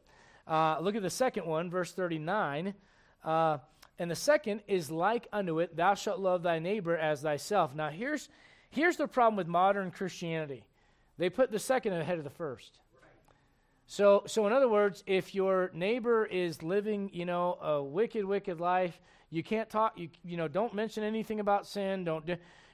Uh, 0.47 0.77
look 0.79 0.95
at 0.95 1.01
the 1.01 1.09
second 1.09 1.45
one, 1.45 1.69
verse 1.69 1.91
39. 1.91 2.73
Uh, 3.23 3.57
and 4.01 4.09
the 4.09 4.15
second 4.15 4.61
is 4.67 4.89
like 4.89 5.27
unto 5.31 5.59
it, 5.59 5.75
thou 5.75 5.93
shalt 5.93 6.19
love 6.19 6.41
thy 6.41 6.57
neighbor 6.57 6.97
as 6.97 7.21
thyself. 7.21 7.75
Now, 7.75 7.89
here's, 7.89 8.29
here's 8.71 8.97
the 8.97 9.07
problem 9.07 9.35
with 9.35 9.45
modern 9.45 9.91
Christianity 9.91 10.63
they 11.19 11.29
put 11.29 11.51
the 11.51 11.59
second 11.59 11.93
ahead 11.93 12.17
of 12.17 12.23
the 12.23 12.31
first. 12.31 12.79
So, 13.85 14.23
so 14.25 14.47
in 14.47 14.53
other 14.53 14.67
words, 14.67 15.03
if 15.05 15.35
your 15.35 15.69
neighbor 15.75 16.25
is 16.25 16.63
living, 16.63 17.11
you 17.13 17.25
know, 17.25 17.59
a 17.61 17.83
wicked, 17.83 18.25
wicked 18.25 18.59
life, 18.59 18.99
you 19.29 19.43
can't 19.43 19.69
talk. 19.69 19.93
You, 19.99 20.09
you 20.25 20.35
know, 20.35 20.47
don't 20.47 20.73
mention 20.73 21.03
anything 21.03 21.39
about 21.39 21.67
sin. 21.67 22.03
Don't, 22.03 22.27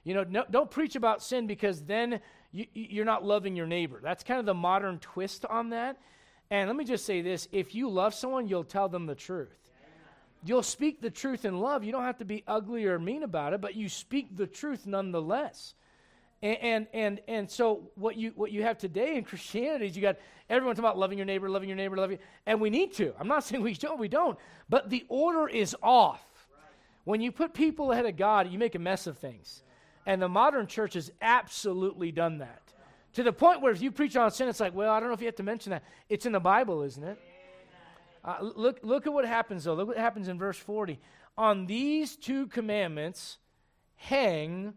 you 0.05 0.13
know, 0.13 0.23
no, 0.29 0.45
don't 0.49 0.71
preach 0.71 0.95
about 0.95 1.21
sin 1.21 1.45
because 1.45 1.81
then 1.81 2.21
you, 2.53 2.67
you're 2.73 3.03
not 3.03 3.25
loving 3.25 3.53
your 3.53 3.67
neighbor. 3.67 3.99
That's 4.01 4.23
kind 4.23 4.39
of 4.39 4.45
the 4.45 4.53
modern 4.53 4.97
twist 4.99 5.43
on 5.45 5.71
that. 5.71 5.97
And 6.49 6.69
let 6.69 6.77
me 6.77 6.85
just 6.85 7.05
say 7.05 7.21
this: 7.21 7.49
if 7.51 7.75
you 7.75 7.89
love 7.89 8.13
someone, 8.13 8.47
you'll 8.47 8.63
tell 8.63 8.87
them 8.87 9.07
the 9.07 9.15
truth. 9.15 9.66
You'll 10.43 10.63
speak 10.63 11.01
the 11.01 11.09
truth 11.09 11.45
in 11.45 11.59
love. 11.59 11.83
You 11.83 11.91
don't 11.91 12.03
have 12.03 12.19
to 12.19 12.25
be 12.25 12.43
ugly 12.47 12.85
or 12.85 12.99
mean 12.99 13.23
about 13.23 13.53
it, 13.53 13.61
but 13.61 13.75
you 13.75 13.89
speak 13.89 14.35
the 14.35 14.47
truth 14.47 14.85
nonetheless. 14.85 15.73
And, 16.41 16.57
and 16.61 16.87
and 16.93 17.21
and, 17.27 17.49
so 17.49 17.89
what 17.95 18.15
you 18.15 18.31
what 18.35 18.51
you 18.51 18.61
have 18.61 18.77
today 18.77 19.15
in 19.15 19.23
Christianity 19.25 19.87
is 19.87 19.95
you 19.95 20.01
got 20.01 20.17
everyone 20.49 20.75
talking 20.75 20.85
about 20.85 20.97
loving 20.97 21.17
your 21.17 21.25
neighbor, 21.25 21.49
loving 21.49 21.69
your 21.69 21.75
neighbor, 21.75 21.97
loving, 21.97 22.19
and 22.45 22.61
we 22.61 22.69
need 22.69 22.93
to. 22.93 23.13
I'm 23.19 23.27
not 23.27 23.43
saying 23.45 23.63
we 23.63 23.73
don't, 23.73 23.99
we 23.99 24.07
don't, 24.07 24.37
but 24.69 24.89
the 24.89 25.05
order 25.09 25.47
is 25.47 25.75
off. 25.81 26.23
When 27.05 27.21
you 27.21 27.31
put 27.31 27.53
people 27.53 27.91
ahead 27.91 28.05
of 28.05 28.17
God, 28.17 28.51
you 28.51 28.59
make 28.59 28.75
a 28.75 28.79
mess 28.79 29.07
of 29.07 29.17
things, 29.17 29.63
and 30.05 30.21
the 30.21 30.29
modern 30.29 30.67
church 30.67 30.93
has 30.93 31.11
absolutely 31.21 32.11
done 32.11 32.39
that 32.39 32.61
to 33.17 33.23
the 33.23 33.33
point 33.33 33.61
where 33.61 33.71
if 33.71 33.81
you 33.81 33.91
preach 33.91 34.15
on 34.15 34.29
sin, 34.29 34.47
it's 34.47 34.59
like, 34.59 34.75
well, 34.75 34.91
I 34.93 34.99
don't 34.99 35.09
know 35.09 35.15
if 35.15 35.21
you 35.21 35.25
have 35.25 35.35
to 35.37 35.43
mention 35.43 35.71
that. 35.71 35.83
It's 36.07 36.27
in 36.27 36.33
the 36.33 36.39
Bible, 36.39 36.83
isn't 36.83 37.03
it? 37.03 37.19
Uh, 38.27 38.35
look, 38.41 38.79
look 38.83 39.07
at 39.07 39.13
what 39.13 39.25
happens, 39.25 39.63
though. 39.63 39.73
Look 39.73 39.87
what 39.87 39.97
happens 39.97 40.27
in 40.27 40.37
verse 40.37 40.57
40. 40.57 40.99
On 41.37 41.65
these 41.65 42.17
two 42.17 42.47
commandments 42.47 43.37
hang 43.95 44.73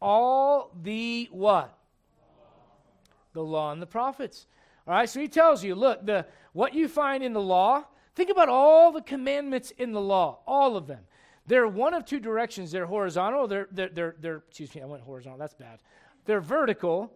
all 0.00 0.70
the 0.82 1.28
what? 1.30 1.76
The 3.34 3.42
law 3.42 3.70
and 3.70 3.82
the 3.82 3.86
prophets. 3.86 4.46
All 4.86 4.94
right, 4.94 5.08
so 5.08 5.20
he 5.20 5.28
tells 5.28 5.62
you, 5.62 5.74
look, 5.74 6.06
the 6.06 6.26
what 6.54 6.74
you 6.74 6.88
find 6.88 7.22
in 7.22 7.34
the 7.34 7.40
law, 7.40 7.84
think 8.14 8.30
about 8.30 8.48
all 8.48 8.92
the 8.92 9.02
commandments 9.02 9.72
in 9.72 9.92
the 9.92 10.00
law, 10.00 10.38
all 10.46 10.74
of 10.74 10.86
them. 10.86 11.00
They're 11.46 11.68
one 11.68 11.92
of 11.92 12.06
two 12.06 12.18
directions. 12.18 12.72
They're 12.72 12.86
horizontal, 12.86 13.46
they're, 13.46 13.68
they're, 13.70 13.90
they're, 13.90 14.16
they're 14.18 14.42
excuse 14.48 14.74
me, 14.74 14.80
I 14.80 14.86
went 14.86 15.02
horizontal, 15.02 15.38
that's 15.38 15.54
bad. 15.54 15.80
They're 16.24 16.40
vertical 16.40 17.12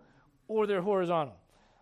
or 0.47 0.67
they're 0.67 0.83
horizontal. 0.83 1.37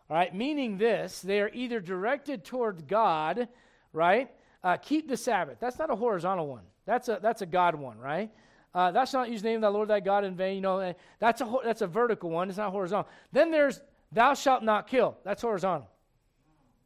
All 0.08 0.16
right, 0.16 0.32
meaning 0.32 0.78
this, 0.78 1.20
they 1.20 1.40
are 1.40 1.50
either 1.52 1.80
directed 1.80 2.44
toward 2.44 2.86
God 2.86 3.48
right? 3.92 4.30
Uh, 4.62 4.76
keep 4.76 5.08
the 5.08 5.16
Sabbath. 5.16 5.58
That's 5.60 5.78
not 5.78 5.90
a 5.90 5.96
horizontal 5.96 6.46
one. 6.46 6.64
That's 6.84 7.08
a 7.08 7.18
that's 7.22 7.42
a 7.42 7.46
God 7.46 7.74
one, 7.74 7.98
right? 7.98 8.30
Uh, 8.74 8.90
that's 8.90 9.12
not 9.12 9.30
use 9.30 9.42
the 9.42 9.48
name 9.48 9.56
of 9.56 9.62
the 9.62 9.70
Lord 9.70 9.88
thy 9.88 10.00
God 10.00 10.24
in 10.24 10.34
vain. 10.34 10.56
You 10.56 10.60
know, 10.60 10.94
that's 11.18 11.40
a 11.40 11.56
that's 11.64 11.82
a 11.82 11.86
vertical 11.86 12.30
one. 12.30 12.48
It's 12.48 12.58
not 12.58 12.70
horizontal. 12.70 13.10
Then 13.32 13.50
there's 13.50 13.80
thou 14.12 14.34
shalt 14.34 14.62
not 14.62 14.86
kill. 14.86 15.16
That's 15.24 15.42
horizontal. 15.42 15.88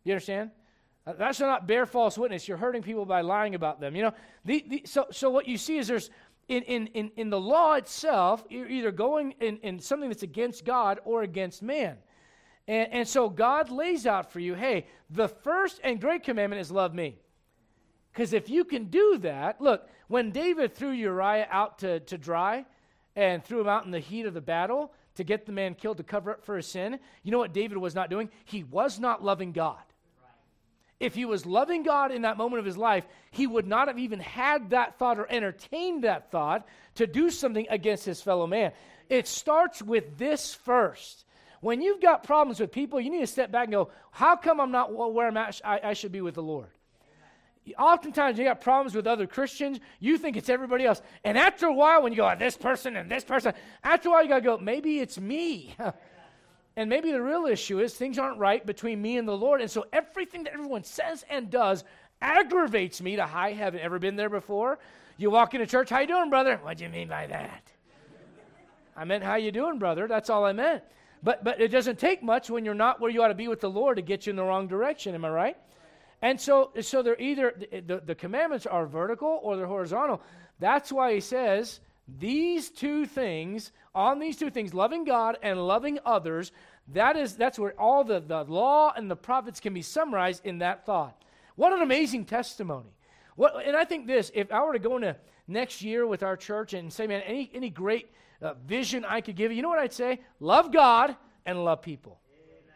You 0.05 0.13
understand? 0.13 0.51
Uh, 1.07 1.15
thou 1.15 1.33
shalt 1.33 1.51
not 1.51 1.67
bear 1.67 1.87
false 1.87 2.17
witness. 2.19 2.47
You're 2.47 2.57
hurting 2.57 2.83
people 2.83 3.05
by 3.05 3.23
lying 3.23 3.55
about 3.55 3.81
them. 3.81 3.97
You 3.97 4.03
know, 4.03 4.15
the, 4.45 4.65
the, 4.69 4.83
so 4.85 5.07
so 5.11 5.31
what 5.31 5.49
you 5.49 5.57
see 5.57 5.79
is 5.79 5.89
there's 5.89 6.11
in, 6.49 6.63
in, 6.65 6.87
in, 6.89 7.11
in 7.17 7.31
the 7.31 7.41
law 7.41 7.75
itself, 7.75 8.45
you're 8.51 8.69
either 8.69 8.91
going 8.91 9.33
in, 9.41 9.59
in 9.59 9.79
something 9.79 10.09
that's 10.09 10.23
against 10.23 10.65
God 10.65 11.01
or 11.05 11.23
against 11.23 11.63
man. 11.63 11.97
And, 12.69 12.93
and 12.93 13.09
so 13.09 13.29
God 13.29 13.71
lays 13.71 14.07
out 14.07 14.33
for 14.33 14.41
you 14.41 14.55
hey, 14.55 14.87
the 15.11 15.29
first 15.29 15.81
and 15.83 16.01
great 16.01 16.23
commandment 16.23 16.61
is 16.61 16.71
love 16.71 16.95
me. 16.95 17.19
Because 18.13 18.33
if 18.33 18.51
you 18.51 18.65
can 18.65 18.85
do 18.85 19.19
that, 19.23 19.61
look, 19.61 19.89
when 20.09 20.31
David 20.31 20.75
threw 20.75 20.91
Uriah 20.91 21.49
out 21.51 21.79
to, 21.79 22.01
to 22.01 22.19
dry 22.19 22.67
and 23.17 23.43
threw 23.43 23.61
him 23.61 23.69
out 23.69 23.87
in 23.87 23.91
the 23.91 23.99
heat 23.99 24.27
of 24.27 24.35
the 24.35 24.41
battle 24.41 24.93
to 25.15 25.25
get 25.25 25.47
the 25.47 25.53
man 25.53 25.75
killed 25.75 25.97
to 25.97 26.03
cover 26.03 26.33
up 26.33 26.45
for 26.45 26.57
his 26.57 26.67
sin, 26.67 26.99
you 27.23 27.31
know 27.31 27.39
what 27.39 27.55
David 27.55 27.79
was 27.79 27.95
not 27.95 28.11
doing? 28.11 28.29
He 28.45 28.65
was 28.65 28.99
not 28.99 29.25
loving 29.25 29.53
God. 29.53 29.81
If 31.01 31.17
he 31.17 31.25
was 31.25 31.45
loving 31.45 31.83
God 31.83 32.13
in 32.13 32.23
that 32.23 32.37
moment 32.37 32.61
of 32.61 32.65
his 32.65 32.77
life, 32.77 33.05
he 33.33 33.47
would 33.47 33.67
not 33.67 33.89
have 33.89 33.99
even 33.99 34.21
had 34.21 34.71
that 34.71 34.99
thought 34.99 35.19
or 35.19 35.27
entertained 35.29 36.05
that 36.05 36.31
thought 36.31 36.65
to 36.95 37.09
do 37.09 37.29
something 37.29 37.67
against 37.71 38.05
his 38.05 38.23
fellow 38.23 38.47
man. 38.47 38.73
It 39.09 39.27
starts 39.27 39.83
with 39.83 40.17
this 40.17 40.55
first. 40.55 41.25
When 41.63 41.81
you've 41.81 42.03
got 42.03 42.25
problems 42.25 42.59
with 42.59 42.73
people, 42.73 43.01
you 43.01 43.09
need 43.09 43.21
to 43.21 43.27
step 43.29 43.53
back 43.53 43.67
and 43.67 43.73
go, 43.73 43.91
how 44.11 44.35
come 44.35 44.61
I'm 44.61 44.73
not 44.73 44.93
where 44.93 45.29
I'm 45.29 45.37
at, 45.37 45.61
I, 45.65 45.81
I 45.85 45.93
should 45.93 46.11
be 46.11 46.21
with 46.21 46.35
the 46.35 46.43
Lord? 46.43 46.67
Oftentimes, 47.79 48.37
you 48.37 48.45
got 48.45 48.61
problems 48.61 48.97
with 48.97 49.07
other 49.07 49.29
Christians. 49.29 49.79
You 50.01 50.19
think 50.19 50.37
it's 50.37 50.49
everybody 50.49 50.85
else. 50.85 51.01
And 51.23 51.39
after 51.39 51.67
a 51.67 51.73
while, 51.73 52.03
when 52.03 52.13
you 52.13 52.17
go, 52.17 52.29
oh, 52.29 52.35
this 52.37 52.57
person 52.57 52.97
and 52.97 53.09
this 53.09 53.23
person, 53.23 53.55
after 53.85 54.09
a 54.09 54.13
while, 54.13 54.25
you 54.25 54.29
got 54.29 54.37
to 54.37 54.41
go, 54.41 54.59
maybe 54.59 54.99
it's 54.99 55.21
me. 55.21 55.77
and 56.77 56.91
maybe 56.91 57.13
the 57.13 57.23
real 57.23 57.47
issue 57.47 57.79
is 57.79 57.95
things 57.95 58.19
aren't 58.19 58.39
right 58.39 58.67
between 58.67 59.01
me 59.01 59.17
and 59.17 59.29
the 59.29 59.37
Lord. 59.37 59.61
And 59.61 59.71
so 59.71 59.87
everything 59.93 60.43
that 60.43 60.55
everyone 60.55 60.83
says 60.83 61.25
and 61.31 61.49
does 61.49 61.85
aggravates 62.21 63.01
me 63.01 63.15
to 63.15 63.25
high 63.25 63.53
heaven. 63.53 63.79
Ever 63.79 64.01
been 64.01 64.17
there 64.17 64.31
before? 64.31 64.81
You 65.17 65.31
walk 65.31 65.55
into 65.55 65.69
church, 65.69 65.91
how 65.91 66.01
you 66.01 66.09
doing, 66.09 66.29
brother? 66.29 66.59
What 66.61 66.79
do 66.79 66.83
you 66.83 66.91
mean 66.91 67.07
by 67.07 67.29
that? 67.29 67.71
I 68.97 69.05
meant 69.05 69.23
how 69.23 69.37
you 69.37 69.53
doing, 69.53 69.79
brother. 69.79 70.09
That's 70.09 70.29
all 70.29 70.45
I 70.45 70.53
meant. 70.53 70.83
But 71.23 71.45
but 71.45 71.61
it 71.61 71.69
doesn't 71.69 71.99
take 71.99 72.23
much 72.23 72.51
when 72.51 72.65
you're 72.65 72.75
not 72.75 73.01
where 73.01 73.11
you 73.11 73.23
ought 73.23 73.29
to 73.29 73.35
be 73.35 73.49
with 73.49 73.61
the 73.61 73.71
Lord 73.71 73.97
to 73.97 74.03
get 74.03 74.27
you 74.27 74.31
in 74.31 74.37
the 74.37 74.45
wrong 74.45 74.67
direction. 74.67 75.15
Am 75.15 75.25
I 75.25 75.31
right? 75.31 75.57
And 76.21 76.41
so 76.41 76.73
so 76.81 77.03
they're 77.03 77.21
either 77.21 77.55
the, 77.71 78.03
the 78.05 78.15
commandments 78.15 78.67
are 78.67 78.87
vertical 78.87 79.41
or 79.43 79.57
they're 79.57 79.67
horizontal. 79.67 80.21
That's 80.59 80.93
why 80.93 81.15
he 81.15 81.21
says 81.21 81.81
these 82.19 82.71
two 82.71 83.07
things, 83.07 83.73
on 83.95 84.19
these 84.19 84.37
two 84.37 84.51
things, 84.51 84.75
loving 84.75 85.05
God 85.05 85.39
and 85.43 85.67
loving 85.67 85.99
others, 86.05 86.53
that 86.89 87.17
is 87.17 87.37
that's 87.37 87.59
where 87.59 87.79
all 87.81 88.05
the, 88.05 88.21
the 88.21 88.45
law 88.45 88.93
and 88.97 89.11
the 89.11 89.17
prophets 89.17 89.61
can 89.61 89.75
be 89.75 89.83
summarized 89.83 90.45
in 90.45 90.59
that 90.59 90.85
thought. 90.85 91.23
What 91.55 91.73
an 91.73 91.83
amazing 91.83 92.25
testimony. 92.25 92.95
What, 93.37 93.67
and 93.67 93.77
I 93.77 93.85
think 93.85 94.07
this, 94.07 94.31
if 94.35 94.53
I 94.53 94.63
were 94.65 94.73
to 94.73 94.79
go 94.79 94.97
into 94.97 95.17
next 95.47 95.83
year 95.83 96.07
with 96.07 96.23
our 96.23 96.37
church 96.37 96.75
and 96.75 96.93
say, 96.93 97.07
man, 97.07 97.23
any, 97.23 97.51
any 97.55 97.71
great 97.71 98.11
uh, 98.43 98.55
vision 98.67 99.05
I 99.05 99.21
could 99.21 99.37
give 99.37 99.51
you, 99.51 99.57
you 99.57 99.63
know 99.63 99.69
what 99.69 99.79
I'd 99.79 99.93
say? 99.93 100.21
Love 100.41 100.73
God 100.73 101.17
and 101.47 101.65
love 101.65 101.83
people. 101.83 102.19
Amen. 102.35 102.75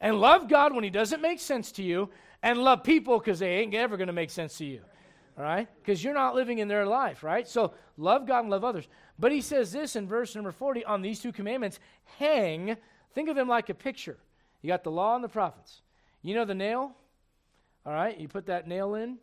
And 0.00 0.20
love 0.20 0.48
God 0.48 0.74
when 0.74 0.84
He 0.84 0.90
doesn't 0.90 1.22
make 1.22 1.40
sense 1.40 1.72
to 1.72 1.82
you, 1.82 2.10
and 2.42 2.58
love 2.58 2.84
people 2.84 3.18
because 3.18 3.38
they 3.38 3.58
ain't 3.58 3.74
ever 3.74 3.96
going 3.96 4.06
to 4.06 4.12
make 4.12 4.30
sense 4.30 4.58
to 4.58 4.64
you. 4.64 4.80
All 5.36 5.44
right? 5.44 5.68
Because 5.82 6.02
you're 6.02 6.14
not 6.14 6.34
living 6.34 6.58
in 6.58 6.68
their 6.68 6.86
life, 6.86 7.22
right? 7.22 7.46
So 7.46 7.74
love 7.96 8.26
God 8.26 8.40
and 8.40 8.50
love 8.50 8.64
others. 8.64 8.88
But 9.18 9.32
he 9.32 9.40
says 9.40 9.72
this 9.72 9.96
in 9.96 10.06
verse 10.06 10.34
number 10.34 10.52
40 10.52 10.84
on 10.84 11.02
these 11.02 11.20
two 11.20 11.32
commandments 11.32 11.78
hang, 12.18 12.76
think 13.14 13.28
of 13.28 13.36
them 13.36 13.48
like 13.48 13.68
a 13.68 13.74
picture. 13.74 14.16
You 14.62 14.68
got 14.68 14.84
the 14.84 14.90
law 14.90 15.14
and 15.14 15.24
the 15.24 15.28
prophets. 15.28 15.82
You 16.22 16.34
know 16.34 16.44
the 16.44 16.54
nail? 16.54 16.92
All 17.84 17.92
right? 17.92 18.18
You 18.18 18.28
put 18.28 18.46
that 18.46 18.66
nail 18.66 18.94
in 18.94 19.18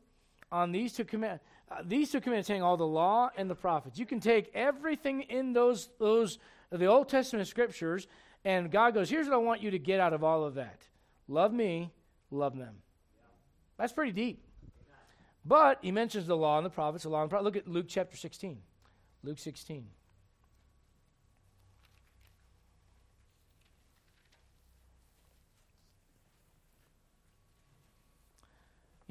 on 0.51 0.71
these 0.71 0.93
two 0.93 1.05
commandments. 1.05 1.45
Uh, 1.71 1.77
these 1.85 2.11
two 2.11 2.21
commandments 2.21 2.47
hang 2.47 2.61
all 2.61 2.77
the 2.77 2.85
law 2.85 3.29
and 3.37 3.49
the 3.49 3.55
prophets. 3.55 3.97
You 3.97 4.05
can 4.05 4.19
take 4.19 4.51
everything 4.53 5.21
in 5.23 5.53
those 5.53 5.89
those 5.99 6.39
the 6.71 6.85
Old 6.85 7.09
Testament 7.09 7.47
scriptures, 7.47 8.07
and 8.43 8.71
God 8.71 8.93
goes, 8.93 9.09
"Here's 9.09 9.27
what 9.27 9.35
I 9.35 9.37
want 9.37 9.61
you 9.61 9.71
to 9.71 9.79
get 9.79 9.99
out 9.99 10.13
of 10.13 10.23
all 10.23 10.43
of 10.43 10.55
that: 10.55 10.87
love 11.27 11.53
me, 11.53 11.91
love 12.31 12.57
them." 12.57 12.81
That's 13.77 13.93
pretty 13.93 14.11
deep. 14.11 14.43
But 15.45 15.79
he 15.81 15.91
mentions 15.91 16.25
the 16.25 16.37
law 16.37 16.57
and 16.57 16.65
the 16.65 16.69
prophets, 16.69 17.03
the 17.03 17.09
law 17.09 17.21
and 17.21 17.29
the 17.29 17.33
prophets. 17.33 17.45
Look 17.45 17.57
at 17.57 17.67
Luke 17.67 17.87
chapter 17.89 18.15
16. 18.15 18.61
Luke 19.23 19.39
16. 19.39 19.87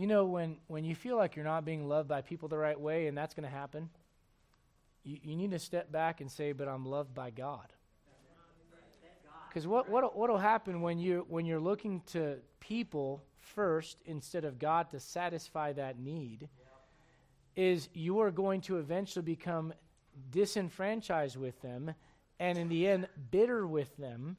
You 0.02 0.08
know, 0.08 0.24
when, 0.24 0.56
when 0.66 0.82
you 0.82 0.96
feel 0.96 1.16
like 1.16 1.36
you're 1.36 1.44
not 1.44 1.64
being 1.64 1.86
loved 1.88 2.08
by 2.08 2.22
people 2.22 2.48
the 2.48 2.58
right 2.58 2.80
way, 2.80 3.06
and 3.06 3.16
that's 3.16 3.34
going 3.34 3.48
to 3.48 3.56
happen, 3.56 3.88
you, 5.04 5.18
you 5.22 5.36
need 5.36 5.52
to 5.52 5.60
step 5.60 5.92
back 5.92 6.20
and 6.20 6.28
say, 6.28 6.50
But 6.50 6.66
I'm 6.66 6.84
loved 6.84 7.14
by 7.14 7.30
God. 7.30 7.72
Because 9.48 9.64
what, 9.64 9.88
what, 9.88 10.16
what'll 10.18 10.38
happen 10.38 10.80
when, 10.80 10.98
you, 10.98 11.24
when 11.28 11.46
you're 11.46 11.60
looking 11.60 12.02
to 12.06 12.38
people 12.58 13.22
first 13.38 13.98
instead 14.04 14.44
of 14.44 14.58
God 14.58 14.90
to 14.90 14.98
satisfy 14.98 15.72
that 15.74 16.00
need 16.00 16.48
is 17.54 17.88
you 17.94 18.18
are 18.22 18.32
going 18.32 18.60
to 18.62 18.78
eventually 18.78 19.22
become 19.22 19.72
disenfranchised 20.32 21.36
with 21.36 21.62
them 21.62 21.94
and 22.40 22.58
in 22.58 22.68
the 22.68 22.88
end 22.88 23.06
bitter 23.30 23.68
with 23.68 23.96
them 23.98 24.36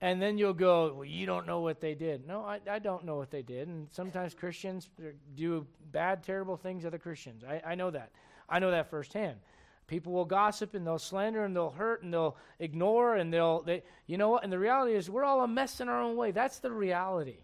and 0.00 0.20
then 0.20 0.36
you'll 0.38 0.52
go 0.52 0.92
well 0.94 1.04
you 1.04 1.26
don't 1.26 1.46
know 1.46 1.60
what 1.60 1.80
they 1.80 1.94
did. 1.94 2.26
No 2.26 2.42
i, 2.42 2.60
I 2.70 2.78
don't 2.78 3.04
know 3.04 3.16
what 3.16 3.30
they 3.30 3.42
did. 3.42 3.68
And 3.68 3.88
sometimes 3.90 4.34
christians 4.34 4.88
do 5.34 5.66
bad 5.92 6.22
terrible 6.22 6.56
things 6.56 6.82
to 6.82 6.88
other 6.88 6.98
christians. 6.98 7.42
I, 7.44 7.62
I 7.64 7.74
know 7.74 7.90
that. 7.90 8.10
I 8.48 8.58
know 8.58 8.70
that 8.70 8.90
firsthand. 8.90 9.38
People 9.86 10.12
will 10.12 10.24
gossip 10.24 10.74
and 10.74 10.86
they'll 10.86 10.98
slander 10.98 11.44
and 11.44 11.54
they'll 11.54 11.70
hurt 11.70 12.02
and 12.02 12.12
they'll 12.12 12.36
ignore 12.58 13.16
and 13.16 13.32
they'll 13.32 13.62
they 13.62 13.82
you 14.06 14.18
know 14.18 14.30
what? 14.30 14.44
And 14.44 14.52
the 14.52 14.58
reality 14.58 14.94
is 14.94 15.08
we're 15.08 15.24
all 15.24 15.42
a 15.42 15.48
mess 15.48 15.80
in 15.80 15.88
our 15.88 16.02
own 16.02 16.16
way. 16.16 16.30
That's 16.30 16.58
the 16.58 16.70
reality. 16.70 17.38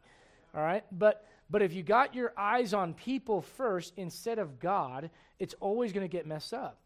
All 0.55 0.63
right? 0.63 0.85
But 0.93 1.27
but 1.53 1.63
if 1.63 1.75
you 1.75 1.83
got 1.83 2.15
your 2.15 2.33
eyes 2.37 2.75
on 2.75 2.95
people 2.95 3.43
first 3.43 3.93
instead 3.97 4.39
of 4.39 4.59
god 4.59 5.11
it's 5.39 5.55
always 5.61 5.93
going 5.93 6.03
to 6.05 6.11
get 6.11 6.27
messed 6.27 6.55
up 6.55 6.79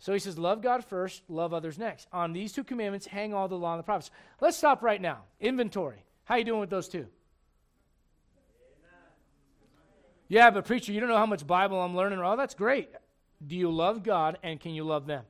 so 0.00 0.14
he 0.14 0.18
says, 0.18 0.38
Love 0.38 0.62
God 0.62 0.84
first, 0.84 1.22
love 1.28 1.54
others 1.54 1.78
next. 1.78 2.08
On 2.12 2.32
these 2.32 2.52
two 2.52 2.64
commandments 2.64 3.06
hang 3.06 3.32
all 3.32 3.48
the 3.48 3.56
law 3.56 3.74
and 3.74 3.78
the 3.78 3.84
prophets. 3.84 4.10
Let's 4.40 4.56
stop 4.56 4.82
right 4.82 5.00
now. 5.00 5.18
Inventory. 5.38 6.02
How 6.24 6.36
you 6.36 6.44
doing 6.44 6.60
with 6.60 6.70
those 6.70 6.88
two? 6.88 7.06
Yeah, 10.26 10.50
but 10.50 10.64
preacher, 10.64 10.92
you 10.92 11.00
don't 11.00 11.08
know 11.08 11.16
how 11.16 11.26
much 11.26 11.46
Bible 11.46 11.80
I'm 11.80 11.94
learning. 11.94 12.20
Oh, 12.20 12.36
that's 12.36 12.54
great. 12.54 12.88
Do 13.44 13.56
you 13.56 13.70
love 13.70 14.02
God 14.02 14.38
and 14.42 14.58
can 14.58 14.72
you 14.72 14.84
love 14.84 15.06
them? 15.06 15.24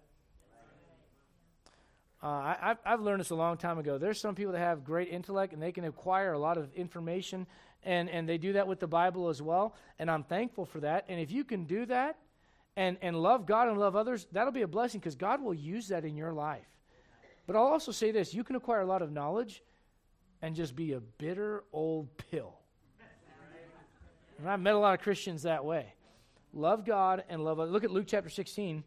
Uh, 2.22 2.26
I, 2.26 2.76
have 2.84 3.00
learned 3.00 3.20
this 3.20 3.30
a 3.30 3.34
long 3.34 3.56
time 3.56 3.78
ago. 3.78 3.96
There's 3.96 4.20
some 4.20 4.34
people 4.34 4.52
that 4.52 4.58
have 4.58 4.84
great 4.84 5.08
intellect 5.08 5.54
and 5.54 5.62
they 5.62 5.72
can 5.72 5.84
acquire 5.84 6.34
a 6.34 6.38
lot 6.38 6.58
of 6.58 6.70
information, 6.74 7.46
and, 7.82 8.10
and 8.10 8.28
they 8.28 8.36
do 8.36 8.52
that 8.52 8.68
with 8.68 8.78
the 8.78 8.86
Bible 8.86 9.30
as 9.30 9.40
well. 9.40 9.74
And 9.98 10.10
I'm 10.10 10.22
thankful 10.22 10.66
for 10.66 10.80
that. 10.80 11.06
And 11.08 11.18
if 11.18 11.32
you 11.32 11.44
can 11.44 11.64
do 11.64 11.86
that, 11.86 12.18
and, 12.80 12.96
and 13.02 13.14
love 13.14 13.44
God 13.44 13.68
and 13.68 13.78
love 13.78 13.94
others, 13.94 14.26
that'll 14.32 14.54
be 14.54 14.62
a 14.62 14.66
blessing 14.66 15.00
because 15.00 15.14
God 15.14 15.42
will 15.42 15.52
use 15.52 15.88
that 15.88 16.06
in 16.06 16.16
your 16.16 16.32
life. 16.32 16.64
But 17.46 17.54
I'll 17.54 17.66
also 17.66 17.92
say 17.92 18.10
this 18.10 18.32
you 18.32 18.42
can 18.42 18.56
acquire 18.56 18.80
a 18.80 18.86
lot 18.86 19.02
of 19.02 19.12
knowledge 19.12 19.62
and 20.40 20.56
just 20.56 20.74
be 20.74 20.94
a 20.94 21.00
bitter 21.00 21.62
old 21.74 22.08
pill. 22.16 22.54
And 24.38 24.48
I've 24.48 24.60
met 24.60 24.74
a 24.74 24.78
lot 24.78 24.94
of 24.94 25.00
Christians 25.00 25.42
that 25.42 25.62
way. 25.62 25.92
Love 26.54 26.86
God 26.86 27.22
and 27.28 27.44
love 27.44 27.60
others. 27.60 27.70
Look 27.70 27.84
at 27.84 27.90
Luke 27.90 28.06
chapter 28.08 28.30
16. 28.30 28.82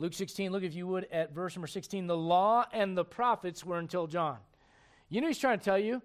Luke 0.00 0.14
16, 0.14 0.52
look 0.52 0.62
if 0.62 0.74
you 0.74 0.86
would 0.86 1.08
at 1.10 1.34
verse 1.34 1.56
number 1.56 1.66
16. 1.66 2.06
The 2.06 2.16
law 2.16 2.64
and 2.72 2.96
the 2.96 3.04
prophets 3.04 3.64
were 3.64 3.78
until 3.78 4.06
John. 4.06 4.36
You 5.08 5.20
know, 5.20 5.26
he's 5.26 5.38
trying 5.38 5.58
to 5.58 5.64
tell 5.64 5.78
you 5.78 6.02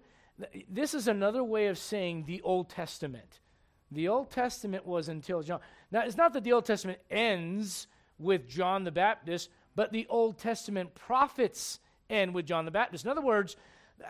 this 0.68 0.94
is 0.94 1.06
another 1.06 1.44
way 1.44 1.68
of 1.68 1.78
saying 1.78 2.24
the 2.26 2.42
Old 2.42 2.70
Testament. 2.70 3.38
The 3.94 4.08
Old 4.08 4.30
Testament 4.30 4.84
was 4.84 5.08
until 5.08 5.42
John. 5.42 5.60
Now, 5.94 6.00
it's 6.00 6.16
not 6.16 6.32
that 6.32 6.42
the 6.42 6.52
Old 6.52 6.64
Testament 6.64 6.98
ends 7.08 7.86
with 8.18 8.48
John 8.48 8.82
the 8.82 8.90
Baptist, 8.90 9.48
but 9.76 9.92
the 9.92 10.08
Old 10.10 10.38
Testament 10.38 10.92
prophets 10.96 11.78
end 12.10 12.34
with 12.34 12.46
John 12.46 12.64
the 12.64 12.72
Baptist. 12.72 13.04
In 13.04 13.12
other 13.12 13.20
words, 13.20 13.54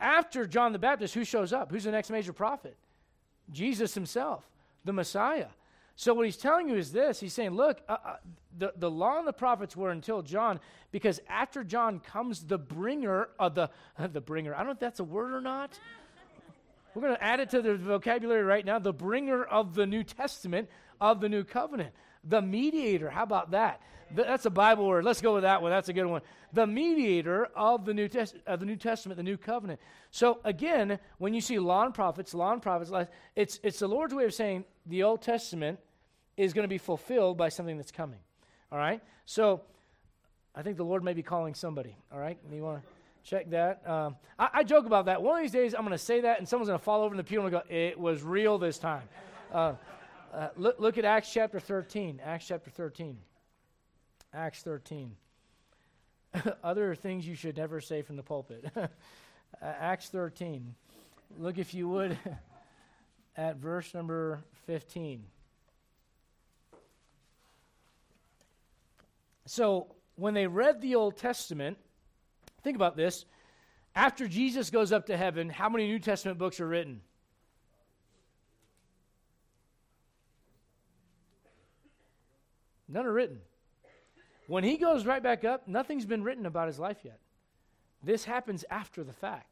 after 0.00 0.46
John 0.46 0.72
the 0.72 0.78
Baptist, 0.78 1.12
who 1.12 1.26
shows 1.26 1.52
up? 1.52 1.70
Who's 1.70 1.84
the 1.84 1.90
next 1.90 2.08
major 2.08 2.32
prophet? 2.32 2.74
Jesus 3.52 3.92
himself, 3.92 4.48
the 4.86 4.94
Messiah. 4.94 5.48
So, 5.94 6.14
what 6.14 6.24
he's 6.24 6.38
telling 6.38 6.70
you 6.70 6.76
is 6.76 6.90
this 6.90 7.20
He's 7.20 7.34
saying, 7.34 7.50
look, 7.50 7.82
uh, 7.86 7.98
uh, 8.02 8.16
the, 8.58 8.72
the 8.76 8.90
law 8.90 9.18
and 9.18 9.28
the 9.28 9.34
prophets 9.34 9.76
were 9.76 9.90
until 9.90 10.22
John, 10.22 10.60
because 10.90 11.20
after 11.28 11.62
John 11.62 12.00
comes 12.00 12.44
the 12.44 12.56
bringer 12.56 13.28
of 13.38 13.54
the, 13.54 13.68
uh, 13.98 14.06
the 14.12 14.22
bringer. 14.22 14.54
I 14.54 14.58
don't 14.58 14.68
know 14.68 14.72
if 14.72 14.78
that's 14.78 15.00
a 15.00 15.04
word 15.04 15.34
or 15.34 15.42
not. 15.42 15.78
We're 16.94 17.02
going 17.02 17.16
to 17.16 17.24
add 17.24 17.40
it 17.40 17.50
to 17.50 17.62
the 17.62 17.76
vocabulary 17.76 18.42
right 18.42 18.64
now 18.64 18.78
the 18.78 18.92
bringer 18.92 19.44
of 19.44 19.74
the 19.74 19.86
New 19.86 20.04
Testament, 20.04 20.68
of 21.00 21.20
the 21.20 21.28
new 21.28 21.44
covenant. 21.44 21.92
The 22.22 22.40
mediator, 22.40 23.10
how 23.10 23.24
about 23.24 23.50
that? 23.50 23.80
That's 24.14 24.46
a 24.46 24.50
Bible 24.50 24.86
word. 24.86 25.04
Let's 25.04 25.20
go 25.20 25.34
with 25.34 25.42
that 25.42 25.60
one. 25.60 25.70
That's 25.70 25.88
a 25.88 25.92
good 25.92 26.06
one. 26.06 26.22
The 26.52 26.66
mediator 26.66 27.48
of 27.56 27.84
the 27.84 27.92
New, 27.92 28.08
Test- 28.08 28.36
of 28.46 28.54
uh, 28.54 28.56
the 28.56 28.66
new 28.66 28.76
Testament, 28.76 29.16
the 29.16 29.24
new 29.24 29.36
covenant. 29.36 29.80
So 30.10 30.38
again, 30.44 31.00
when 31.18 31.34
you 31.34 31.40
see 31.40 31.58
law 31.58 31.84
and 31.84 31.92
prophets, 31.92 32.32
law 32.32 32.52
and 32.52 32.62
prophets, 32.62 32.92
it's, 33.34 33.58
it's 33.62 33.80
the 33.80 33.88
Lord's 33.88 34.14
way 34.14 34.24
of 34.24 34.32
saying 34.32 34.64
the 34.86 35.02
Old 35.02 35.22
Testament 35.22 35.80
is 36.36 36.52
going 36.52 36.64
to 36.64 36.68
be 36.68 36.78
fulfilled 36.78 37.36
by 37.36 37.48
something 37.48 37.76
that's 37.76 37.90
coming. 37.90 38.20
All 38.70 38.78
right? 38.78 39.00
So 39.26 39.62
I 40.54 40.62
think 40.62 40.76
the 40.76 40.84
Lord 40.84 41.02
may 41.02 41.14
be 41.14 41.22
calling 41.22 41.54
somebody. 41.54 41.96
All 42.12 42.18
right? 42.18 42.38
You 42.52 42.62
want 42.62 42.82
to 42.82 42.93
check 43.24 43.50
that? 43.50 43.88
Um, 43.88 44.16
I, 44.38 44.48
I, 44.54 44.62
joke 44.62 44.86
about 44.86 45.06
that. 45.06 45.22
One 45.22 45.36
of 45.36 45.42
these 45.42 45.52
days, 45.52 45.74
I'm 45.74 45.80
going 45.80 45.92
to 45.92 45.98
say 45.98 46.20
that, 46.20 46.38
and 46.38 46.48
someone's 46.48 46.68
going 46.68 46.78
to 46.78 46.84
fall 46.84 47.02
over 47.02 47.14
in 47.14 47.16
the 47.16 47.24
pew 47.24 47.40
and 47.40 47.50
go, 47.50 47.62
"It 47.68 47.98
was 47.98 48.22
real 48.22 48.58
this 48.58 48.78
time." 48.78 49.08
Uh, 49.52 49.74
uh, 50.32 50.48
look, 50.56 50.80
look 50.80 50.98
at 50.98 51.04
Acts 51.04 51.32
chapter 51.32 51.60
13. 51.60 52.20
Acts 52.24 52.48
chapter 52.48 52.70
13. 52.70 53.16
Acts 54.32 54.62
13. 54.62 55.14
Other 56.64 56.94
things 56.94 57.26
you 57.26 57.36
should 57.36 57.56
never 57.56 57.80
say 57.80 58.02
from 58.02 58.16
the 58.16 58.22
pulpit. 58.22 58.64
uh, 58.76 58.86
Acts 59.62 60.08
13. 60.08 60.74
Look, 61.38 61.58
if 61.58 61.72
you 61.72 61.88
would, 61.88 62.18
at 63.36 63.56
verse 63.56 63.94
number 63.94 64.42
15. 64.66 65.22
So, 69.46 69.94
when 70.16 70.34
they 70.34 70.46
read 70.46 70.80
the 70.80 70.94
Old 70.94 71.16
Testament, 71.16 71.76
think 72.64 72.76
about 72.76 72.96
this. 72.96 73.26
After 73.94 74.26
Jesus 74.26 74.70
goes 74.70 74.90
up 74.90 75.06
to 75.06 75.16
heaven, 75.16 75.48
how 75.48 75.68
many 75.68 75.86
New 75.86 76.00
Testament 76.00 76.38
books 76.38 76.58
are 76.58 76.66
written? 76.66 77.00
None 82.88 83.06
are 83.06 83.12
written. 83.12 83.40
When 84.46 84.64
he 84.64 84.76
goes 84.76 85.06
right 85.06 85.22
back 85.22 85.44
up, 85.44 85.68
nothing's 85.68 86.06
been 86.06 86.22
written 86.22 86.46
about 86.46 86.66
his 86.66 86.78
life 86.78 86.98
yet. 87.02 87.18
This 88.02 88.24
happens 88.24 88.64
after 88.70 89.04
the 89.04 89.12
fact. 89.12 89.46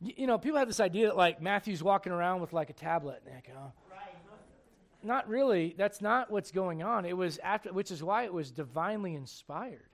You, 0.00 0.26
know, 0.26 0.38
people 0.38 0.58
have 0.58 0.68
this 0.68 0.80
idea 0.80 1.08
that 1.08 1.16
like 1.16 1.42
Matthew's 1.42 1.82
walking 1.82 2.12
around 2.12 2.40
with 2.40 2.52
like 2.52 2.70
a 2.70 2.74
tablet 2.74 3.22
and 3.26 3.34
they 3.34 3.52
go, 3.52 3.72
not 5.02 5.28
really. 5.28 5.74
That's 5.76 6.00
not 6.00 6.30
what's 6.30 6.50
going 6.50 6.82
on. 6.82 7.04
It 7.04 7.16
was 7.16 7.38
after, 7.38 7.72
which 7.72 7.90
is 7.90 8.02
why 8.02 8.24
it 8.24 8.32
was 8.32 8.50
divinely 8.50 9.14
inspired. 9.14 9.88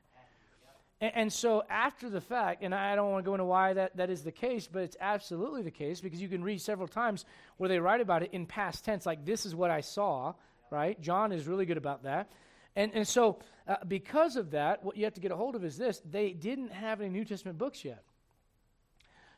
And, 1.01 1.13
and, 1.15 1.33
so 1.33 1.65
after 1.69 2.09
the 2.09 2.21
fact, 2.21 2.63
and 2.63 2.75
I 2.75 2.95
don't 2.95 3.11
want 3.11 3.25
to 3.25 3.29
go 3.29 3.35
into 3.35 3.45
why 3.45 3.73
that, 3.73 3.97
that 3.97 4.11
is 4.11 4.23
the 4.23 4.33
case, 4.33 4.69
but 4.71 4.83
it's 4.83 4.97
absolutely 5.01 5.63
the 5.63 5.71
case 5.71 6.01
because 6.01 6.21
you 6.23 6.29
can 6.29 6.43
read 6.43 6.61
several 6.61 6.89
times 6.89 7.25
where 7.57 7.69
they 7.69 7.81
write 7.81 8.01
about 8.01 8.23
it 8.23 8.31
in 8.33 8.47
past 8.47 8.85
tense, 8.85 9.05
like 9.05 9.25
this 9.25 9.45
is 9.45 9.55
what 9.55 9.71
I 9.71 9.81
saw, 9.81 10.35
right? 10.71 11.01
John 11.01 11.33
is 11.33 11.47
really 11.47 11.67
good 11.67 11.77
about 11.77 12.05
that. 12.05 12.31
And, 12.77 12.93
and 12.95 13.07
so 13.07 13.39
uh, 13.67 13.77
because 13.87 14.37
of 14.37 14.53
that, 14.53 14.85
what 14.85 14.97
you 14.97 15.05
have 15.05 15.15
to 15.15 15.21
get 15.21 15.33
a 15.33 15.37
hold 15.37 15.57
of 15.57 15.65
is 15.65 15.77
this 15.77 16.01
they 16.11 16.33
didn't 16.33 16.73
have 16.73 17.01
any 17.01 17.11
New 17.11 17.25
Testament 17.25 17.59
books 17.59 17.85
yet. 17.85 18.03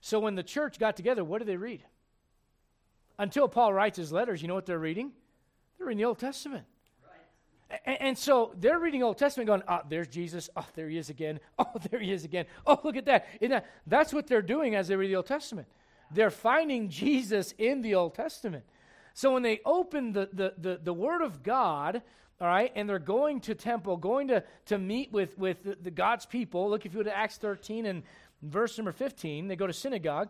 So 0.01 0.21
when 0.21 0.35
the 0.35 0.43
church 0.43 0.79
got 0.79 0.97
together, 0.97 1.25
what 1.25 1.39
did 1.39 1.49
they 1.49 1.57
read? 1.57 1.83
Until 3.19 3.49
Paul 3.49 3.73
writes 3.73 3.97
his 3.97 4.13
letters, 4.13 4.43
you 4.43 4.49
know 4.49 4.55
what 4.55 4.67
they're 4.67 4.79
reading? 4.79 5.13
They're 5.79 5.91
in 5.91 5.99
the 5.99 6.05
Old 6.05 6.19
Testament. 6.19 6.65
And, 7.85 8.01
and, 8.01 8.19
so 8.19 8.53
they're 8.61 8.79
reading 8.79 9.03
Old 9.03 9.19
Testament 9.19 9.49
going, 9.49 9.62
oh, 9.67 9.81
there's 9.89 10.07
Jesus. 10.07 10.49
Oh, 10.57 10.67
there 10.75 10.89
he 10.89 10.99
is 10.99 11.11
again. 11.11 11.41
Oh, 11.59 11.67
there 11.91 11.99
he 11.99 12.12
is 12.12 12.25
again. 12.25 12.47
Oh, 12.67 12.79
look 12.85 12.97
at 12.97 13.07
that. 13.07 13.27
that. 13.41 13.67
That's 13.87 14.12
what 14.12 14.27
they're 14.27 14.43
doing 14.43 14.75
as 14.75 14.89
they 14.89 14.97
read 14.97 15.09
the 15.09 15.17
Old 15.17 15.27
Testament. 15.27 15.67
They're 16.12 16.31
finding 16.31 16.89
Jesus 16.89 17.55
in 17.59 17.83
the 17.83 17.97
Old 17.97 18.14
Testament. 18.14 18.64
So 19.14 19.33
when 19.33 19.43
they 19.43 19.61
open 19.64 20.12
the, 20.12 20.29
the, 20.33 20.55
the, 20.59 20.81
the 20.83 20.93
Word 20.93 21.23
of 21.23 21.43
God, 21.43 22.03
all 22.41 22.47
right, 22.47 22.71
and 22.77 22.89
they're 22.89 22.99
going 22.99 23.41
to 23.41 23.55
temple, 23.55 23.97
going 23.97 24.29
to, 24.29 24.45
to 24.67 24.79
meet 24.79 25.11
with, 25.11 25.37
with 25.39 25.64
the, 25.64 25.77
the 25.81 25.91
God's 25.91 26.27
people, 26.27 26.69
look 26.69 26.85
if 26.85 26.93
you 26.93 27.01
go 27.01 27.05
to 27.05 27.17
Acts 27.17 27.39
13 27.39 27.87
and 27.87 28.03
verse 28.43 28.77
number 28.77 28.93
15, 28.93 29.49
they 29.49 29.57
go 29.57 29.67
to 29.67 29.73
synagogue. 29.73 30.29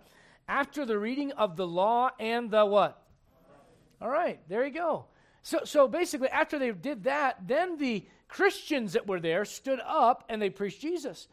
After 0.49 0.87
the 0.87 0.99
reading 0.99 1.32
of 1.32 1.57
the 1.57 1.66
law 1.66 2.11
and 2.20 2.51
the 2.51 2.64
what? 2.64 3.03
All 4.01 4.09
right, 4.09 4.39
there 4.49 4.64
you 4.64 4.72
go. 4.72 5.07
So, 5.47 5.61
so 5.62 5.86
basically, 5.86 6.28
after 6.28 6.59
they 6.59 6.72
did 6.72 7.05
that, 7.05 7.47
then 7.47 7.78
the 7.78 8.05
Christians 8.26 8.94
that 8.94 9.07
were 9.07 9.20
there 9.20 9.44
stood 9.44 9.78
up 9.86 10.24
and 10.28 10.42
they 10.42 10.51
preached 10.51 10.80
Jesus. 10.80 11.28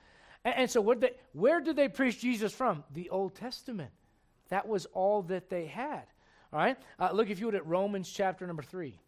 And, 0.46 0.54
and 0.56 0.70
so, 0.70 0.94
they, 0.94 1.14
where 1.32 1.60
did 1.60 1.76
they 1.76 1.90
preach 1.90 2.20
Jesus 2.20 2.54
from? 2.54 2.84
The 2.94 3.10
Old 3.10 3.34
Testament. 3.34 3.90
That 4.50 4.68
was 4.68 4.86
all 4.94 5.24
that 5.24 5.50
they 5.50 5.66
had. 5.66 6.04
All 6.52 6.60
right? 6.60 6.78
Uh, 7.00 7.10
look, 7.12 7.32
if 7.32 7.40
you 7.40 7.48
would, 7.48 7.56
at 7.56 7.66
Romans 7.66 8.08
chapter 8.08 8.46
number 8.46 8.62
3. 8.62 9.00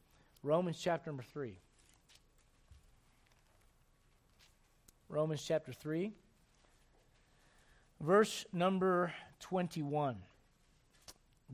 Romans 0.41 0.79
chapter 0.81 1.11
number 1.11 1.21
3. 1.21 1.55
Romans 5.07 5.43
chapter 5.45 5.71
3, 5.71 6.13
verse 8.01 8.43
number 8.51 9.13
21. 9.41 10.17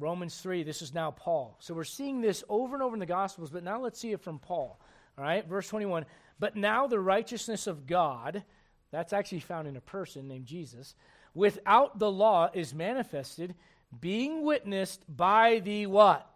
Romans 0.01 0.35
3, 0.41 0.63
this 0.63 0.81
is 0.81 0.95
now 0.95 1.11
Paul. 1.11 1.55
So 1.59 1.75
we're 1.75 1.83
seeing 1.83 2.21
this 2.21 2.43
over 2.49 2.73
and 2.73 2.81
over 2.81 2.95
in 2.95 2.99
the 2.99 3.05
Gospels, 3.05 3.51
but 3.51 3.63
now 3.63 3.79
let's 3.79 3.99
see 3.99 4.11
it 4.11 4.21
from 4.21 4.39
Paul. 4.39 4.79
All 5.15 5.23
right, 5.23 5.47
verse 5.47 5.67
21. 5.67 6.05
But 6.39 6.55
now 6.55 6.87
the 6.87 6.99
righteousness 6.99 7.67
of 7.67 7.85
God, 7.85 8.43
that's 8.89 9.13
actually 9.13 9.41
found 9.41 9.67
in 9.67 9.77
a 9.77 9.81
person 9.81 10.27
named 10.27 10.47
Jesus, 10.47 10.95
without 11.35 11.99
the 11.99 12.11
law 12.11 12.49
is 12.51 12.73
manifested, 12.73 13.53
being 13.99 14.43
witnessed 14.43 15.03
by 15.07 15.59
the 15.59 15.85
what? 15.85 16.27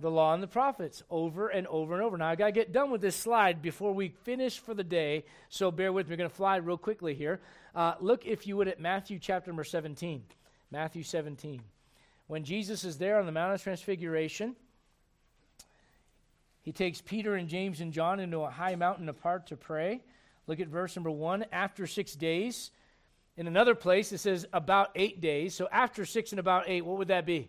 the 0.00 0.10
law 0.10 0.32
and 0.32 0.40
the 0.40 0.46
prophets 0.46 1.02
over 1.10 1.48
and 1.48 1.66
over 1.66 1.94
and 1.94 2.02
over. 2.04 2.16
Now, 2.16 2.28
I 2.28 2.36
got 2.36 2.46
to 2.46 2.52
get 2.52 2.72
done 2.72 2.92
with 2.92 3.00
this 3.00 3.16
slide 3.16 3.60
before 3.60 3.92
we 3.92 4.10
finish 4.22 4.56
for 4.56 4.72
the 4.72 4.84
day, 4.84 5.24
so 5.48 5.72
bear 5.72 5.92
with 5.92 6.06
me. 6.06 6.12
We're 6.12 6.18
going 6.18 6.30
to 6.30 6.36
fly 6.36 6.58
real 6.58 6.78
quickly 6.78 7.14
here. 7.14 7.40
Uh, 7.74 7.94
look, 7.98 8.24
if 8.24 8.46
you 8.46 8.56
would, 8.56 8.68
at 8.68 8.78
Matthew 8.78 9.18
chapter 9.18 9.50
number 9.50 9.64
17. 9.64 10.22
Matthew 10.70 11.02
17 11.02 11.62
when 12.28 12.44
Jesus 12.44 12.84
is 12.84 12.98
there 12.98 13.18
on 13.18 13.26
the 13.26 13.32
Mount 13.32 13.54
of 13.54 13.62
Transfiguration, 13.62 14.54
he 16.62 16.72
takes 16.72 17.00
Peter 17.00 17.34
and 17.34 17.48
James 17.48 17.80
and 17.80 17.92
John 17.92 18.20
into 18.20 18.40
a 18.40 18.50
high 18.50 18.76
mountain 18.76 19.08
apart 19.08 19.48
to 19.48 19.56
pray. 19.56 20.02
Look 20.46 20.60
at 20.60 20.68
verse 20.68 20.94
number 20.94 21.10
one. 21.10 21.46
After 21.50 21.86
six 21.86 22.14
days, 22.14 22.70
in 23.36 23.46
another 23.46 23.74
place 23.74 24.12
it 24.12 24.18
says 24.18 24.46
about 24.52 24.90
eight 24.94 25.20
days. 25.20 25.54
So 25.54 25.68
after 25.72 26.04
six 26.04 26.32
and 26.32 26.38
about 26.38 26.64
eight, 26.68 26.84
what 26.84 26.98
would 26.98 27.08
that 27.08 27.24
be? 27.24 27.48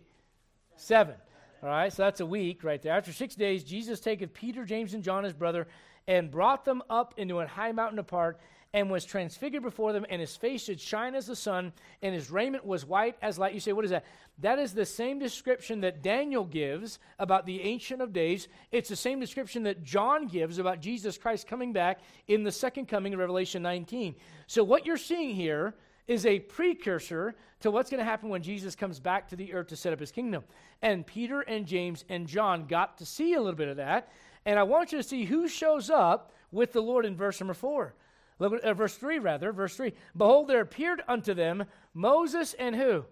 Seven. 0.76 1.14
All 1.62 1.68
right, 1.68 1.92
so 1.92 2.04
that's 2.04 2.20
a 2.20 2.26
week 2.26 2.64
right 2.64 2.80
there. 2.80 2.96
After 2.96 3.12
six 3.12 3.34
days, 3.34 3.62
Jesus 3.64 4.00
taketh 4.00 4.32
Peter, 4.32 4.64
James, 4.64 4.94
and 4.94 5.04
John, 5.04 5.24
his 5.24 5.34
brother, 5.34 5.68
and 6.06 6.30
brought 6.30 6.64
them 6.64 6.82
up 6.88 7.12
into 7.18 7.40
a 7.40 7.46
high 7.46 7.72
mountain 7.72 7.98
apart, 7.98 8.40
and 8.72 8.90
was 8.90 9.04
transfigured 9.04 9.62
before 9.62 9.92
them, 9.92 10.06
and 10.08 10.20
his 10.20 10.36
face 10.36 10.64
should 10.64 10.80
shine 10.80 11.14
as 11.14 11.26
the 11.26 11.34
sun, 11.34 11.72
and 12.02 12.14
his 12.14 12.30
raiment 12.30 12.64
was 12.64 12.86
white 12.86 13.16
as 13.20 13.38
light. 13.38 13.52
You 13.52 13.60
say, 13.60 13.72
what 13.72 13.84
is 13.84 13.90
that? 13.90 14.04
That 14.38 14.58
is 14.58 14.72
the 14.72 14.86
same 14.86 15.18
description 15.18 15.80
that 15.80 16.02
Daniel 16.02 16.44
gives 16.44 16.98
about 17.18 17.46
the 17.46 17.60
Ancient 17.62 18.00
of 18.00 18.12
Days. 18.12 18.48
It's 18.70 18.88
the 18.88 18.96
same 18.96 19.18
description 19.18 19.64
that 19.64 19.82
John 19.82 20.28
gives 20.28 20.58
about 20.58 20.80
Jesus 20.80 21.18
Christ 21.18 21.48
coming 21.48 21.72
back 21.72 22.00
in 22.28 22.44
the 22.44 22.52
second 22.52 22.86
coming 22.86 23.12
in 23.12 23.18
Revelation 23.18 23.62
19. 23.62 24.14
So, 24.46 24.62
what 24.62 24.86
you're 24.86 24.96
seeing 24.96 25.34
here 25.34 25.74
is 26.06 26.26
a 26.26 26.38
precursor 26.40 27.34
to 27.60 27.70
what's 27.70 27.90
going 27.90 27.98
to 27.98 28.04
happen 28.04 28.28
when 28.28 28.42
Jesus 28.42 28.74
comes 28.74 28.98
back 28.98 29.28
to 29.28 29.36
the 29.36 29.52
earth 29.52 29.68
to 29.68 29.76
set 29.76 29.92
up 29.92 30.00
his 30.00 30.10
kingdom. 30.10 30.42
And 30.82 31.06
Peter 31.06 31.42
and 31.42 31.66
James 31.66 32.04
and 32.08 32.26
John 32.26 32.66
got 32.66 32.98
to 32.98 33.06
see 33.06 33.34
a 33.34 33.40
little 33.40 33.56
bit 33.56 33.68
of 33.68 33.76
that. 33.76 34.10
And 34.46 34.58
I 34.58 34.62
want 34.62 34.92
you 34.92 34.98
to 34.98 35.04
see 35.04 35.24
who 35.24 35.46
shows 35.46 35.90
up 35.90 36.32
with 36.50 36.72
the 36.72 36.80
Lord 36.80 37.04
in 37.04 37.14
verse 37.14 37.40
number 37.40 37.54
4. 37.54 37.94
Look 38.40 38.54
at 38.54 38.60
uh, 38.62 38.74
verse 38.74 38.96
3, 38.96 39.20
rather. 39.20 39.52
Verse 39.52 39.76
3 39.76 39.92
Behold, 40.16 40.48
there 40.48 40.60
appeared 40.60 41.02
unto 41.06 41.34
them 41.34 41.64
Moses 41.94 42.54
and 42.54 42.74
who? 42.74 43.04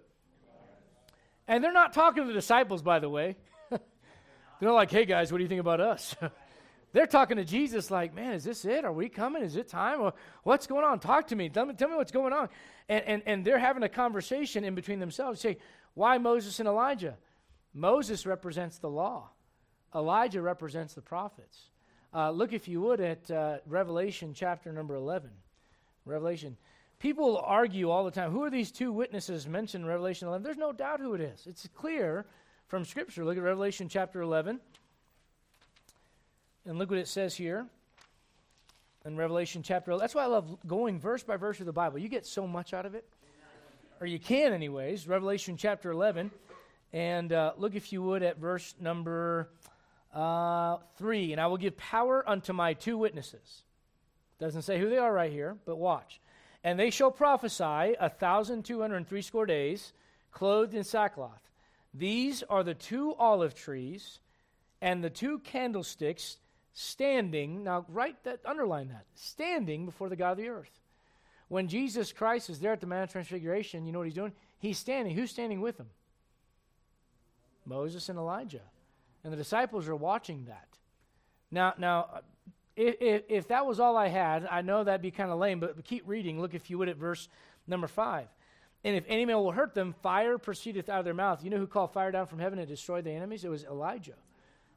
And 1.46 1.62
they're 1.62 1.72
not 1.72 1.92
talking 1.92 2.24
to 2.24 2.26
the 2.26 2.34
disciples, 2.34 2.82
by 2.82 2.98
the 2.98 3.08
way. 3.08 3.36
they're 4.60 4.72
like, 4.72 4.90
hey 4.90 5.04
guys, 5.04 5.30
what 5.30 5.38
do 5.38 5.44
you 5.44 5.48
think 5.48 5.60
about 5.60 5.80
us? 5.80 6.16
they're 6.92 7.06
talking 7.06 7.36
to 7.36 7.44
Jesus, 7.44 7.90
like, 7.90 8.14
man, 8.14 8.32
is 8.32 8.44
this 8.44 8.64
it? 8.64 8.84
Are 8.84 8.92
we 8.92 9.08
coming? 9.08 9.42
Is 9.42 9.56
it 9.56 9.68
time? 9.68 10.10
What's 10.42 10.66
going 10.66 10.84
on? 10.84 10.98
Talk 10.98 11.28
to 11.28 11.36
me. 11.36 11.48
Tell 11.48 11.64
me, 11.64 11.74
tell 11.74 11.88
me 11.88 11.96
what's 11.96 12.12
going 12.12 12.32
on. 12.32 12.48
And, 12.88 13.04
and, 13.04 13.22
and 13.26 13.44
they're 13.44 13.58
having 13.58 13.82
a 13.82 13.88
conversation 13.88 14.64
in 14.64 14.74
between 14.74 14.98
themselves. 14.98 15.40
Say, 15.40 15.58
why 15.94 16.18
Moses 16.18 16.58
and 16.58 16.68
Elijah? 16.68 17.16
Moses 17.74 18.26
represents 18.26 18.78
the 18.78 18.88
law, 18.88 19.30
Elijah 19.94 20.40
represents 20.40 20.94
the 20.94 21.02
prophets. 21.02 21.70
Uh, 22.14 22.30
look, 22.30 22.52
if 22.52 22.66
you 22.68 22.80
would, 22.80 23.00
at 23.00 23.30
uh, 23.30 23.58
Revelation 23.66 24.32
chapter 24.34 24.72
number 24.72 24.94
11. 24.94 25.30
Revelation. 26.06 26.56
People 26.98 27.40
argue 27.44 27.90
all 27.90 28.04
the 28.04 28.10
time 28.10 28.30
who 28.30 28.42
are 28.44 28.50
these 28.50 28.72
two 28.72 28.90
witnesses 28.92 29.46
mentioned 29.46 29.84
in 29.84 29.90
Revelation 29.90 30.26
11? 30.26 30.42
There's 30.42 30.56
no 30.56 30.72
doubt 30.72 31.00
who 31.00 31.14
it 31.14 31.20
is. 31.20 31.46
It's 31.46 31.68
clear 31.74 32.24
from 32.66 32.84
Scripture. 32.84 33.24
Look 33.24 33.36
at 33.36 33.42
Revelation 33.42 33.88
chapter 33.88 34.22
11. 34.22 34.58
And 36.66 36.78
look 36.78 36.90
what 36.90 36.98
it 36.98 37.08
says 37.08 37.36
here 37.36 37.66
in 39.04 39.16
Revelation 39.16 39.62
chapter 39.62 39.90
11. 39.90 40.02
That's 40.02 40.14
why 40.14 40.24
I 40.24 40.26
love 40.26 40.58
going 40.66 40.98
verse 40.98 41.22
by 41.22 41.36
verse 41.36 41.56
through 41.56 41.66
the 41.66 41.72
Bible. 41.72 41.98
You 41.98 42.08
get 42.08 42.26
so 42.26 42.46
much 42.46 42.72
out 42.72 42.86
of 42.86 42.94
it. 42.94 43.04
Or 44.00 44.06
you 44.06 44.18
can, 44.18 44.52
anyways. 44.52 45.06
Revelation 45.06 45.56
chapter 45.56 45.90
11. 45.90 46.30
And 46.92 47.32
uh, 47.32 47.52
look, 47.58 47.74
if 47.74 47.92
you 47.92 48.02
would, 48.02 48.22
at 48.22 48.38
verse 48.38 48.74
number 48.80 49.50
uh, 50.14 50.78
3. 50.96 51.32
And 51.32 51.40
I 51.40 51.46
will 51.46 51.56
give 51.56 51.76
power 51.76 52.28
unto 52.28 52.52
my 52.52 52.74
two 52.74 52.98
witnesses. 52.98 53.62
Doesn't 54.38 54.62
say 54.62 54.78
who 54.78 54.88
they 54.88 54.98
are 54.98 55.12
right 55.12 55.32
here, 55.32 55.56
but 55.66 55.76
watch. 55.76 56.20
And 56.64 56.78
they 56.78 56.90
shall 56.90 57.10
prophesy 57.10 57.96
a 57.98 58.08
thousand 58.08 58.64
two 58.64 58.80
hundred 58.80 58.96
and 58.96 59.08
threescore 59.08 59.46
days, 59.46 59.92
clothed 60.32 60.74
in 60.74 60.84
sackcloth. 60.84 61.42
These 61.94 62.42
are 62.44 62.62
the 62.62 62.74
two 62.74 63.14
olive 63.14 63.54
trees 63.54 64.20
and 64.80 65.02
the 65.02 65.10
two 65.10 65.40
candlesticks 65.40 66.36
standing. 66.72 67.64
Now, 67.64 67.84
write 67.88 68.22
that, 68.24 68.40
underline 68.44 68.88
that. 68.88 69.06
Standing 69.14 69.86
before 69.86 70.08
the 70.08 70.16
God 70.16 70.32
of 70.32 70.38
the 70.38 70.48
earth. 70.48 70.70
When 71.48 71.68
Jesus 71.68 72.12
Christ 72.12 72.50
is 72.50 72.60
there 72.60 72.72
at 72.72 72.80
the 72.80 72.86
Mount 72.86 73.04
of 73.04 73.10
Transfiguration, 73.10 73.86
you 73.86 73.92
know 73.92 73.98
what 73.98 74.06
he's 74.06 74.14
doing? 74.14 74.32
He's 74.58 74.78
standing. 74.78 75.14
Who's 75.14 75.30
standing 75.30 75.60
with 75.60 75.78
him? 75.78 75.88
Moses 77.64 78.08
and 78.08 78.18
Elijah. 78.18 78.62
And 79.24 79.32
the 79.32 79.36
disciples 79.36 79.88
are 79.88 79.96
watching 79.96 80.44
that. 80.46 80.68
Now, 81.50 81.74
now 81.78 82.20
if, 82.76 83.24
if, 83.28 83.48
that 83.48 83.66
was 83.66 83.80
all 83.80 83.96
I 83.96 84.08
had, 84.08 84.46
I 84.48 84.62
know 84.62 84.84
that'd 84.84 85.02
be 85.02 85.10
kind 85.10 85.30
of 85.30 85.38
lame, 85.38 85.58
but 85.58 85.82
keep 85.84 86.04
reading. 86.06 86.40
Look, 86.40 86.54
if 86.54 86.70
you 86.70 86.78
would, 86.78 86.88
at 86.88 86.96
verse 86.96 87.28
number 87.66 87.88
five. 87.88 88.28
And 88.84 88.96
if 88.96 89.04
any 89.08 89.24
man 89.24 89.36
will 89.36 89.50
hurt 89.50 89.74
them, 89.74 89.94
fire 90.02 90.38
proceedeth 90.38 90.88
out 90.88 91.00
of 91.00 91.04
their 91.04 91.14
mouth. 91.14 91.42
You 91.42 91.50
know 91.50 91.58
who 91.58 91.66
called 91.66 91.92
fire 91.92 92.12
down 92.12 92.26
from 92.26 92.38
heaven 92.38 92.58
and 92.60 92.68
destroyed 92.68 93.04
the 93.04 93.10
enemies? 93.10 93.44
It 93.44 93.48
was 93.48 93.64
Elijah. 93.64 94.14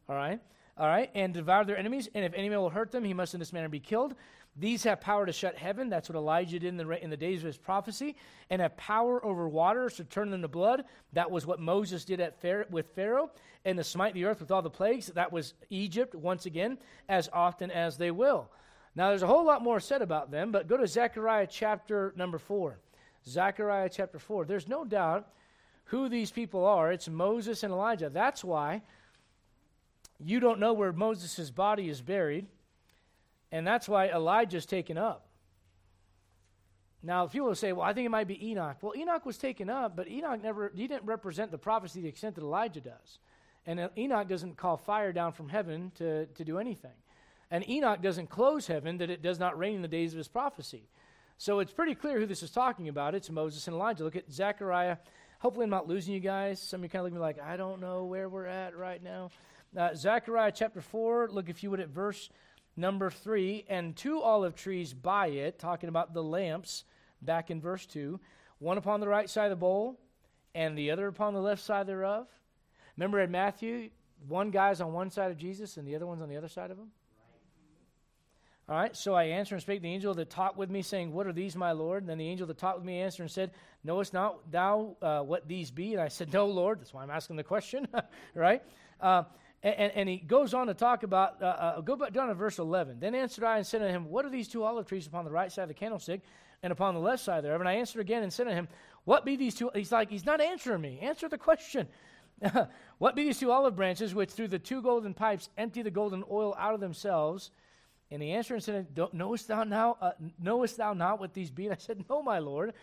All 0.09 0.15
right? 0.15 0.41
All 0.77 0.87
right? 0.87 1.11
And 1.13 1.33
devour 1.33 1.63
their 1.63 1.77
enemies. 1.77 2.09
And 2.15 2.25
if 2.25 2.33
any 2.33 2.49
man 2.49 2.59
will 2.59 2.71
hurt 2.71 2.91
them, 2.91 3.03
he 3.03 3.13
must 3.13 3.35
in 3.35 3.39
this 3.39 3.53
manner 3.53 3.69
be 3.69 3.79
killed. 3.79 4.15
These 4.57 4.83
have 4.83 4.99
power 4.99 5.25
to 5.25 5.31
shut 5.31 5.57
heaven. 5.57 5.89
That's 5.89 6.09
what 6.09 6.17
Elijah 6.17 6.59
did 6.59 6.67
in 6.67 6.77
the, 6.77 7.03
in 7.03 7.09
the 7.09 7.17
days 7.17 7.39
of 7.39 7.45
his 7.47 7.57
prophecy. 7.57 8.17
And 8.49 8.61
have 8.61 8.75
power 8.75 9.23
over 9.25 9.47
waters 9.47 9.95
to 9.95 10.03
turn 10.03 10.29
them 10.29 10.41
to 10.41 10.47
blood. 10.47 10.83
That 11.13 11.31
was 11.31 11.45
what 11.45 11.59
Moses 11.59 12.03
did 12.03 12.19
at 12.19 12.39
Pharaoh, 12.41 12.65
with 12.69 12.89
Pharaoh. 12.93 13.31
And 13.63 13.77
to 13.77 13.83
smite 13.83 14.13
the 14.13 14.25
earth 14.25 14.41
with 14.41 14.51
all 14.51 14.61
the 14.61 14.69
plagues. 14.69 15.07
That 15.07 15.31
was 15.31 15.53
Egypt, 15.69 16.15
once 16.15 16.45
again, 16.45 16.77
as 17.07 17.29
often 17.31 17.71
as 17.71 17.97
they 17.97 18.11
will. 18.11 18.49
Now, 18.93 19.09
there's 19.09 19.23
a 19.23 19.27
whole 19.27 19.45
lot 19.45 19.63
more 19.63 19.79
said 19.79 20.01
about 20.01 20.31
them, 20.31 20.51
but 20.51 20.67
go 20.67 20.75
to 20.75 20.85
Zechariah 20.85 21.47
chapter 21.49 22.13
number 22.17 22.37
4. 22.37 22.77
Zechariah 23.25 23.89
chapter 23.89 24.19
4. 24.19 24.45
There's 24.45 24.67
no 24.67 24.83
doubt 24.83 25.29
who 25.85 26.09
these 26.09 26.29
people 26.29 26.65
are. 26.65 26.91
It's 26.91 27.07
Moses 27.07 27.63
and 27.63 27.71
Elijah. 27.71 28.09
That's 28.09 28.43
why 28.43 28.81
you 30.19 30.41
don't 30.41 30.59
know 30.59 30.73
where 30.73 30.91
Moses' 30.91 31.49
body 31.51 31.87
is 31.87 32.01
buried 32.01 32.47
and 33.51 33.65
that's 33.65 33.89
why 33.89 34.07
Elijah's 34.07 34.65
taken 34.65 34.97
up. 34.97 35.27
Now, 37.03 37.25
people 37.27 37.47
will 37.47 37.55
say, 37.55 37.73
well, 37.73 37.85
I 37.85 37.93
think 37.93 38.05
it 38.05 38.09
might 38.09 38.27
be 38.27 38.49
Enoch. 38.49 38.77
Well, 38.81 38.93
Enoch 38.95 39.25
was 39.25 39.37
taken 39.37 39.69
up, 39.69 39.95
but 39.95 40.07
Enoch 40.07 40.41
never, 40.41 40.71
he 40.75 40.87
didn't 40.87 41.05
represent 41.05 41.49
the 41.49 41.57
prophecy 41.57 41.99
to 41.99 42.03
the 42.03 42.09
extent 42.09 42.35
that 42.35 42.41
Elijah 42.41 42.81
does. 42.81 43.19
And 43.65 43.89
Enoch 43.97 44.27
doesn't 44.27 44.57
call 44.57 44.77
fire 44.77 45.11
down 45.11 45.33
from 45.33 45.49
heaven 45.49 45.91
to, 45.95 46.27
to 46.27 46.45
do 46.45 46.59
anything. 46.59 46.91
And 47.49 47.67
Enoch 47.67 48.01
doesn't 48.01 48.29
close 48.29 48.67
heaven 48.67 48.97
that 48.99 49.09
it 49.09 49.21
does 49.21 49.39
not 49.39 49.57
rain 49.57 49.75
in 49.75 49.81
the 49.81 49.87
days 49.87 50.13
of 50.13 50.17
his 50.17 50.27
prophecy. 50.27 50.87
So 51.37 51.59
it's 51.59 51.73
pretty 51.73 51.95
clear 51.95 52.19
who 52.19 52.27
this 52.27 52.43
is 52.43 52.51
talking 52.51 52.87
about. 52.87 53.15
It's 53.15 53.29
Moses 53.29 53.67
and 53.67 53.75
Elijah. 53.75 54.03
Look 54.03 54.15
at 54.15 54.31
Zechariah. 54.31 54.97
Hopefully, 55.39 55.63
I'm 55.63 55.71
not 55.71 55.87
losing 55.87 56.13
you 56.13 56.19
guys. 56.19 56.61
Some 56.61 56.81
of 56.81 56.83
you 56.83 56.89
kind 56.89 56.99
of 56.99 57.05
look 57.05 57.13
at 57.13 57.15
me 57.15 57.21
like, 57.21 57.41
I 57.41 57.57
don't 57.57 57.81
know 57.81 58.05
where 58.05 58.29
we're 58.29 58.45
at 58.45 58.77
right 58.77 59.03
now. 59.03 59.31
Uh, 59.75 59.95
Zechariah 59.95 60.51
chapter 60.53 60.81
4, 60.81 61.29
look 61.31 61.49
if 61.49 61.63
you 61.63 61.71
would 61.71 61.79
at 61.79 61.89
verse 61.89 62.29
number 62.81 63.09
3. 63.09 63.65
And 63.69 63.95
two 63.95 64.21
olive 64.21 64.55
trees 64.55 64.93
by 64.93 65.27
it, 65.27 65.59
talking 65.59 65.87
about 65.87 66.13
the 66.13 66.23
lamps 66.23 66.83
back 67.21 67.49
in 67.51 67.61
verse 67.61 67.85
2, 67.85 68.19
one 68.59 68.77
upon 68.77 68.99
the 68.99 69.07
right 69.07 69.29
side 69.29 69.45
of 69.45 69.51
the 69.51 69.55
bowl 69.55 69.99
and 70.53 70.77
the 70.77 70.91
other 70.91 71.07
upon 71.07 71.33
the 71.33 71.41
left 71.41 71.63
side 71.63 71.87
thereof. 71.87 72.27
Remember 72.97 73.21
in 73.21 73.31
Matthew, 73.31 73.89
one 74.27 74.51
guy's 74.51 74.81
on 74.81 74.91
one 74.91 75.09
side 75.09 75.31
of 75.31 75.37
Jesus 75.37 75.77
and 75.77 75.87
the 75.87 75.95
other 75.95 76.05
one's 76.05 76.21
on 76.21 76.29
the 76.29 76.37
other 76.37 76.49
side 76.49 76.71
of 76.71 76.77
him? 76.77 76.89
All 78.69 78.77
right, 78.77 78.95
so 78.95 79.13
I 79.13 79.23
answer 79.25 79.55
and 79.55 79.61
spake 79.61 79.81
the 79.81 79.89
angel 79.89 80.13
that 80.13 80.29
talked 80.29 80.57
with 80.57 80.69
me, 80.69 80.81
saying, 80.81 81.11
What 81.11 81.27
are 81.27 81.33
these, 81.33 81.57
my 81.57 81.73
Lord? 81.73 82.03
And 82.03 82.09
then 82.09 82.17
the 82.17 82.27
angel 82.27 82.47
that 82.47 82.57
talked 82.57 82.77
with 82.77 82.85
me 82.85 83.01
answered 83.01 83.23
and 83.23 83.31
said, 83.31 83.51
Knowest 83.83 84.13
not 84.13 84.49
thou 84.49 84.95
uh, 85.01 85.21
what 85.21 85.47
these 85.47 85.71
be? 85.71 85.93
And 85.93 86.01
I 86.01 86.07
said, 86.07 86.31
No, 86.31 86.45
Lord. 86.45 86.79
That's 86.79 86.93
why 86.93 87.03
I'm 87.03 87.09
asking 87.09 87.35
the 87.35 87.43
question, 87.43 87.87
right? 88.35 88.61
Uh, 89.01 89.23
and, 89.63 89.91
and, 89.93 90.09
he 90.09 90.17
goes 90.17 90.55
on 90.55 90.67
to 90.67 90.73
talk 90.73 91.03
about, 91.03 91.41
uh, 91.41 91.45
uh, 91.45 91.81
go 91.81 91.95
back 91.95 92.13
down 92.13 92.29
to 92.29 92.33
verse 92.33 92.57
11. 92.57 92.99
Then 92.99 93.13
answered 93.13 93.43
I 93.43 93.57
and 93.57 93.67
said 93.67 93.81
unto 93.81 93.93
him, 93.93 94.09
What 94.09 94.25
are 94.25 94.29
these 94.29 94.47
two 94.47 94.63
olive 94.63 94.87
trees 94.87 95.05
upon 95.05 95.23
the 95.23 95.31
right 95.31 95.51
side 95.51 95.63
of 95.63 95.67
the 95.67 95.75
candlestick 95.75 96.21
and 96.63 96.73
upon 96.73 96.95
the 96.95 96.99
left 96.99 97.23
side 97.23 97.43
thereof? 97.43 97.61
And 97.61 97.69
I 97.69 97.73
answered 97.73 97.99
again 97.99 98.23
and 98.23 98.33
said 98.33 98.47
unto 98.47 98.57
him, 98.57 98.67
What 99.03 99.23
be 99.23 99.35
these 99.35 99.53
two? 99.53 99.69
He's 99.75 99.91
like, 99.91 100.09
He's 100.09 100.25
not 100.25 100.41
answering 100.41 100.81
me. 100.81 100.99
Answer 101.01 101.29
the 101.29 101.37
question. 101.37 101.87
what 102.97 103.15
be 103.15 103.23
these 103.23 103.37
two 103.37 103.51
olive 103.51 103.75
branches 103.75 104.15
which 104.15 104.31
through 104.31 104.47
the 104.47 104.57
two 104.57 104.81
golden 104.81 105.13
pipes 105.13 105.49
empty 105.57 105.83
the 105.83 105.91
golden 105.91 106.23
oil 106.31 106.55
out 106.57 106.73
of 106.73 106.79
themselves? 106.79 107.51
And 108.09 108.21
he 108.21 108.31
answered 108.31 108.55
and 108.55 108.63
said, 108.63 108.99
Knowest 109.13 109.47
thou 109.47 109.63
now, 109.63 109.95
uh, 110.01 110.11
knowest 110.41 110.77
thou 110.77 110.93
not 110.93 111.19
what 111.19 111.35
these 111.35 111.51
be? 111.51 111.65
And 111.65 111.73
I 111.73 111.77
said, 111.77 112.03
No, 112.09 112.23
my 112.23 112.39
Lord. 112.39 112.73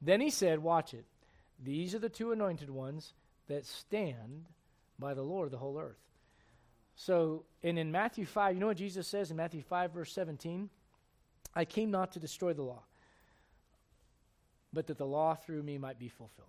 Then 0.00 0.22
he 0.22 0.30
said, 0.30 0.60
Watch 0.60 0.94
it. 0.94 1.04
These 1.62 1.94
are 1.94 1.98
the 1.98 2.08
two 2.08 2.32
anointed 2.32 2.70
ones 2.70 3.12
that 3.48 3.66
stand 3.66 4.46
by 4.98 5.14
the 5.14 5.22
Lord 5.22 5.46
of 5.46 5.52
the 5.52 5.58
whole 5.58 5.78
earth. 5.78 5.98
So, 6.94 7.44
and 7.62 7.78
in 7.78 7.90
Matthew 7.90 8.26
5, 8.26 8.54
you 8.54 8.60
know 8.60 8.66
what 8.66 8.76
Jesus 8.76 9.08
says 9.08 9.30
in 9.30 9.36
Matthew 9.36 9.62
5, 9.62 9.92
verse 9.92 10.12
17? 10.12 10.68
I 11.54 11.64
came 11.64 11.90
not 11.90 12.12
to 12.12 12.20
destroy 12.20 12.52
the 12.52 12.62
law, 12.62 12.82
but 14.72 14.86
that 14.86 14.98
the 14.98 15.06
law 15.06 15.34
through 15.34 15.62
me 15.62 15.78
might 15.78 15.98
be 15.98 16.08
fulfilled. 16.08 16.48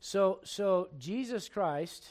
So, 0.00 0.40
so 0.44 0.88
Jesus 0.98 1.48
Christ, 1.48 2.06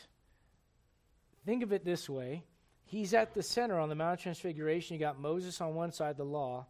think 1.45 1.63
of 1.63 1.71
it 1.71 1.85
this 1.85 2.09
way 2.09 2.43
He's 2.87 3.13
at 3.13 3.33
the 3.33 3.41
center 3.41 3.79
on 3.79 3.89
the 3.89 3.95
Mount 3.95 4.19
of 4.19 4.21
Transfiguration. 4.21 4.93
You 4.93 4.99
got 4.99 5.19
Moses 5.19 5.59
on 5.59 5.73
one 5.73 5.91
side, 5.91 6.17
the 6.17 6.23
law, 6.23 6.67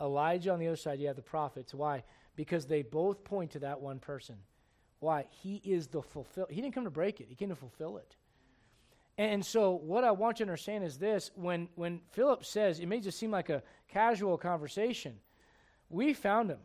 Elijah 0.00 0.52
on 0.52 0.58
the 0.58 0.66
other 0.66 0.76
side, 0.76 0.98
you 0.98 1.06
have 1.06 1.16
the 1.16 1.22
prophets. 1.22 1.74
Why? 1.74 2.02
Because 2.34 2.66
they 2.66 2.82
both 2.82 3.22
point 3.24 3.50
to 3.52 3.58
that 3.60 3.80
one 3.80 3.98
person. 3.98 4.36
Why? 5.00 5.26
He 5.42 5.56
is 5.56 5.88
the 5.88 6.02
fulfill. 6.02 6.46
He 6.48 6.62
didn't 6.62 6.74
come 6.74 6.84
to 6.84 6.90
break 6.90 7.20
it. 7.20 7.26
He 7.28 7.34
came 7.34 7.50
to 7.50 7.54
fulfill 7.54 7.98
it. 7.98 8.16
And 9.20 9.44
so, 9.44 9.72
what 9.72 10.02
I 10.02 10.12
want 10.12 10.40
you 10.40 10.46
to 10.46 10.50
understand 10.50 10.82
is 10.82 10.96
this: 10.96 11.30
when 11.34 11.68
when 11.74 12.00
Philip 12.12 12.42
says, 12.42 12.80
it 12.80 12.86
may 12.86 13.00
just 13.00 13.18
seem 13.18 13.30
like 13.30 13.50
a 13.50 13.62
casual 13.88 14.38
conversation. 14.38 15.16
We 15.90 16.14
found 16.14 16.48
him, 16.48 16.60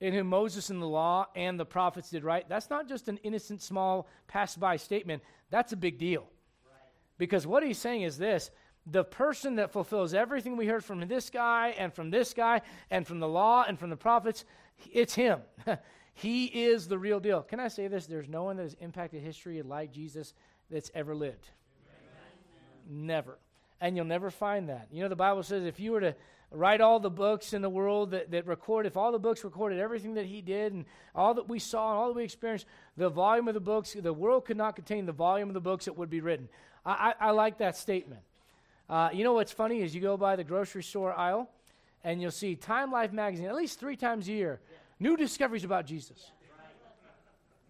in 0.00 0.14
whom 0.14 0.28
Moses 0.28 0.70
and 0.70 0.80
the 0.80 0.86
law 0.86 1.26
and 1.36 1.60
the 1.60 1.66
prophets 1.66 2.08
did 2.08 2.24
write. 2.24 2.48
That's 2.48 2.70
not 2.70 2.88
just 2.88 3.08
an 3.08 3.18
innocent, 3.18 3.60
small, 3.60 4.08
pass 4.26 4.56
by 4.56 4.76
statement. 4.76 5.22
That's 5.50 5.74
a 5.74 5.76
big 5.76 5.98
deal. 5.98 6.24
Because 7.18 7.46
what 7.46 7.62
he's 7.62 7.76
saying 7.76 8.00
is 8.00 8.16
this 8.16 8.50
the 8.86 9.04
person 9.04 9.56
that 9.56 9.70
fulfills 9.70 10.14
everything 10.14 10.56
we 10.56 10.66
heard 10.66 10.82
from 10.82 11.06
this 11.06 11.28
guy 11.28 11.74
and 11.76 11.92
from 11.92 12.08
this 12.08 12.32
guy 12.32 12.62
and 12.90 13.06
from 13.06 13.20
the 13.20 13.28
law 13.28 13.66
and 13.68 13.78
from 13.78 13.90
the 13.90 13.98
prophets, 13.98 14.46
it's 14.90 15.14
him. 15.14 15.40
he 16.14 16.46
is 16.46 16.88
the 16.88 16.98
real 16.98 17.20
deal. 17.20 17.42
Can 17.42 17.60
I 17.60 17.68
say 17.68 17.86
this? 17.86 18.06
There's 18.06 18.30
no 18.30 18.44
one 18.44 18.56
that 18.56 18.62
has 18.62 18.76
impacted 18.80 19.20
history 19.20 19.60
like 19.60 19.92
Jesus 19.92 20.32
that's 20.70 20.90
ever 20.94 21.14
lived. 21.14 21.50
Never. 22.88 23.38
And 23.80 23.96
you'll 23.96 24.06
never 24.06 24.30
find 24.30 24.68
that. 24.68 24.88
You 24.92 25.02
know, 25.02 25.08
the 25.08 25.16
Bible 25.16 25.42
says 25.42 25.64
if 25.64 25.80
you 25.80 25.92
were 25.92 26.00
to 26.00 26.14
write 26.50 26.80
all 26.80 27.00
the 27.00 27.10
books 27.10 27.52
in 27.52 27.62
the 27.62 27.70
world 27.70 28.12
that, 28.12 28.30
that 28.30 28.46
record, 28.46 28.86
if 28.86 28.96
all 28.96 29.10
the 29.10 29.18
books 29.18 29.42
recorded 29.42 29.78
everything 29.78 30.14
that 30.14 30.26
he 30.26 30.40
did 30.40 30.72
and 30.72 30.84
all 31.14 31.34
that 31.34 31.48
we 31.48 31.58
saw 31.58 31.90
and 31.90 31.98
all 31.98 32.08
that 32.08 32.16
we 32.16 32.24
experienced, 32.24 32.66
the 32.96 33.08
volume 33.08 33.48
of 33.48 33.54
the 33.54 33.60
books, 33.60 33.96
the 33.98 34.12
world 34.12 34.44
could 34.44 34.56
not 34.56 34.76
contain 34.76 35.06
the 35.06 35.12
volume 35.12 35.48
of 35.48 35.54
the 35.54 35.60
books 35.60 35.86
that 35.86 35.96
would 35.96 36.10
be 36.10 36.20
written. 36.20 36.48
I, 36.84 37.14
I, 37.20 37.28
I 37.28 37.30
like 37.30 37.58
that 37.58 37.76
statement. 37.76 38.20
Uh, 38.88 39.08
you 39.12 39.24
know 39.24 39.32
what's 39.32 39.52
funny 39.52 39.80
is 39.80 39.94
you 39.94 40.00
go 40.00 40.16
by 40.16 40.36
the 40.36 40.44
grocery 40.44 40.82
store 40.82 41.12
aisle 41.12 41.48
and 42.04 42.20
you'll 42.20 42.30
see 42.30 42.54
Time 42.54 42.92
Life 42.92 43.12
magazine 43.12 43.46
at 43.46 43.54
least 43.54 43.80
three 43.80 43.96
times 43.96 44.28
a 44.28 44.32
year, 44.32 44.60
new 45.00 45.16
discoveries 45.16 45.64
about 45.64 45.86
Jesus. 45.86 46.30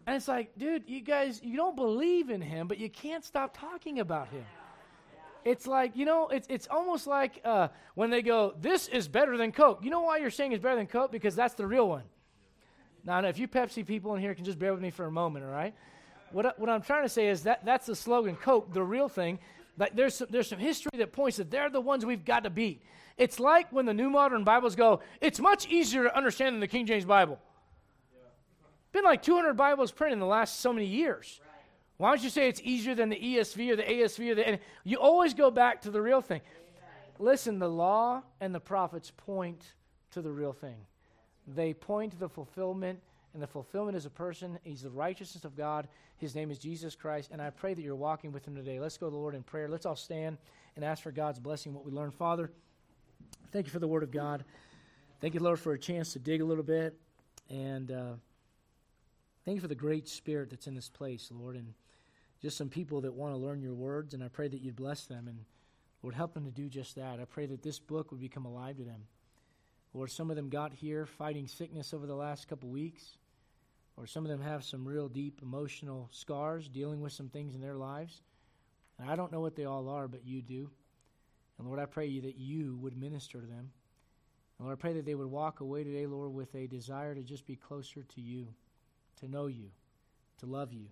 And 0.06 0.16
it's 0.16 0.26
like, 0.26 0.50
dude, 0.58 0.82
you 0.88 1.00
guys, 1.00 1.40
you 1.44 1.56
don't 1.56 1.76
believe 1.76 2.30
in 2.30 2.40
him, 2.40 2.66
but 2.66 2.78
you 2.78 2.90
can't 2.90 3.24
stop 3.24 3.56
talking 3.56 4.00
about 4.00 4.28
him. 4.28 4.44
It's 5.44 5.66
like, 5.66 5.96
you 5.96 6.04
know, 6.04 6.28
it's, 6.28 6.46
it's 6.48 6.68
almost 6.70 7.06
like 7.06 7.40
uh, 7.44 7.68
when 7.94 8.10
they 8.10 8.22
go, 8.22 8.54
this 8.60 8.88
is 8.88 9.08
better 9.08 9.36
than 9.36 9.52
Coke. 9.52 9.80
You 9.82 9.90
know 9.90 10.02
why 10.02 10.18
you're 10.18 10.30
saying 10.30 10.52
it's 10.52 10.62
better 10.62 10.76
than 10.76 10.86
Coke? 10.86 11.10
Because 11.10 11.34
that's 11.34 11.54
the 11.54 11.66
real 11.66 11.88
one. 11.88 12.04
Now, 13.04 13.20
if 13.20 13.38
you 13.38 13.48
Pepsi 13.48 13.84
people 13.84 14.14
in 14.14 14.20
here 14.20 14.34
can 14.34 14.44
just 14.44 14.58
bear 14.58 14.72
with 14.72 14.82
me 14.82 14.90
for 14.90 15.06
a 15.06 15.10
moment, 15.10 15.44
all 15.44 15.50
right? 15.50 15.74
what, 16.32 16.58
what 16.58 16.68
I'm 16.68 16.82
trying 16.82 17.04
to 17.04 17.08
say 17.08 17.28
is 17.28 17.42
that 17.44 17.64
that's 17.64 17.86
the 17.86 17.94
slogan, 17.94 18.36
Coke, 18.36 18.72
the 18.72 18.82
real 18.82 19.08
thing. 19.08 19.38
Like 19.78 19.94
there's 19.94 20.16
some, 20.16 20.28
there's 20.30 20.48
some 20.48 20.58
history 20.58 20.90
that 20.98 21.12
points 21.12 21.36
that 21.38 21.50
they're 21.50 21.70
the 21.70 21.80
ones 21.80 22.04
we've 22.04 22.24
got 22.24 22.44
to 22.44 22.50
beat. 22.50 22.82
It's 23.16 23.38
like 23.38 23.72
when 23.72 23.86
the 23.86 23.94
New 23.94 24.10
Modern 24.10 24.44
Bibles 24.44 24.74
go, 24.74 25.00
it's 25.20 25.38
much 25.38 25.68
easier 25.68 26.04
to 26.04 26.16
understand 26.16 26.54
than 26.54 26.60
the 26.60 26.68
King 26.68 26.86
James 26.86 27.04
Bible. 27.04 27.38
Been 28.92 29.04
like 29.04 29.22
200 29.22 29.54
Bibles 29.54 29.90
printed 29.90 30.14
in 30.14 30.18
the 30.20 30.26
last 30.26 30.60
so 30.60 30.72
many 30.72 30.86
years. 30.86 31.40
Right. 31.42 31.51
Why 32.02 32.08
don't 32.08 32.24
you 32.24 32.30
say 32.30 32.48
it's 32.48 32.60
easier 32.64 32.96
than 32.96 33.10
the 33.10 33.16
ESV 33.16 33.70
or 33.70 33.76
the 33.76 33.84
ASV 33.84 34.32
or 34.32 34.34
the? 34.34 34.48
And 34.48 34.58
you 34.82 34.96
always 34.96 35.34
go 35.34 35.52
back 35.52 35.82
to 35.82 35.90
the 35.92 36.02
real 36.02 36.20
thing. 36.20 36.40
Listen, 37.20 37.60
the 37.60 37.68
law 37.68 38.22
and 38.40 38.52
the 38.52 38.58
prophets 38.58 39.12
point 39.16 39.64
to 40.10 40.20
the 40.20 40.32
real 40.32 40.52
thing. 40.52 40.74
They 41.46 41.72
point 41.72 42.10
to 42.10 42.18
the 42.18 42.28
fulfillment 42.28 42.98
and 43.34 43.40
the 43.40 43.46
fulfillment 43.46 43.96
is 43.96 44.04
a 44.04 44.10
person. 44.10 44.58
He's 44.64 44.82
the 44.82 44.90
righteousness 44.90 45.44
of 45.44 45.56
God. 45.56 45.86
His 46.16 46.34
name 46.34 46.50
is 46.50 46.58
Jesus 46.58 46.96
Christ. 46.96 47.30
And 47.30 47.40
I 47.40 47.50
pray 47.50 47.72
that 47.72 47.82
you're 47.82 47.94
walking 47.94 48.32
with 48.32 48.44
him 48.44 48.56
today. 48.56 48.80
Let's 48.80 48.98
go 48.98 49.06
to 49.06 49.12
the 49.12 49.16
Lord 49.16 49.36
in 49.36 49.44
prayer. 49.44 49.68
Let's 49.68 49.86
all 49.86 49.94
stand 49.94 50.38
and 50.74 50.84
ask 50.84 51.04
for 51.04 51.12
God's 51.12 51.38
blessing, 51.38 51.72
what 51.72 51.84
we 51.84 51.92
learned. 51.92 52.14
Father, 52.14 52.50
thank 53.52 53.66
you 53.66 53.70
for 53.70 53.78
the 53.78 53.86
word 53.86 54.02
of 54.02 54.10
God. 54.10 54.44
Thank 55.20 55.34
you, 55.34 55.40
Lord, 55.40 55.60
for 55.60 55.72
a 55.72 55.78
chance 55.78 56.14
to 56.14 56.18
dig 56.18 56.40
a 56.40 56.44
little 56.44 56.64
bit. 56.64 56.98
And 57.48 57.92
uh, 57.92 58.12
thank 59.44 59.54
you 59.54 59.60
for 59.60 59.68
the 59.68 59.76
great 59.76 60.08
spirit 60.08 60.50
that's 60.50 60.66
in 60.66 60.74
this 60.74 60.88
place, 60.88 61.30
Lord. 61.32 61.54
And 61.54 61.74
just 62.42 62.56
some 62.56 62.68
people 62.68 63.00
that 63.02 63.14
want 63.14 63.32
to 63.32 63.38
learn 63.38 63.62
your 63.62 63.74
words. 63.74 64.14
And 64.14 64.22
I 64.22 64.28
pray 64.28 64.48
that 64.48 64.60
you'd 64.60 64.76
bless 64.76 65.06
them 65.06 65.28
and, 65.28 65.44
Lord, 66.02 66.14
help 66.14 66.34
them 66.34 66.44
to 66.44 66.50
do 66.50 66.68
just 66.68 66.96
that. 66.96 67.20
I 67.20 67.24
pray 67.24 67.46
that 67.46 67.62
this 67.62 67.78
book 67.78 68.10
would 68.10 68.20
become 68.20 68.44
alive 68.44 68.76
to 68.76 68.84
them. 68.84 69.02
Lord, 69.94 70.10
some 70.10 70.30
of 70.30 70.36
them 70.36 70.48
got 70.48 70.72
here 70.72 71.06
fighting 71.06 71.46
sickness 71.46 71.94
over 71.94 72.06
the 72.06 72.14
last 72.14 72.48
couple 72.48 72.68
weeks 72.68 73.16
or 73.96 74.06
some 74.06 74.24
of 74.24 74.30
them 74.30 74.40
have 74.40 74.64
some 74.64 74.88
real 74.88 75.08
deep 75.08 75.40
emotional 75.42 76.08
scars 76.12 76.68
dealing 76.68 77.00
with 77.00 77.12
some 77.12 77.28
things 77.28 77.54
in 77.54 77.60
their 77.60 77.76
lives. 77.76 78.22
And 78.98 79.10
I 79.10 79.16
don't 79.16 79.32
know 79.32 79.40
what 79.40 79.54
they 79.54 79.64
all 79.64 79.88
are, 79.88 80.08
but 80.08 80.26
you 80.26 80.42
do. 80.42 80.70
And 81.58 81.66
Lord, 81.66 81.78
I 81.78 81.86
pray 81.86 82.06
you 82.06 82.22
that 82.22 82.38
you 82.38 82.78
would 82.80 82.96
minister 82.96 83.40
to 83.40 83.46
them. 83.46 83.70
And 84.58 84.66
Lord, 84.66 84.78
I 84.78 84.80
pray 84.80 84.94
that 84.94 85.04
they 85.04 85.14
would 85.14 85.30
walk 85.30 85.60
away 85.60 85.84
today, 85.84 86.06
Lord, 86.06 86.32
with 86.32 86.54
a 86.54 86.66
desire 86.66 87.14
to 87.14 87.22
just 87.22 87.46
be 87.46 87.56
closer 87.56 88.02
to 88.02 88.20
you, 88.20 88.48
to 89.20 89.28
know 89.28 89.46
you, 89.46 89.70
to 90.38 90.46
love 90.46 90.72
you, 90.72 90.86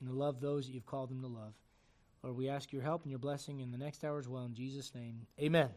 and 0.00 0.08
to 0.08 0.14
love 0.14 0.40
those 0.40 0.66
that 0.66 0.72
you've 0.72 0.86
called 0.86 1.10
them 1.10 1.20
to 1.20 1.28
love. 1.28 1.54
Lord, 2.22 2.36
we 2.36 2.48
ask 2.48 2.72
your 2.72 2.82
help 2.82 3.02
and 3.02 3.10
your 3.10 3.18
blessing 3.18 3.60
in 3.60 3.70
the 3.70 3.78
next 3.78 4.04
hour 4.04 4.18
as 4.18 4.28
well. 4.28 4.44
In 4.44 4.54
Jesus' 4.54 4.94
name, 4.94 5.26
amen. 5.40 5.70